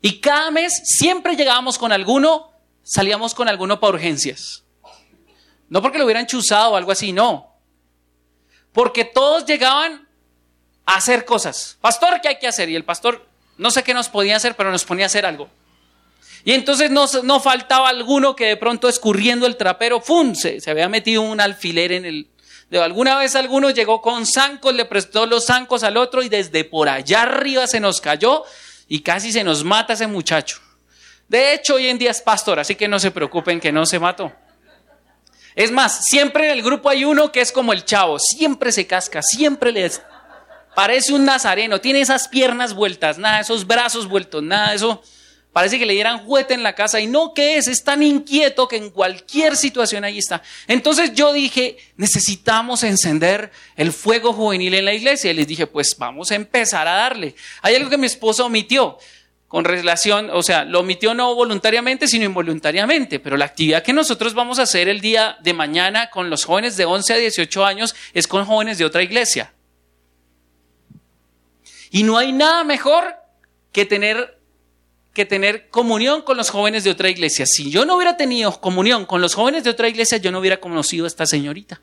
Y 0.00 0.20
cada 0.20 0.50
mes 0.50 0.80
siempre 0.84 1.36
llegábamos 1.36 1.78
con 1.78 1.92
alguno, 1.92 2.50
salíamos 2.82 3.34
con 3.34 3.48
alguno 3.48 3.80
para 3.80 3.94
urgencias. 3.94 4.64
No 5.68 5.82
porque 5.82 5.98
lo 5.98 6.04
hubieran 6.04 6.26
chuzado 6.26 6.72
o 6.72 6.76
algo 6.76 6.92
así, 6.92 7.12
no. 7.12 7.54
Porque 8.72 9.04
todos 9.04 9.44
llegaban 9.44 10.08
a 10.86 10.96
hacer 10.96 11.24
cosas. 11.24 11.76
Pastor, 11.80 12.20
¿qué 12.20 12.28
hay 12.28 12.38
que 12.38 12.48
hacer? 12.48 12.68
Y 12.68 12.76
el 12.76 12.84
pastor, 12.84 13.26
no 13.56 13.70
sé 13.70 13.82
qué 13.82 13.92
nos 13.92 14.08
podía 14.08 14.36
hacer, 14.36 14.56
pero 14.56 14.70
nos 14.70 14.84
ponía 14.84 15.04
a 15.04 15.06
hacer 15.06 15.26
algo. 15.26 15.48
Y 16.48 16.54
entonces 16.54 16.90
no, 16.90 17.04
no 17.24 17.40
faltaba 17.40 17.90
alguno 17.90 18.34
que 18.34 18.46
de 18.46 18.56
pronto 18.56 18.88
escurriendo 18.88 19.46
el 19.46 19.58
trapero, 19.58 20.00
¡fum! 20.00 20.34
Se, 20.34 20.58
había 20.66 20.88
metido 20.88 21.20
un 21.20 21.42
alfiler 21.42 21.92
en 21.92 22.06
el... 22.06 22.30
De 22.70 22.82
alguna 22.82 23.18
vez 23.18 23.36
alguno 23.36 23.68
llegó 23.68 24.00
con 24.00 24.24
zancos, 24.24 24.72
le 24.72 24.86
prestó 24.86 25.26
los 25.26 25.44
zancos 25.44 25.82
al 25.82 25.98
otro 25.98 26.22
y 26.22 26.30
desde 26.30 26.64
por 26.64 26.88
allá 26.88 27.24
arriba 27.24 27.66
se 27.66 27.80
nos 27.80 28.00
cayó 28.00 28.44
y 28.88 29.00
casi 29.00 29.30
se 29.30 29.44
nos 29.44 29.62
mata 29.62 29.92
ese 29.92 30.06
muchacho. 30.06 30.58
De 31.28 31.52
hecho, 31.52 31.74
hoy 31.74 31.88
en 31.88 31.98
día 31.98 32.12
es 32.12 32.22
pastor, 32.22 32.58
así 32.58 32.76
que 32.76 32.88
no 32.88 32.98
se 32.98 33.10
preocupen 33.10 33.60
que 33.60 33.70
no 33.70 33.84
se 33.84 33.98
mató. 33.98 34.32
Es 35.54 35.70
más, 35.70 36.06
siempre 36.06 36.46
en 36.46 36.52
el 36.52 36.62
grupo 36.62 36.88
hay 36.88 37.04
uno 37.04 37.30
que 37.30 37.42
es 37.42 37.52
como 37.52 37.74
el 37.74 37.84
chavo, 37.84 38.18
siempre 38.18 38.72
se 38.72 38.86
casca, 38.86 39.20
siempre 39.20 39.70
le 39.70 39.90
parece 40.74 41.12
un 41.12 41.26
nazareno, 41.26 41.78
tiene 41.78 42.00
esas 42.00 42.26
piernas 42.26 42.72
vueltas, 42.72 43.18
nada, 43.18 43.40
esos 43.40 43.66
brazos 43.66 44.08
vueltos, 44.08 44.42
nada, 44.42 44.72
eso 44.72 45.02
Parece 45.52 45.78
que 45.78 45.86
le 45.86 45.94
dieran 45.94 46.24
juguete 46.24 46.54
en 46.54 46.62
la 46.62 46.74
casa 46.74 47.00
y 47.00 47.06
no, 47.06 47.32
¿qué 47.34 47.56
es? 47.56 47.68
Es 47.68 47.82
tan 47.82 48.02
inquieto 48.02 48.68
que 48.68 48.76
en 48.76 48.90
cualquier 48.90 49.56
situación 49.56 50.04
ahí 50.04 50.18
está. 50.18 50.42
Entonces 50.66 51.14
yo 51.14 51.32
dije, 51.32 51.78
necesitamos 51.96 52.84
encender 52.84 53.50
el 53.74 53.92
fuego 53.92 54.32
juvenil 54.32 54.74
en 54.74 54.84
la 54.84 54.92
iglesia. 54.92 55.30
Y 55.30 55.34
les 55.34 55.46
dije, 55.46 55.66
pues 55.66 55.96
vamos 55.98 56.30
a 56.30 56.34
empezar 56.34 56.86
a 56.86 56.92
darle. 56.92 57.34
Hay 57.62 57.74
algo 57.74 57.90
que 57.90 57.98
mi 57.98 58.06
esposa 58.06 58.44
omitió 58.44 58.98
con 59.48 59.64
relación, 59.64 60.28
o 60.30 60.42
sea, 60.42 60.66
lo 60.66 60.80
omitió 60.80 61.14
no 61.14 61.34
voluntariamente, 61.34 62.06
sino 62.06 62.26
involuntariamente, 62.26 63.18
pero 63.18 63.38
la 63.38 63.46
actividad 63.46 63.82
que 63.82 63.94
nosotros 63.94 64.34
vamos 64.34 64.58
a 64.58 64.62
hacer 64.62 64.88
el 64.88 65.00
día 65.00 65.38
de 65.42 65.54
mañana 65.54 66.10
con 66.10 66.28
los 66.28 66.44
jóvenes 66.44 66.76
de 66.76 66.84
11 66.84 67.14
a 67.14 67.16
18 67.16 67.64
años 67.64 67.96
es 68.12 68.28
con 68.28 68.44
jóvenes 68.44 68.76
de 68.76 68.84
otra 68.84 69.02
iglesia. 69.02 69.54
Y 71.90 72.02
no 72.02 72.18
hay 72.18 72.32
nada 72.32 72.62
mejor 72.62 73.16
que 73.72 73.86
tener 73.86 74.37
que 75.12 75.24
tener 75.24 75.68
comunión 75.70 76.22
con 76.22 76.36
los 76.36 76.50
jóvenes 76.50 76.84
de 76.84 76.90
otra 76.90 77.08
iglesia. 77.08 77.46
Si 77.46 77.70
yo 77.70 77.84
no 77.84 77.96
hubiera 77.96 78.16
tenido 78.16 78.60
comunión 78.60 79.06
con 79.06 79.20
los 79.20 79.34
jóvenes 79.34 79.64
de 79.64 79.70
otra 79.70 79.88
iglesia, 79.88 80.18
yo 80.18 80.30
no 80.30 80.38
hubiera 80.38 80.60
conocido 80.60 81.04
a 81.04 81.08
esta 81.08 81.26
señorita 81.26 81.80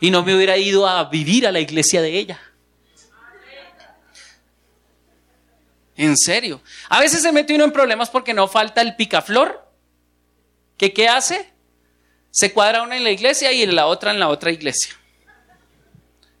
y 0.00 0.10
no 0.10 0.24
me 0.24 0.34
hubiera 0.34 0.56
ido 0.56 0.86
a 0.86 1.04
vivir 1.04 1.46
a 1.46 1.52
la 1.52 1.60
iglesia 1.60 2.02
de 2.02 2.16
ella. 2.16 2.40
En 5.96 6.16
serio. 6.16 6.62
A 6.88 7.00
veces 7.00 7.22
se 7.22 7.32
mete 7.32 7.54
uno 7.54 7.64
en 7.64 7.72
problemas 7.72 8.08
porque 8.08 8.32
no 8.32 8.46
falta 8.46 8.80
el 8.80 8.94
picaflor. 8.94 9.68
¿Qué, 10.76 10.92
¿Qué 10.92 11.08
hace? 11.08 11.52
Se 12.30 12.52
cuadra 12.52 12.82
una 12.82 12.96
en 12.96 13.02
la 13.02 13.10
iglesia 13.10 13.50
y 13.52 13.62
en 13.62 13.74
la 13.74 13.86
otra 13.86 14.12
en 14.12 14.20
la 14.20 14.28
otra 14.28 14.52
iglesia. 14.52 14.97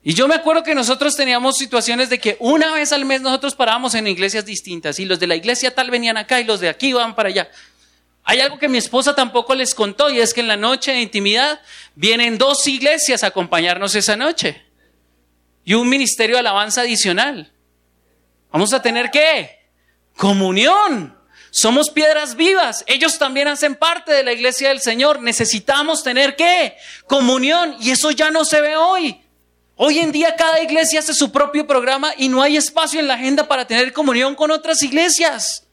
Y 0.08 0.14
yo 0.14 0.26
me 0.26 0.36
acuerdo 0.36 0.62
que 0.62 0.74
nosotros 0.74 1.14
teníamos 1.16 1.58
situaciones 1.58 2.08
de 2.08 2.18
que 2.18 2.38
una 2.40 2.72
vez 2.72 2.92
al 2.92 3.04
mes 3.04 3.20
nosotros 3.20 3.54
parábamos 3.54 3.94
en 3.94 4.06
iglesias 4.06 4.46
distintas 4.46 4.98
y 4.98 5.04
los 5.04 5.20
de 5.20 5.26
la 5.26 5.36
iglesia 5.36 5.74
tal 5.74 5.90
venían 5.90 6.16
acá 6.16 6.40
y 6.40 6.44
los 6.44 6.60
de 6.60 6.70
aquí 6.70 6.88
iban 6.88 7.14
para 7.14 7.28
allá. 7.28 7.50
Hay 8.24 8.40
algo 8.40 8.58
que 8.58 8.70
mi 8.70 8.78
esposa 8.78 9.14
tampoco 9.14 9.54
les 9.54 9.74
contó 9.74 10.08
y 10.08 10.18
es 10.18 10.32
que 10.32 10.40
en 10.40 10.48
la 10.48 10.56
noche 10.56 10.92
de 10.92 11.02
intimidad 11.02 11.60
vienen 11.94 12.38
dos 12.38 12.66
iglesias 12.66 13.22
a 13.22 13.26
acompañarnos 13.26 13.94
esa 13.94 14.16
noche 14.16 14.64
y 15.62 15.74
un 15.74 15.86
ministerio 15.86 16.36
de 16.36 16.40
alabanza 16.40 16.80
adicional. 16.80 17.52
Vamos 18.50 18.72
a 18.72 18.80
tener 18.80 19.10
qué? 19.10 19.58
Comunión. 20.16 21.18
Somos 21.50 21.90
piedras 21.90 22.34
vivas. 22.34 22.82
Ellos 22.86 23.18
también 23.18 23.48
hacen 23.48 23.74
parte 23.74 24.14
de 24.14 24.24
la 24.24 24.32
iglesia 24.32 24.70
del 24.70 24.80
Señor. 24.80 25.20
Necesitamos 25.20 26.02
tener 26.02 26.34
qué? 26.34 26.78
Comunión. 27.06 27.76
Y 27.78 27.90
eso 27.90 28.10
ya 28.10 28.30
no 28.30 28.46
se 28.46 28.62
ve 28.62 28.74
hoy. 28.74 29.27
Hoy 29.80 30.00
en 30.00 30.10
día 30.10 30.34
cada 30.34 30.60
iglesia 30.60 30.98
hace 30.98 31.14
su 31.14 31.30
propio 31.30 31.64
programa 31.64 32.12
y 32.16 32.28
no 32.28 32.42
hay 32.42 32.56
espacio 32.56 32.98
en 32.98 33.06
la 33.06 33.14
agenda 33.14 33.46
para 33.46 33.64
tener 33.64 33.92
comunión 33.92 34.34
con 34.34 34.50
otras 34.50 34.82
iglesias. 34.82 35.68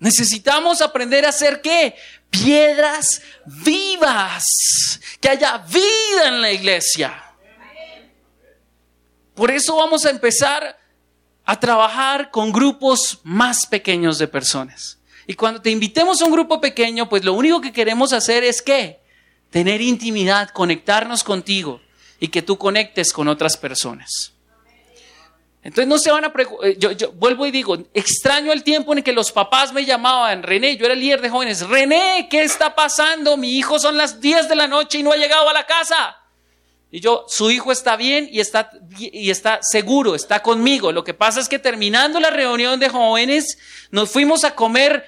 Necesitamos 0.00 0.82
aprender 0.82 1.24
a 1.24 1.30
ser 1.30 1.60
qué? 1.60 1.94
Piedras 2.30 3.22
vivas. 3.46 4.42
Que 5.20 5.28
haya 5.28 5.58
vida 5.58 6.26
en 6.26 6.40
la 6.40 6.50
iglesia. 6.50 7.22
Por 9.36 9.52
eso 9.52 9.76
vamos 9.76 10.04
a 10.04 10.10
empezar 10.10 10.80
a 11.44 11.60
trabajar 11.60 12.32
con 12.32 12.50
grupos 12.50 13.20
más 13.22 13.66
pequeños 13.66 14.18
de 14.18 14.26
personas. 14.26 14.98
Y 15.28 15.34
cuando 15.34 15.62
te 15.62 15.70
invitemos 15.70 16.20
a 16.20 16.24
un 16.24 16.32
grupo 16.32 16.60
pequeño, 16.60 17.08
pues 17.08 17.24
lo 17.24 17.34
único 17.34 17.60
que 17.60 17.72
queremos 17.72 18.12
hacer 18.12 18.42
es 18.42 18.60
qué? 18.60 18.98
Tener 19.50 19.80
intimidad, 19.80 20.48
conectarnos 20.48 21.22
contigo 21.22 21.80
y 22.20 22.28
que 22.28 22.42
tú 22.42 22.58
conectes 22.58 23.12
con 23.12 23.28
otras 23.28 23.56
personas. 23.56 24.32
Entonces 25.62 25.88
no 25.88 25.98
se 25.98 26.10
van 26.10 26.24
a 26.24 26.32
eh, 26.62 26.76
yo, 26.78 26.92
yo 26.92 27.12
vuelvo 27.12 27.44
y 27.44 27.50
digo, 27.50 27.76
extraño 27.92 28.52
el 28.52 28.62
tiempo 28.62 28.94
en 28.94 29.02
que 29.02 29.12
los 29.12 29.32
papás 29.32 29.72
me 29.72 29.84
llamaban, 29.84 30.42
René, 30.42 30.76
yo 30.76 30.86
era 30.86 30.94
el 30.94 31.00
líder 31.00 31.20
de 31.20 31.30
jóvenes, 31.30 31.68
René, 31.68 32.28
¿qué 32.30 32.42
está 32.42 32.74
pasando? 32.74 33.36
Mi 33.36 33.58
hijo 33.58 33.78
son 33.78 33.96
las 33.96 34.20
10 34.20 34.48
de 34.48 34.54
la 34.54 34.68
noche 34.68 34.98
y 34.98 35.02
no 35.02 35.12
ha 35.12 35.16
llegado 35.16 35.48
a 35.48 35.52
la 35.52 35.66
casa. 35.66 36.16
Y 36.90 37.00
yo, 37.00 37.26
su 37.28 37.50
hijo 37.50 37.70
está 37.70 37.96
bien 37.96 38.28
y 38.32 38.40
está, 38.40 38.70
y 38.98 39.28
está 39.30 39.58
seguro, 39.60 40.14
está 40.14 40.40
conmigo. 40.42 40.90
Lo 40.90 41.04
que 41.04 41.12
pasa 41.12 41.38
es 41.38 41.48
que 41.48 41.58
terminando 41.58 42.18
la 42.18 42.30
reunión 42.30 42.80
de 42.80 42.88
jóvenes, 42.88 43.58
nos 43.90 44.10
fuimos 44.10 44.44
a 44.44 44.54
comer 44.54 45.04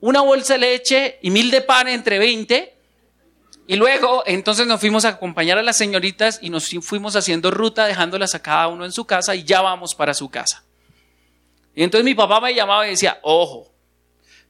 una 0.00 0.20
bolsa 0.20 0.54
de 0.54 0.58
leche 0.58 1.18
y 1.22 1.30
mil 1.30 1.50
de 1.50 1.62
pan 1.62 1.88
entre 1.88 2.18
20. 2.18 2.74
Y 3.70 3.76
luego, 3.76 4.24
entonces 4.26 4.66
nos 4.66 4.80
fuimos 4.80 5.04
a 5.04 5.10
acompañar 5.10 5.56
a 5.56 5.62
las 5.62 5.76
señoritas 5.76 6.40
y 6.42 6.50
nos 6.50 6.68
fuimos 6.82 7.14
haciendo 7.14 7.52
ruta, 7.52 7.86
dejándolas 7.86 8.34
a 8.34 8.42
cada 8.42 8.66
uno 8.66 8.84
en 8.84 8.90
su 8.90 9.04
casa 9.04 9.36
y 9.36 9.44
ya 9.44 9.60
vamos 9.60 9.94
para 9.94 10.12
su 10.12 10.28
casa. 10.28 10.64
Y 11.76 11.84
entonces 11.84 12.04
mi 12.04 12.16
papá 12.16 12.40
me 12.40 12.52
llamaba 12.52 12.84
y 12.88 12.90
decía, 12.90 13.20
ojo, 13.22 13.72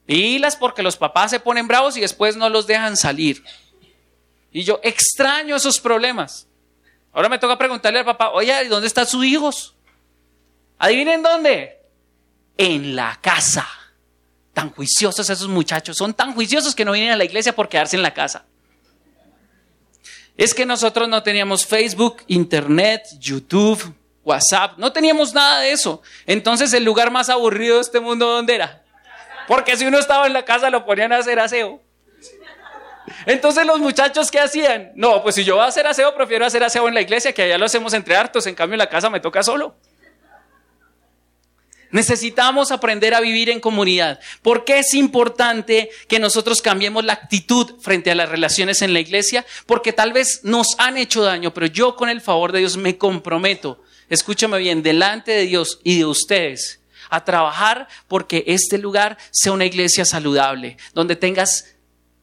pilas 0.06 0.56
porque 0.56 0.82
los 0.82 0.96
papás 0.96 1.32
se 1.32 1.38
ponen 1.38 1.68
bravos 1.68 1.98
y 1.98 2.00
después 2.00 2.34
no 2.34 2.48
los 2.48 2.66
dejan 2.66 2.96
salir. 2.96 3.44
Y 4.52 4.62
yo 4.62 4.80
extraño 4.82 5.54
esos 5.54 5.80
problemas. 5.80 6.48
Ahora 7.12 7.28
me 7.28 7.38
toca 7.38 7.58
preguntarle 7.58 7.98
al 7.98 8.06
papá, 8.06 8.30
oye, 8.30 8.68
¿dónde 8.70 8.86
están 8.86 9.06
sus 9.06 9.22
hijos? 9.22 9.74
Adivinen 10.78 11.22
dónde. 11.22 11.78
En 12.56 12.96
la 12.96 13.18
casa. 13.20 13.68
Tan 14.54 14.70
juiciosos 14.70 15.28
esos 15.28 15.48
muchachos. 15.48 15.98
Son 15.98 16.14
tan 16.14 16.32
juiciosos 16.32 16.74
que 16.74 16.86
no 16.86 16.92
vienen 16.92 17.12
a 17.12 17.16
la 17.16 17.24
iglesia 17.24 17.54
por 17.54 17.68
quedarse 17.68 17.96
en 17.96 18.02
la 18.02 18.14
casa. 18.14 18.46
Es 20.36 20.54
que 20.54 20.64
nosotros 20.64 21.08
no 21.08 21.22
teníamos 21.22 21.66
Facebook, 21.66 22.22
Internet, 22.26 23.02
YouTube, 23.18 23.94
WhatsApp. 24.24 24.78
No 24.78 24.92
teníamos 24.92 25.34
nada 25.34 25.60
de 25.60 25.72
eso. 25.72 26.02
Entonces 26.26 26.72
el 26.72 26.84
lugar 26.84 27.10
más 27.10 27.28
aburrido 27.28 27.76
de 27.76 27.82
este 27.82 28.00
mundo, 28.00 28.26
¿dónde 28.26 28.54
era? 28.54 28.82
Porque 29.46 29.76
si 29.76 29.86
uno 29.86 29.98
estaba 29.98 30.26
en 30.26 30.32
la 30.32 30.44
casa 30.44 30.70
lo 30.70 30.84
ponían 30.84 31.12
a 31.12 31.18
hacer 31.18 31.40
aseo. 31.40 31.80
Entonces 33.26 33.66
los 33.66 33.80
muchachos, 33.80 34.30
¿qué 34.30 34.38
hacían? 34.38 34.92
No, 34.94 35.22
pues 35.22 35.34
si 35.34 35.44
yo 35.44 35.56
voy 35.56 35.64
a 35.64 35.68
hacer 35.68 35.86
aseo, 35.86 36.14
prefiero 36.14 36.46
hacer 36.46 36.62
aseo 36.62 36.86
en 36.88 36.94
la 36.94 37.00
iglesia, 37.00 37.32
que 37.32 37.42
allá 37.42 37.58
lo 37.58 37.66
hacemos 37.66 37.92
entre 37.92 38.16
hartos, 38.16 38.46
en 38.46 38.54
cambio 38.54 38.74
en 38.74 38.78
la 38.78 38.88
casa 38.88 39.10
me 39.10 39.20
toca 39.20 39.42
solo. 39.42 39.74
Necesitamos 41.90 42.70
aprender 42.70 43.14
a 43.14 43.20
vivir 43.20 43.50
en 43.50 43.60
comunidad. 43.60 44.20
¿Por 44.42 44.64
qué 44.64 44.78
es 44.78 44.94
importante 44.94 45.90
que 46.08 46.20
nosotros 46.20 46.62
cambiemos 46.62 47.04
la 47.04 47.14
actitud 47.14 47.80
frente 47.80 48.10
a 48.10 48.14
las 48.14 48.28
relaciones 48.28 48.82
en 48.82 48.92
la 48.92 49.00
iglesia? 49.00 49.44
Porque 49.66 49.92
tal 49.92 50.12
vez 50.12 50.40
nos 50.44 50.68
han 50.78 50.96
hecho 50.96 51.22
daño, 51.22 51.52
pero 51.52 51.66
yo 51.66 51.96
con 51.96 52.08
el 52.08 52.20
favor 52.20 52.52
de 52.52 52.60
Dios 52.60 52.76
me 52.76 52.96
comprometo, 52.96 53.82
escúchame 54.08 54.58
bien, 54.58 54.82
delante 54.82 55.32
de 55.32 55.46
Dios 55.46 55.80
y 55.82 55.98
de 55.98 56.06
ustedes, 56.06 56.80
a 57.10 57.24
trabajar 57.24 57.88
porque 58.06 58.44
este 58.46 58.78
lugar 58.78 59.18
sea 59.32 59.52
una 59.52 59.64
iglesia 59.64 60.04
saludable, 60.04 60.76
donde 60.94 61.16
tengas 61.16 61.74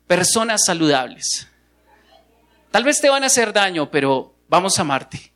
personas 0.07 0.63
saludables. 0.65 1.47
Tal 2.71 2.85
vez 2.85 3.01
te 3.01 3.09
van 3.09 3.23
a 3.23 3.27
hacer 3.27 3.51
daño, 3.51 3.91
pero 3.91 4.35
vamos 4.47 4.77
a 4.77 4.81
amarte. 4.81 5.33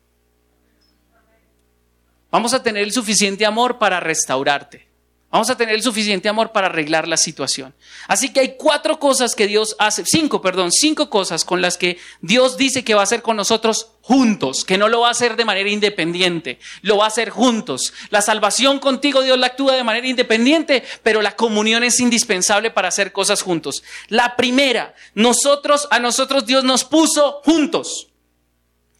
Vamos 2.31 2.53
a 2.53 2.63
tener 2.63 2.83
el 2.83 2.93
suficiente 2.93 3.45
amor 3.45 3.77
para 3.77 3.99
restaurarte. 3.99 4.91
Vamos 5.31 5.49
a 5.49 5.55
tener 5.55 5.75
el 5.75 5.81
suficiente 5.81 6.27
amor 6.27 6.51
para 6.51 6.67
arreglar 6.67 7.07
la 7.07 7.15
situación. 7.15 7.73
Así 8.09 8.33
que 8.33 8.41
hay 8.41 8.55
cuatro 8.57 8.99
cosas 8.99 9.33
que 9.33 9.47
Dios 9.47 9.77
hace, 9.79 10.03
cinco, 10.05 10.41
perdón, 10.41 10.73
cinco 10.73 11.09
cosas 11.09 11.45
con 11.45 11.61
las 11.61 11.77
que 11.77 11.97
Dios 12.19 12.57
dice 12.57 12.83
que 12.83 12.95
va 12.95 12.99
a 12.99 13.03
hacer 13.05 13.21
con 13.21 13.37
nosotros 13.37 13.91
juntos, 14.01 14.65
que 14.65 14.77
no 14.77 14.89
lo 14.89 14.99
va 14.99 15.07
a 15.07 15.11
hacer 15.11 15.37
de 15.37 15.45
manera 15.45 15.69
independiente, 15.69 16.59
lo 16.81 16.97
va 16.97 17.05
a 17.05 17.07
hacer 17.07 17.29
juntos. 17.29 17.93
La 18.09 18.21
salvación 18.21 18.79
contigo 18.79 19.21
Dios 19.21 19.39
la 19.39 19.47
actúa 19.47 19.75
de 19.75 19.85
manera 19.85 20.05
independiente, 20.05 20.83
pero 21.01 21.21
la 21.21 21.37
comunión 21.37 21.85
es 21.85 22.01
indispensable 22.01 22.69
para 22.69 22.89
hacer 22.89 23.13
cosas 23.13 23.41
juntos. 23.41 23.83
La 24.09 24.35
primera, 24.35 24.95
nosotros, 25.13 25.87
a 25.91 25.99
nosotros 25.99 26.45
Dios 26.45 26.65
nos 26.65 26.83
puso 26.83 27.41
juntos. 27.45 28.09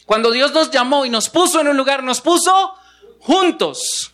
Cuando 0.05 0.31
Dios 0.31 0.53
nos 0.53 0.71
llamó 0.71 1.05
y 1.05 1.09
nos 1.09 1.27
puso 1.29 1.59
en 1.59 1.67
un 1.67 1.75
lugar, 1.75 2.03
nos 2.03 2.21
puso 2.21 2.73
juntos. 3.21 4.13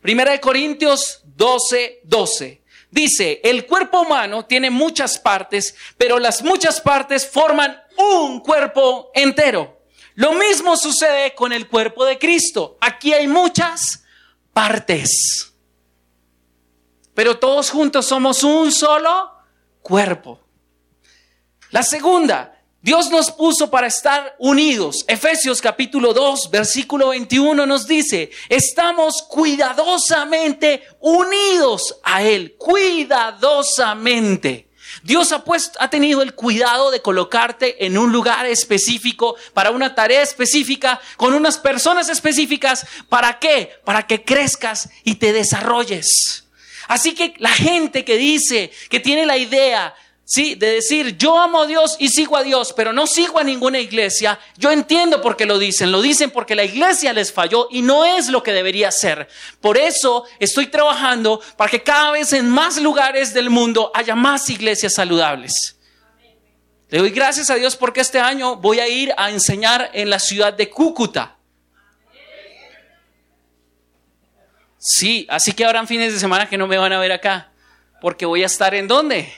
Primera 0.00 0.32
de 0.32 0.40
Corintios 0.40 1.22
12, 1.24 2.00
12. 2.04 2.62
Dice, 2.90 3.40
el 3.44 3.66
cuerpo 3.66 4.00
humano 4.00 4.46
tiene 4.46 4.70
muchas 4.70 5.18
partes, 5.18 5.74
pero 5.96 6.18
las 6.18 6.42
muchas 6.42 6.80
partes 6.80 7.28
forman 7.28 7.78
un 7.96 8.40
cuerpo 8.40 9.10
entero. 9.14 9.82
Lo 10.14 10.32
mismo 10.32 10.76
sucede 10.76 11.34
con 11.34 11.52
el 11.52 11.68
cuerpo 11.68 12.04
de 12.04 12.18
Cristo. 12.18 12.76
Aquí 12.80 13.12
hay 13.12 13.28
muchas 13.28 14.04
partes, 14.52 15.52
pero 17.14 17.38
todos 17.38 17.70
juntos 17.70 18.06
somos 18.06 18.42
un 18.42 18.72
solo 18.72 19.32
cuerpo. 19.82 20.40
La 21.70 21.82
segunda, 21.82 22.57
Dios 22.80 23.10
nos 23.10 23.32
puso 23.32 23.70
para 23.70 23.88
estar 23.88 24.36
unidos. 24.38 25.04
Efesios 25.08 25.60
capítulo 25.60 26.14
2, 26.14 26.48
versículo 26.50 27.08
21 27.08 27.66
nos 27.66 27.88
dice, 27.88 28.30
estamos 28.48 29.22
cuidadosamente 29.22 30.84
unidos 31.00 31.98
a 32.04 32.22
Él, 32.22 32.54
cuidadosamente. 32.56 34.68
Dios 35.02 35.32
ha, 35.32 35.42
puesto, 35.42 35.76
ha 35.82 35.90
tenido 35.90 36.22
el 36.22 36.34
cuidado 36.34 36.92
de 36.92 37.02
colocarte 37.02 37.84
en 37.84 37.98
un 37.98 38.12
lugar 38.12 38.46
específico, 38.46 39.34
para 39.54 39.72
una 39.72 39.96
tarea 39.96 40.22
específica, 40.22 41.00
con 41.16 41.34
unas 41.34 41.58
personas 41.58 42.08
específicas. 42.08 42.86
¿Para 43.08 43.40
qué? 43.40 43.80
Para 43.84 44.06
que 44.06 44.24
crezcas 44.24 44.88
y 45.02 45.16
te 45.16 45.32
desarrolles. 45.32 46.44
Así 46.86 47.12
que 47.14 47.34
la 47.38 47.50
gente 47.50 48.04
que 48.04 48.16
dice, 48.16 48.70
que 48.88 49.00
tiene 49.00 49.26
la 49.26 49.36
idea 49.36 49.96
Sí, 50.30 50.56
de 50.56 50.74
decir, 50.74 51.16
yo 51.16 51.38
amo 51.38 51.62
a 51.62 51.66
Dios 51.66 51.96
y 51.98 52.10
sigo 52.10 52.36
a 52.36 52.42
Dios, 52.42 52.74
pero 52.76 52.92
no 52.92 53.06
sigo 53.06 53.38
a 53.38 53.44
ninguna 53.44 53.78
iglesia. 53.78 54.38
Yo 54.58 54.70
entiendo 54.70 55.22
por 55.22 55.38
qué 55.38 55.46
lo 55.46 55.58
dicen. 55.58 55.90
Lo 55.90 56.02
dicen 56.02 56.30
porque 56.30 56.54
la 56.54 56.64
iglesia 56.64 57.14
les 57.14 57.32
falló 57.32 57.66
y 57.70 57.80
no 57.80 58.04
es 58.04 58.28
lo 58.28 58.42
que 58.42 58.52
debería 58.52 58.90
ser. 58.90 59.26
Por 59.62 59.78
eso 59.78 60.26
estoy 60.38 60.66
trabajando 60.66 61.40
para 61.56 61.70
que 61.70 61.82
cada 61.82 62.10
vez 62.10 62.34
en 62.34 62.50
más 62.50 62.76
lugares 62.76 63.32
del 63.32 63.48
mundo 63.48 63.90
haya 63.94 64.14
más 64.14 64.50
iglesias 64.50 64.92
saludables. 64.92 65.78
Le 66.90 66.98
doy 66.98 67.08
gracias 67.08 67.48
a 67.48 67.54
Dios 67.54 67.74
porque 67.74 68.02
este 68.02 68.20
año 68.20 68.56
voy 68.56 68.80
a 68.80 68.86
ir 68.86 69.14
a 69.16 69.30
enseñar 69.30 69.88
en 69.94 70.10
la 70.10 70.18
ciudad 70.18 70.52
de 70.52 70.68
Cúcuta. 70.68 71.38
Sí, 74.76 75.26
así 75.30 75.52
que 75.52 75.64
habrán 75.64 75.88
fines 75.88 76.12
de 76.12 76.20
semana 76.20 76.50
que 76.50 76.58
no 76.58 76.66
me 76.66 76.76
van 76.76 76.92
a 76.92 77.00
ver 77.00 77.12
acá, 77.12 77.50
porque 78.02 78.26
voy 78.26 78.42
a 78.42 78.46
estar 78.46 78.74
en 78.74 78.88
dónde? 78.88 79.32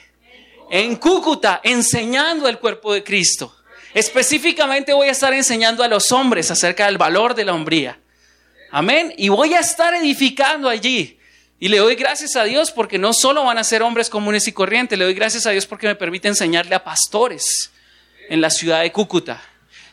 En 0.73 0.95
Cúcuta, 0.95 1.59
enseñando 1.65 2.47
el 2.47 2.57
cuerpo 2.57 2.93
de 2.93 3.03
Cristo. 3.03 3.53
Específicamente 3.93 4.93
voy 4.93 5.09
a 5.09 5.11
estar 5.11 5.33
enseñando 5.33 5.83
a 5.83 5.89
los 5.89 6.13
hombres 6.13 6.49
acerca 6.49 6.85
del 6.85 6.97
valor 6.97 7.35
de 7.35 7.43
la 7.43 7.53
hombría. 7.53 7.99
Amén. 8.71 9.13
Y 9.17 9.27
voy 9.27 9.53
a 9.53 9.59
estar 9.59 9.93
edificando 9.93 10.69
allí. 10.69 11.19
Y 11.59 11.67
le 11.67 11.79
doy 11.79 11.95
gracias 11.95 12.37
a 12.37 12.45
Dios 12.45 12.71
porque 12.71 12.97
no 12.97 13.11
solo 13.13 13.43
van 13.43 13.57
a 13.57 13.65
ser 13.65 13.83
hombres 13.83 14.09
comunes 14.09 14.47
y 14.47 14.53
corrientes, 14.53 14.97
le 14.97 15.03
doy 15.03 15.13
gracias 15.13 15.45
a 15.45 15.49
Dios 15.49 15.65
porque 15.65 15.87
me 15.87 15.95
permite 15.95 16.29
enseñarle 16.29 16.73
a 16.73 16.85
pastores 16.85 17.69
en 18.29 18.39
la 18.39 18.49
ciudad 18.49 18.81
de 18.81 18.93
Cúcuta. 18.93 19.43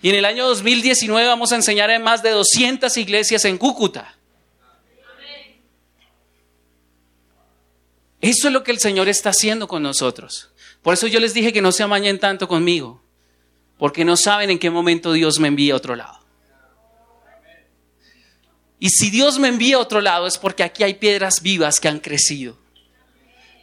Y 0.00 0.10
en 0.10 0.14
el 0.14 0.24
año 0.24 0.46
2019 0.46 1.26
vamos 1.26 1.50
a 1.50 1.56
enseñar 1.56 1.90
en 1.90 2.04
más 2.04 2.22
de 2.22 2.30
200 2.30 2.96
iglesias 2.98 3.44
en 3.44 3.58
Cúcuta. 3.58 4.14
Eso 8.20 8.46
es 8.46 8.54
lo 8.54 8.62
que 8.62 8.70
el 8.70 8.78
Señor 8.78 9.08
está 9.08 9.30
haciendo 9.30 9.66
con 9.66 9.82
nosotros. 9.82 10.50
Por 10.82 10.94
eso 10.94 11.06
yo 11.06 11.20
les 11.20 11.34
dije 11.34 11.52
que 11.52 11.62
no 11.62 11.72
se 11.72 11.82
amañen 11.82 12.18
tanto 12.18 12.48
conmigo, 12.48 13.02
porque 13.78 14.04
no 14.04 14.16
saben 14.16 14.50
en 14.50 14.58
qué 14.58 14.70
momento 14.70 15.12
Dios 15.12 15.38
me 15.38 15.48
envía 15.48 15.74
a 15.74 15.76
otro 15.76 15.96
lado. 15.96 16.18
Y 18.80 18.90
si 18.90 19.10
Dios 19.10 19.38
me 19.38 19.48
envía 19.48 19.76
a 19.76 19.80
otro 19.80 20.00
lado 20.00 20.26
es 20.26 20.38
porque 20.38 20.62
aquí 20.62 20.84
hay 20.84 20.94
piedras 20.94 21.42
vivas 21.42 21.80
que 21.80 21.88
han 21.88 21.98
crecido 21.98 22.56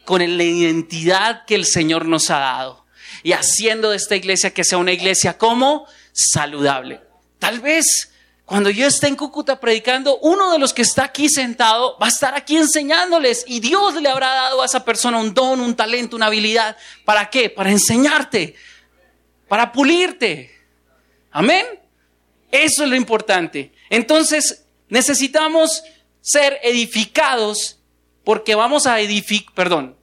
con 0.04 0.20
la 0.20 0.44
identidad 0.44 1.44
que 1.46 1.54
el 1.54 1.64
Señor 1.64 2.06
nos 2.06 2.30
ha 2.30 2.38
dado 2.38 2.86
y 3.22 3.32
haciendo 3.32 3.90
de 3.90 3.96
esta 3.96 4.14
iglesia 4.14 4.52
que 4.52 4.62
sea 4.62 4.78
una 4.78 4.92
iglesia 4.92 5.38
como 5.38 5.86
saludable. 6.12 7.00
Tal 7.38 7.60
vez 7.60 8.12
cuando 8.46 8.70
yo 8.70 8.86
esté 8.86 9.08
en 9.08 9.16
Cúcuta 9.16 9.58
predicando, 9.58 10.18
uno 10.18 10.52
de 10.52 10.60
los 10.60 10.72
que 10.72 10.82
está 10.82 11.02
aquí 11.02 11.28
sentado 11.28 11.98
va 12.00 12.06
a 12.06 12.10
estar 12.10 12.36
aquí 12.36 12.56
enseñándoles 12.56 13.44
y 13.48 13.58
Dios 13.58 14.00
le 14.00 14.08
habrá 14.08 14.28
dado 14.28 14.62
a 14.62 14.66
esa 14.66 14.84
persona 14.84 15.18
un 15.18 15.34
don, 15.34 15.60
un 15.60 15.74
talento, 15.74 16.14
una 16.14 16.26
habilidad. 16.26 16.76
¿Para 17.04 17.28
qué? 17.28 17.50
Para 17.50 17.72
enseñarte, 17.72 18.54
para 19.48 19.72
pulirte. 19.72 20.54
Amén. 21.32 21.66
Eso 22.52 22.84
es 22.84 22.88
lo 22.88 22.94
importante. 22.94 23.72
Entonces, 23.90 24.64
necesitamos 24.88 25.82
ser 26.20 26.60
edificados 26.62 27.80
porque 28.22 28.54
vamos 28.54 28.86
a 28.86 29.00
edificar, 29.00 29.54
perdón, 29.56 29.96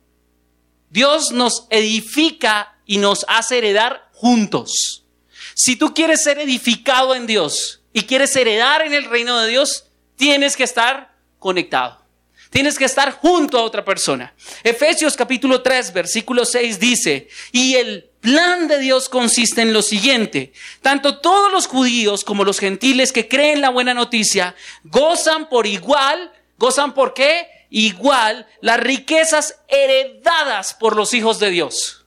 Dios 0.89 1.32
nos 1.32 1.66
edifica 1.70 2.78
y 2.86 2.98
nos 2.98 3.26
hace 3.30 3.60
heredar 3.60 4.10
juntos. 4.12 5.06
Si 5.54 5.78
tú 5.78 5.94
quieres 5.94 6.24
ser 6.24 6.39
edificado 6.39 7.16
en 7.16 7.26
Dios, 7.26 7.82
y 7.94 8.04
quieres 8.04 8.36
heredar 8.36 8.82
en 8.82 8.94
el 8.94 9.06
reino 9.06 9.39
de 9.39 9.50
Dios, 9.50 9.86
tienes 10.16 10.58
que 10.58 10.64
estar 10.64 11.14
conectado. 11.39 12.04
Tienes 12.50 12.78
que 12.78 12.86
estar 12.86 13.12
junto 13.14 13.58
a 13.58 13.64
otra 13.64 13.84
persona. 13.84 14.34
Efesios 14.64 15.16
capítulo 15.16 15.64
3, 15.64 15.91
versículo 15.91 16.46
6 16.46 16.80
dice, 16.80 17.28
y 17.52 17.76
el 17.76 18.12
plan 18.20 18.68
de 18.68 18.78
Dios 18.78 19.10
consiste 19.10 19.64
en 19.64 19.74
lo 19.74 19.82
siguiente, 19.82 20.54
tanto 20.82 21.20
todos 21.20 21.52
los 21.52 21.66
judíos 21.66 22.24
como 22.24 22.44
los 22.44 22.60
gentiles 22.60 23.12
que 23.12 23.28
creen 23.28 23.60
la 23.60 23.70
buena 23.70 23.96
noticia 23.96 24.56
gozan 24.84 25.50
por 25.50 25.66
igual, 25.66 26.32
gozan 26.58 26.94
por 26.94 27.16
qué? 27.16 27.48
Igual 27.72 28.48
las 28.62 28.80
riquezas 28.80 29.60
heredadas 29.68 30.76
por 30.76 30.96
los 30.96 31.16
hijos 31.16 31.39
de 31.39 31.50
Dios. 31.50 32.06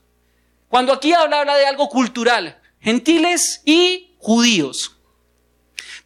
Cuando 0.69 0.93
aquí 0.93 1.11
habla, 1.13 1.41
habla 1.41 1.57
de 1.57 1.65
algo 1.65 1.89
cultural, 1.89 2.57
gentiles 2.79 3.61
y 3.65 4.15
judíos. 4.17 4.96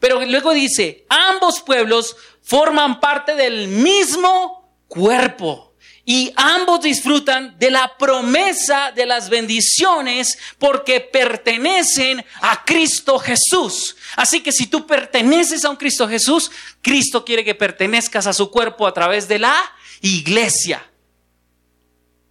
Pero 0.02 0.26
luego 0.26 0.52
dice, 0.52 1.06
ambos 1.10 1.62
pueblos 1.62 2.18
forman 2.42 3.00
parte 3.00 3.36
del 3.36 3.68
mismo 3.68 4.76
cuerpo 4.88 5.76
y 6.04 6.34
ambos 6.36 6.82
disfrutan 6.82 7.56
de 7.60 7.70
la 7.70 7.96
promesa 8.00 8.92
de 8.92 9.06
las 9.06 9.30
bendiciones 9.30 10.40
porque 10.58 11.02
pertenecen 11.02 12.26
a 12.42 12.66
Cristo 12.66 13.20
Jesús. 13.20 13.96
Así 14.16 14.42
que 14.42 14.52
si 14.52 14.66
tú 14.66 14.88
perteneces 14.88 15.64
a 15.64 15.70
un 15.70 15.76
Cristo 15.76 16.08
Jesús, 16.10 16.50
Cristo 16.82 17.24
quiere 17.24 17.46
que 17.46 17.54
pertenezcas 17.54 18.26
a 18.26 18.34
su 18.34 18.50
cuerpo 18.50 18.88
a 18.88 18.94
través 18.96 19.28
de 19.28 19.38
la 19.38 19.56
iglesia. 20.02 20.84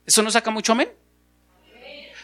¿Eso 0.04 0.24
no 0.24 0.30
saca 0.32 0.50
mucho 0.50 0.72
amén? 0.72 0.99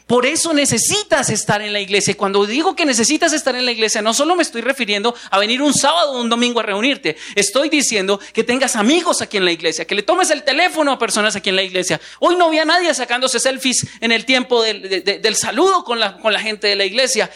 Por 0.06 0.24
eso 0.24 0.54
necesitas 0.54 1.30
estar 1.30 1.60
en 1.62 1.72
la 1.72 1.80
iglesia. 1.80 2.16
Cuando 2.16 2.46
digo 2.46 2.76
que 2.76 2.86
necesitas 2.86 3.32
estar 3.32 3.56
en 3.56 3.66
la 3.66 3.72
iglesia, 3.72 4.02
no 4.02 4.14
solo 4.14 4.36
me 4.36 4.44
estoy 4.44 4.60
refiriendo 4.60 5.16
a 5.30 5.38
venir 5.40 5.60
un 5.60 5.74
sábado 5.74 6.12
o 6.12 6.20
un 6.20 6.28
domingo 6.28 6.60
a 6.60 6.62
reunirte. 6.62 7.16
Estoy 7.34 7.68
diciendo 7.68 8.20
que 8.32 8.44
tengas 8.44 8.76
amigos 8.76 9.20
aquí 9.20 9.36
en 9.36 9.44
la 9.44 9.50
iglesia, 9.50 9.84
que 9.84 9.96
le 9.96 10.04
tomes 10.04 10.30
el 10.30 10.44
teléfono 10.44 10.92
a 10.92 10.98
personas 10.98 11.34
aquí 11.34 11.48
en 11.48 11.56
la 11.56 11.64
iglesia. 11.64 12.00
Hoy 12.20 12.36
no 12.36 12.46
había 12.46 12.64
nadie 12.64 12.94
sacándose 12.94 13.40
selfies 13.40 13.84
en 14.00 14.12
el 14.12 14.24
tiempo 14.24 14.62
del, 14.62 15.02
del 15.02 15.34
saludo 15.34 15.82
con 15.82 15.98
la, 15.98 16.18
con 16.18 16.32
la 16.32 16.38
gente 16.38 16.68
de 16.68 16.76
la 16.76 16.84
iglesia. 16.84 17.28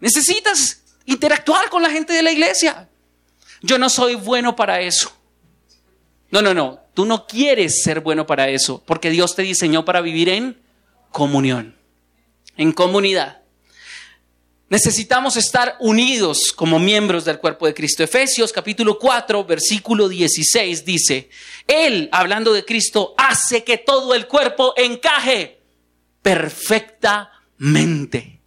Necesitas 0.00 0.82
interactuar 1.06 1.70
con 1.70 1.82
la 1.82 1.88
gente 1.88 2.12
de 2.12 2.22
la 2.22 2.30
iglesia. 2.30 2.90
Yo 3.62 3.78
no 3.78 3.88
soy 3.88 4.16
bueno 4.16 4.54
para 4.54 4.82
eso. 4.82 5.10
No, 6.30 6.42
no, 6.42 6.52
no. 6.52 6.80
Tú 6.92 7.06
no 7.06 7.26
quieres 7.26 7.82
ser 7.82 8.00
bueno 8.00 8.26
para 8.26 8.50
eso, 8.50 8.82
porque 8.84 9.08
Dios 9.08 9.34
te 9.34 9.40
diseñó 9.40 9.86
para 9.86 10.02
vivir 10.02 10.28
en 10.28 10.67
comunión, 11.10 11.76
en 12.56 12.72
comunidad. 12.72 13.38
Necesitamos 14.70 15.36
estar 15.36 15.76
unidos 15.80 16.52
como 16.54 16.78
miembros 16.78 17.24
del 17.24 17.38
cuerpo 17.38 17.64
de 17.66 17.72
Cristo. 17.72 18.02
Efesios 18.02 18.52
capítulo 18.52 18.98
4, 18.98 19.42
versículo 19.44 20.10
16 20.10 20.84
dice, 20.84 21.30
Él, 21.66 22.10
hablando 22.12 22.52
de 22.52 22.66
Cristo, 22.66 23.14
hace 23.16 23.64
que 23.64 23.78
todo 23.78 24.14
el 24.14 24.26
cuerpo 24.26 24.74
encaje 24.76 25.62
perfectamente. 26.20 28.42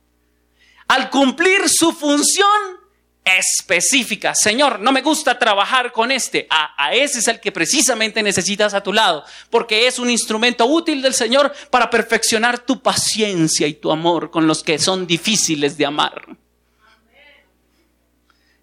Al 0.87 1.09
cumplir 1.09 1.67
su 1.67 1.91
función, 1.91 2.80
específica. 3.23 4.33
Señor, 4.33 4.79
no 4.79 4.91
me 4.91 5.01
gusta 5.01 5.37
trabajar 5.37 5.91
con 5.91 6.11
este. 6.11 6.47
A, 6.49 6.93
ese 6.93 7.19
es 7.19 7.27
el 7.27 7.39
que 7.39 7.51
precisamente 7.51 8.23
necesitas 8.23 8.73
a 8.73 8.81
tu 8.81 8.91
lado, 8.93 9.23
porque 9.49 9.87
es 9.87 9.99
un 9.99 10.09
instrumento 10.09 10.65
útil 10.65 11.01
del 11.01 11.13
Señor 11.13 11.53
para 11.69 11.89
perfeccionar 11.89 12.59
tu 12.59 12.81
paciencia 12.81 13.67
y 13.67 13.73
tu 13.73 13.91
amor 13.91 14.31
con 14.31 14.47
los 14.47 14.63
que 14.63 14.79
son 14.79 15.05
difíciles 15.05 15.77
de 15.77 15.85
amar. 15.85 16.37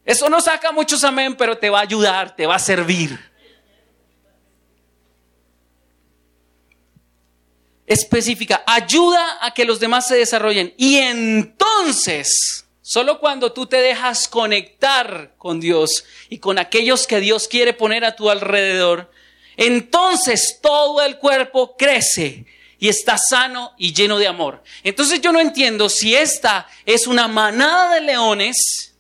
Eso 0.05 0.29
no 0.29 0.41
saca 0.41 0.73
muchos 0.73 1.05
amén, 1.05 1.37
pero 1.37 1.59
te 1.59 1.71
va 1.71 1.81
a 1.81 1.83
ayudar, 1.83 2.35
te 2.35 2.47
va 2.47 2.57
a 2.57 2.59
servir. 2.59 3.19
Específica, 7.87 8.63
ayuda 8.67 9.39
a 9.41 9.53
que 9.53 9.65
los 9.65 9.81
demás 9.81 10.07
se 10.07 10.17
desarrollen. 10.17 10.75
Y 10.77 10.97
entonces 10.97 12.68
Solo 12.89 13.20
cuando 13.20 13.53
tú 13.53 13.66
te 13.66 13.82
dejas 13.82 14.28
conectar 14.28 15.34
con 15.36 15.61
Dios 15.61 16.07
y 16.30 16.39
con 16.39 16.59
aquellos 16.59 17.07
que 17.07 17.20
Dios 17.20 17.47
quiere 17.47 17.74
poner 17.74 18.03
a 18.03 18.16
tu 18.16 18.30
alrededor, 18.30 19.12
entonces 19.59 20.59
todo 20.62 21.03
el 21.03 21.18
cuerpo 21.18 21.76
crece 21.76 22.47
y 22.78 22.89
está 22.89 23.18
sano 23.18 23.74
y 23.76 23.93
lleno 23.93 24.16
de 24.16 24.26
amor. 24.26 24.62
Entonces 24.84 25.20
yo 25.20 25.32
no 25.32 25.39
entiendo 25.39 25.91
si 25.91 26.14
esta 26.14 26.66
es 26.86 27.07
una 27.07 27.28
manada 27.28 27.97
de 27.97 28.01
leones, 28.01 28.95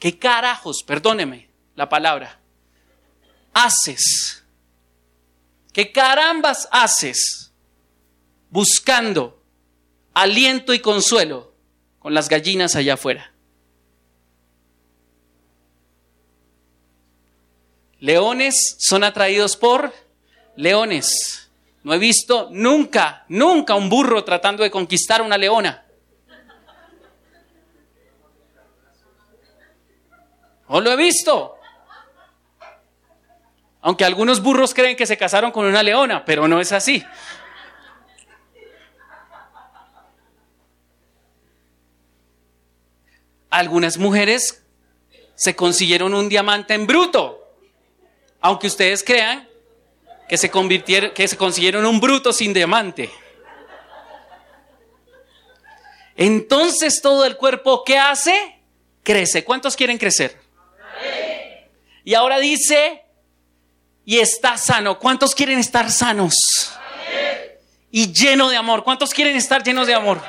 ¿qué 0.00 0.18
carajos, 0.18 0.82
perdóneme 0.82 1.48
la 1.76 1.88
palabra, 1.88 2.40
haces? 3.54 4.42
¿Qué 5.72 5.92
carambas 5.92 6.66
haces 6.72 7.52
buscando 8.50 9.40
aliento 10.14 10.74
y 10.74 10.80
consuelo 10.80 11.49
con 12.00 12.14
las 12.14 12.28
gallinas 12.28 12.74
allá 12.74 12.94
afuera. 12.94 13.32
Leones 18.00 18.76
son 18.78 19.04
atraídos 19.04 19.56
por 19.56 19.92
leones. 20.56 21.50
No 21.82 21.94
he 21.94 21.98
visto 21.98 22.48
nunca, 22.50 23.24
nunca 23.28 23.74
un 23.74 23.88
burro 23.88 24.24
tratando 24.24 24.62
de 24.62 24.70
conquistar 24.70 25.22
una 25.22 25.38
leona. 25.38 25.84
No 30.68 30.80
lo 30.80 30.92
he 30.92 30.96
visto. 30.96 31.56
Aunque 33.82 34.04
algunos 34.04 34.42
burros 34.42 34.72
creen 34.72 34.96
que 34.96 35.06
se 35.06 35.16
casaron 35.18 35.50
con 35.50 35.66
una 35.66 35.82
leona, 35.82 36.24
pero 36.24 36.48
no 36.48 36.60
es 36.60 36.72
así. 36.72 37.04
Algunas 43.50 43.98
mujeres 43.98 44.62
se 45.34 45.56
consiguieron 45.56 46.14
un 46.14 46.28
diamante 46.28 46.74
en 46.74 46.86
bruto. 46.86 47.36
Aunque 48.40 48.68
ustedes 48.68 49.02
crean 49.04 49.48
que 50.28 50.36
se 50.36 50.50
consiguieron 51.36 51.84
un 51.84 52.00
bruto 52.00 52.32
sin 52.32 52.54
diamante. 52.54 53.10
Entonces 56.16 57.00
todo 57.02 57.24
el 57.24 57.36
cuerpo, 57.36 57.82
¿qué 57.84 57.98
hace? 57.98 58.60
Crece. 59.02 59.44
¿Cuántos 59.44 59.74
quieren 59.74 59.98
crecer? 59.98 60.38
Y 62.04 62.14
ahora 62.14 62.38
dice 62.38 63.02
y 64.04 64.18
está 64.18 64.56
sano. 64.58 64.98
¿Cuántos 64.98 65.34
quieren 65.34 65.58
estar 65.58 65.90
sanos? 65.90 66.72
Y 67.90 68.12
lleno 68.12 68.50
de 68.50 68.56
amor. 68.56 68.84
¿Cuántos 68.84 69.14
quieren 69.14 69.36
estar 69.36 69.62
llenos 69.62 69.86
de 69.86 69.94
amor? 69.94 70.20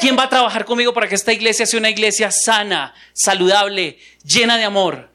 ¿Quién 0.00 0.18
va 0.18 0.24
a 0.24 0.28
trabajar 0.28 0.64
conmigo 0.64 0.92
para 0.92 1.08
que 1.08 1.14
esta 1.14 1.32
iglesia 1.32 1.66
sea 1.66 1.78
una 1.78 1.90
iglesia 1.90 2.30
sana, 2.30 2.94
saludable, 3.12 3.98
llena 4.24 4.56
de 4.56 4.64
amor? 4.64 5.10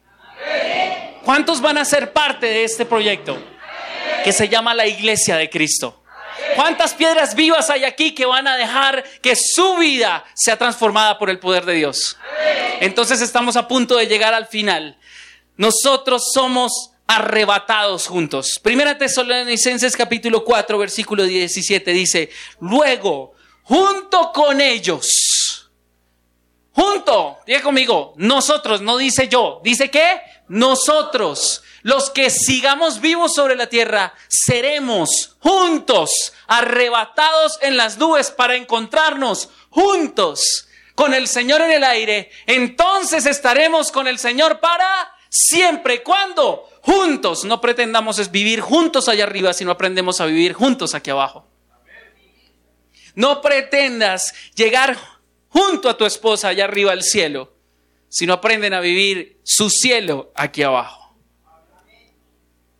¿Cuántos 1.24 1.62
van 1.62 1.78
a 1.78 1.86
ser 1.86 2.14
parte 2.14 2.48
de 2.48 2.64
este 2.64 2.86
proyecto 2.86 3.38
que 4.24 4.34
se 4.34 4.50
llama 4.50 4.74
la 4.74 4.88
iglesia 4.88 5.38
de 5.38 5.50
Cristo? 5.50 6.02
¿Cuántas 6.56 6.94
piedras 6.94 7.36
vivas 7.36 7.70
hay 7.70 7.84
aquí 7.84 8.14
que 8.16 8.26
van 8.26 8.48
a 8.48 8.58
dejar 8.58 9.04
que 9.22 9.36
su 9.36 9.78
vida 9.78 10.26
sea 10.34 10.58
transformada 10.58 11.18
por 11.18 11.30
el 11.30 11.40
poder 11.40 11.66
de 11.66 11.76
Dios? 11.76 12.18
Entonces 12.80 13.22
estamos 13.22 13.56
a 13.56 13.68
punto 13.68 13.96
de 13.98 14.08
llegar 14.08 14.34
al 14.34 14.48
final. 14.48 14.98
Nosotros 15.58 16.32
somos 16.34 16.92
arrebatados 17.06 18.08
juntos. 18.08 18.60
Primera 18.62 18.98
Tesalonicenses 18.98 19.96
capítulo 19.96 20.44
4 20.44 20.78
versículo 20.78 21.24
17 21.24 21.92
dice, 21.92 22.30
luego, 22.60 23.36
junto 23.72 24.34
con 24.34 24.60
ellos, 24.60 25.72
junto, 26.74 27.38
diga 27.48 27.62
conmigo, 27.62 28.14
nosotros, 28.18 28.82
no 28.82 28.98
dice 28.98 29.30
yo, 29.30 29.62
dice 29.64 29.90
que 29.90 30.20
nosotros, 30.50 31.64
los 31.82 32.10
que 32.10 32.30
sigamos 32.30 33.00
vivos 33.00 33.34
sobre 33.34 33.56
la 33.56 33.68
tierra, 33.68 34.14
seremos 34.28 35.38
juntos, 35.40 36.34
arrebatados 36.48 37.60
en 37.62 37.78
las 37.78 37.98
nubes 37.98 38.30
para 38.30 38.58
encontrarnos 38.58 39.48
juntos 39.70 40.68
con 40.94 41.14
el 41.14 41.30
Señor 41.30 41.62
en 41.62 41.72
el 41.72 41.86
aire. 41.86 42.30
Entonces 42.48 43.26
estaremos 43.26 43.90
con 43.94 44.06
el 44.06 44.20
Señor 44.20 44.60
para 44.60 45.16
siempre. 45.30 46.04
¿Cuándo? 46.04 46.68
Juntos. 46.82 47.46
No 47.46 47.62
pretendamos 47.62 48.32
vivir 48.32 48.60
juntos 48.60 49.08
allá 49.08 49.24
arriba, 49.24 49.54
sino 49.54 49.72
aprendemos 49.72 50.20
a 50.20 50.26
vivir 50.26 50.52
juntos 50.52 50.94
aquí 50.94 51.10
abajo. 51.10 51.51
No 53.16 53.42
pretendas 53.42 54.34
llegar 54.56 54.98
junto 55.50 55.90
a 55.90 55.98
tu 55.98 56.06
esposa 56.06 56.50
allá 56.50 56.66
arriba 56.66 56.92
al 56.92 57.04
cielo, 57.04 57.54
sino 58.10 58.34
aprenden 58.34 58.74
a 58.74 58.80
vivir 58.80 59.40
su 59.44 59.70
cielo 59.70 60.32
aquí 60.36 60.64
abajo. 60.64 61.16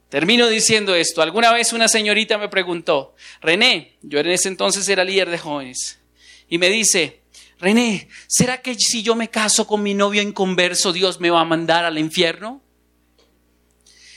Termino 0.10 0.50
diciendo 0.50 0.94
esto. 0.94 1.22
Alguna 1.22 1.54
vez 1.54 1.72
una 1.72 1.88
señorita 1.88 2.38
me 2.38 2.50
preguntó, 2.50 3.16
René, 3.42 3.98
yo 4.02 4.20
en 4.20 4.30
ese 4.30 4.50
entonces 4.50 4.88
era 4.90 5.06
líder 5.06 5.30
de 5.30 5.38
jóvenes, 5.38 6.00
y 6.50 6.58
me 6.58 6.68
dice, 6.68 7.22
René, 7.60 8.10
¿será 8.28 8.62
que 8.62 8.76
si 8.76 9.04
yo 9.04 9.16
me 9.16 9.30
caso 9.30 9.66
con 9.66 9.82
mi 9.82 9.94
novio 9.94 10.22
inconverso, 10.22 10.92
Dios 10.92 11.22
me 11.22 11.30
va 11.30 11.42
a 11.42 11.46
mandar 11.46 11.86
al 11.86 11.98
infierno? 11.98 12.62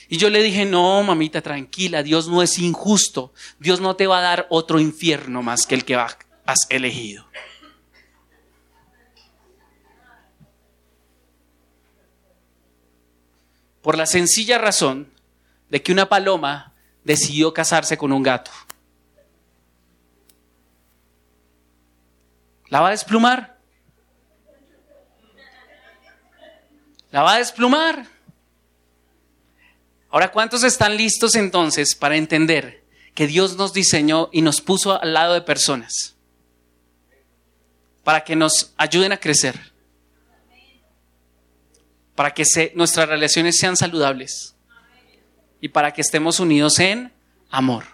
Y 0.07 0.17
yo 0.17 0.29
le 0.29 0.43
dije, 0.43 0.65
no, 0.65 1.01
mamita, 1.03 1.41
tranquila, 1.41 2.03
Dios 2.03 2.27
no 2.27 2.41
es 2.41 2.59
injusto. 2.59 3.33
Dios 3.59 3.81
no 3.81 3.95
te 3.95 4.07
va 4.07 4.19
a 4.19 4.21
dar 4.21 4.47
otro 4.49 4.79
infierno 4.79 5.41
más 5.41 5.65
que 5.65 5.75
el 5.75 5.85
que 5.85 5.95
has 5.95 6.67
elegido. 6.69 7.25
Por 13.81 13.97
la 13.97 14.05
sencilla 14.05 14.57
razón 14.57 15.11
de 15.69 15.81
que 15.81 15.91
una 15.91 16.09
paloma 16.09 16.73
decidió 17.03 17.53
casarse 17.53 17.97
con 17.97 18.11
un 18.11 18.23
gato. 18.23 18.51
¿La 22.69 22.81
va 22.81 22.87
a 22.87 22.91
desplumar? 22.91 23.59
¿La 27.11 27.21
va 27.21 27.35
a 27.35 27.37
desplumar? 27.37 28.14
Ahora, 30.09 30.31
¿cuántos 30.31 30.63
están 30.63 30.95
listos 30.97 31.35
entonces 31.35 31.95
para 31.95 32.15
entender 32.15 32.83
que 33.13 33.27
Dios 33.27 33.55
nos 33.57 33.73
diseñó 33.73 34.29
y 34.31 34.41
nos 34.41 34.61
puso 34.61 35.01
al 35.01 35.13
lado 35.13 35.33
de 35.33 35.41
personas 35.41 36.15
para 38.03 38.23
que 38.23 38.35
nos 38.35 38.73
ayuden 38.77 39.11
a 39.11 39.17
crecer? 39.17 39.73
Para 42.15 42.33
que 42.33 42.45
nuestras 42.75 43.09
relaciones 43.09 43.57
sean 43.57 43.75
saludables 43.75 44.55
y 45.59 45.69
para 45.69 45.91
que 45.91 46.01
estemos 46.01 46.39
unidos 46.39 46.79
en 46.79 47.11
amor. 47.49 47.85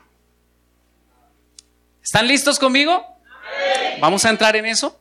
¿Están 2.03 2.27
listos 2.27 2.59
conmigo? 2.59 3.05
¿Vamos 3.99 4.25
a 4.25 4.29
entrar 4.29 4.55
en 4.55 4.65
eso? 4.65 4.99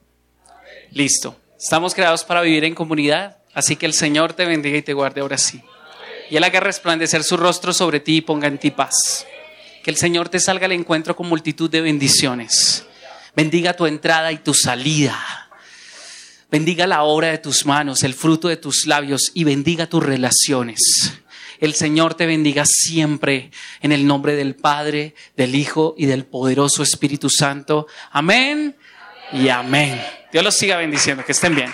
Listo. 0.90 1.36
Estamos 1.58 1.94
creados 1.94 2.24
para 2.24 2.40
vivir 2.40 2.64
en 2.64 2.74
comunidad, 2.74 3.38
así 3.52 3.76
que 3.76 3.86
el 3.86 3.92
Señor 3.92 4.32
te 4.32 4.44
bendiga 4.44 4.78
y 4.78 4.82
te 4.82 4.94
guarde 4.94 5.20
ahora 5.20 5.36
sí. 5.36 5.62
Y 6.30 6.36
Él 6.36 6.44
haga 6.44 6.60
resplandecer 6.60 7.24
su 7.24 7.36
rostro 7.36 7.72
sobre 7.72 8.00
ti 8.00 8.18
y 8.18 8.20
ponga 8.20 8.46
en 8.46 8.58
ti 8.58 8.70
paz. 8.70 9.26
Que 9.82 9.90
el 9.90 9.96
Señor 9.96 10.28
te 10.28 10.38
salga 10.38 10.66
al 10.66 10.72
encuentro 10.72 11.16
con 11.16 11.28
multitud 11.28 11.68
de 11.68 11.80
bendiciones. 11.80 12.86
Bendiga 13.34 13.74
tu 13.74 13.86
entrada 13.86 14.30
y 14.30 14.38
tu 14.38 14.54
salida. 14.54 15.18
Bendiga 16.50 16.86
la 16.86 17.02
obra 17.02 17.28
de 17.28 17.38
tus 17.38 17.66
manos, 17.66 18.02
el 18.02 18.14
fruto 18.14 18.48
de 18.48 18.56
tus 18.56 18.86
labios 18.86 19.30
y 19.34 19.44
bendiga 19.44 19.86
tus 19.86 20.04
relaciones. 20.04 20.80
El 21.60 21.74
Señor 21.74 22.14
te 22.14 22.26
bendiga 22.26 22.64
siempre 22.66 23.50
en 23.82 23.92
el 23.92 24.06
nombre 24.06 24.34
del 24.34 24.56
Padre, 24.56 25.14
del 25.36 25.54
Hijo 25.54 25.94
y 25.98 26.06
del 26.06 26.24
poderoso 26.24 26.82
Espíritu 26.82 27.28
Santo. 27.28 27.86
Amén 28.10 28.76
y 29.32 29.48
amén. 29.48 30.00
Dios 30.32 30.42
los 30.42 30.54
siga 30.54 30.76
bendiciendo. 30.76 31.24
Que 31.24 31.32
estén 31.32 31.54
bien. 31.54 31.72